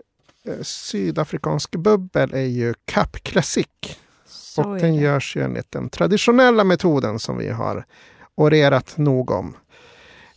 eh, 0.45 0.61
sydafrikansk 0.61 1.71
bubbel 1.71 2.33
är 2.33 2.41
ju 2.45 2.73
Cap 2.85 3.23
Classic. 3.23 3.67
Så 4.25 4.63
och 4.63 4.77
den 4.79 4.95
görs 4.95 5.35
ju 5.35 5.43
enligt 5.43 5.71
den 5.71 5.89
traditionella 5.89 6.63
metoden 6.63 7.19
som 7.19 7.37
vi 7.37 7.49
har 7.49 7.85
orerat 8.35 8.97
nog 8.97 9.31
om. 9.31 9.55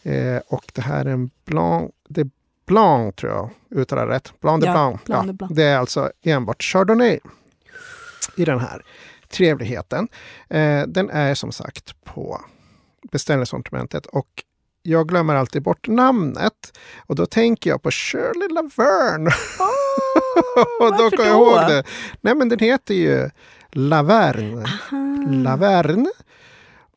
Eh, 0.03 0.37
och 0.47 0.65
det 0.73 0.83
här 0.83 1.05
är 1.05 1.11
en 1.11 1.31
Blanc 1.45 1.91
de 2.09 2.31
Blanc 2.67 3.15
tror 3.17 3.33
jag 3.33 3.51
uttalar 3.81 4.07
rätt. 4.07 4.33
Blanc 4.41 4.61
de 4.65 4.67
Ja, 4.67 4.73
Blanc. 4.73 5.05
Blanc 5.05 5.23
Ja, 5.27 5.27
de 5.27 5.37
Blanc. 5.37 5.53
det 5.57 5.63
är 5.65 5.79
alltså 5.79 6.13
enbart 6.23 6.63
Chardonnay 6.63 7.19
i 8.37 8.45
den 8.45 8.61
här 8.61 8.85
trevligheten. 9.29 10.09
Eh, 10.49 10.83
den 10.87 11.11
är 11.11 11.35
som 11.35 11.53
sagt 11.53 12.05
på 12.05 12.41
beställningssortimentet 13.13 14.07
och 14.07 14.45
jag 14.83 15.09
glömmer 15.09 15.35
alltid 15.35 15.63
bort 15.63 15.89
namnet. 15.89 16.79
Och 17.07 17.15
då 17.15 17.27
tänker 17.27 17.71
jag 17.71 17.83
på 17.83 17.91
Shirley 17.91 18.49
Laverne. 18.49 19.31
och 20.81 20.99
då 20.99 21.11
kommer 21.11 21.29
jag 21.29 21.37
ihåg 21.41 21.69
det. 21.69 21.85
Nej 22.21 22.35
men 22.35 22.49
den 22.49 22.59
heter 22.59 22.95
ju 22.95 23.31
Laverne. 23.73 24.65
Aha. 24.65 25.27
Laverne. 25.31 26.11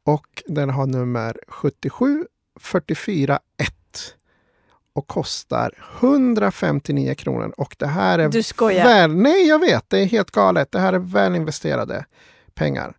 Och 0.03 0.43
den 0.45 0.69
har 0.69 0.85
nummer 0.85 1.37
77 1.47 2.25
44 2.59 3.39
1. 3.57 3.73
Och 4.93 5.07
kostar 5.07 5.71
159 6.01 7.15
kronor. 7.15 7.53
Och 7.57 7.75
det 7.79 7.87
här 7.87 8.19
är 8.19 8.29
Du 8.29 8.43
skojar. 8.43 8.83
väl... 8.85 9.15
Nej, 9.15 9.47
jag 9.47 9.59
vet. 9.59 9.89
Det 9.89 9.99
är 9.99 10.05
helt 10.05 10.31
galet. 10.31 10.71
Det 10.71 10.79
här 10.79 10.93
är 10.93 10.99
väl 10.99 11.35
investerade 11.35 12.05
pengar. 12.53 12.93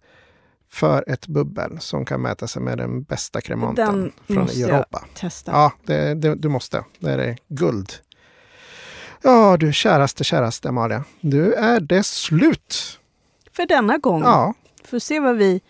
För 0.70 1.04
ett 1.10 1.26
bubbel 1.26 1.80
som 1.80 2.04
kan 2.04 2.22
mäta 2.22 2.46
sig 2.46 2.62
med 2.62 2.78
den 2.78 3.02
bästa 3.02 3.40
kremanten 3.40 3.86
Den 4.02 4.12
från 4.26 4.36
måste 4.36 4.60
jag 4.60 4.70
Europa. 4.70 5.04
Testa. 5.14 5.52
Ja, 5.52 5.72
det, 5.86 6.14
det, 6.14 6.34
du 6.34 6.48
måste. 6.48 6.84
Det 6.98 7.10
är 7.12 7.36
guld. 7.48 7.92
Ja, 9.22 9.56
du 9.56 9.72
käraste, 9.72 10.24
käraste 10.24 10.68
Amalia. 10.68 11.04
Nu 11.20 11.52
är 11.52 11.80
det 11.80 12.02
slut. 12.06 12.98
För 13.52 13.66
denna 13.66 13.98
gång. 13.98 14.22
Ja, 14.22 14.54
Får 14.84 14.98
se 14.98 15.20
vad 15.20 15.36
vi, 15.36 15.60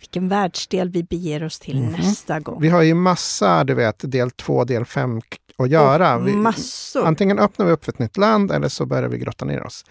vilken 0.00 0.28
världsdel 0.28 0.88
vi 0.88 1.02
beger 1.02 1.44
oss 1.44 1.58
till 1.60 1.80
Mhm. 1.82 1.92
nästa 1.92 2.40
gång. 2.40 2.60
vi 2.60 2.68
har 2.68 2.82
ju 2.82 2.94
massa, 2.94 3.64
du 3.64 3.74
vet, 3.74 3.96
del 4.12 4.30
två, 4.30 4.64
del 4.64 4.84
fem 4.84 5.20
att 5.58 5.68
göra. 5.70 6.16
Och 6.16 6.28
Vi, 6.28 6.32
massor. 6.32 7.06
antingen 7.06 7.38
öppnar 7.38 7.66
vi 7.66 7.72
upp 7.72 7.84
för 7.84 7.92
ett 7.92 7.98
nytt 7.98 8.16
land 8.16 8.50
eller 8.52 8.68
så 8.68 8.86
börjar 8.86 9.08
vi 9.08 9.18
grotta 9.18 9.44
ner 9.44 9.62
oss. 9.62 9.84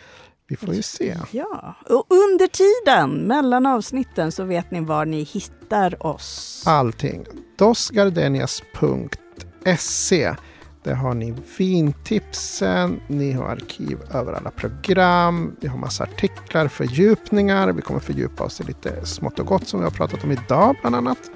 Vi 0.52 0.58
får 0.58 0.76
ju 0.76 0.82
se. 0.82 1.18
Ja, 1.32 1.76
och 1.90 2.06
under 2.10 2.48
tiden 2.48 3.28
mellan 3.28 3.66
avsnitten 3.66 4.32
så 4.32 4.44
vet 4.44 4.72
ni 4.72 4.80
var 4.80 5.06
ni 5.06 5.24
hittar 5.24 6.06
oss. 6.06 6.64
Allting. 6.68 7.26
Dosgardenias.se 7.58 10.36
Där 10.84 10.94
har 10.94 11.14
ni 11.14 11.34
vintipsen, 11.58 13.02
ni 13.08 13.32
har 13.32 13.46
arkiv 13.46 13.98
över 14.14 14.34
alla 14.34 14.52
program, 14.52 15.56
vi 15.62 15.68
har 15.68 15.78
massa 15.78 16.04
artiklar, 16.04 16.68
fördjupningar, 16.68 17.72
vi 17.72 17.82
kommer 17.82 18.00
fördjupa 18.00 18.44
oss 18.44 18.62
i 18.62 18.64
lite 18.64 19.06
smått 19.06 19.40
och 19.40 19.46
gott 19.46 19.68
som 19.68 19.80
vi 19.80 19.84
har 19.84 19.92
pratat 19.92 20.24
om 20.24 20.32
idag 20.32 20.76
bland 20.82 20.96
annat. 20.96 21.32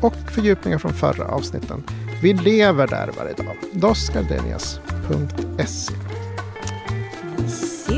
Och 0.00 0.14
fördjupningar 0.34 0.78
från 0.78 0.92
förra 0.92 1.24
avsnitten. 1.24 1.84
Vi 2.22 2.32
lever 2.32 2.86
där 2.86 3.10
varje 3.18 3.32
dag. 3.32 3.56
Dosgardenias.se 3.72 5.94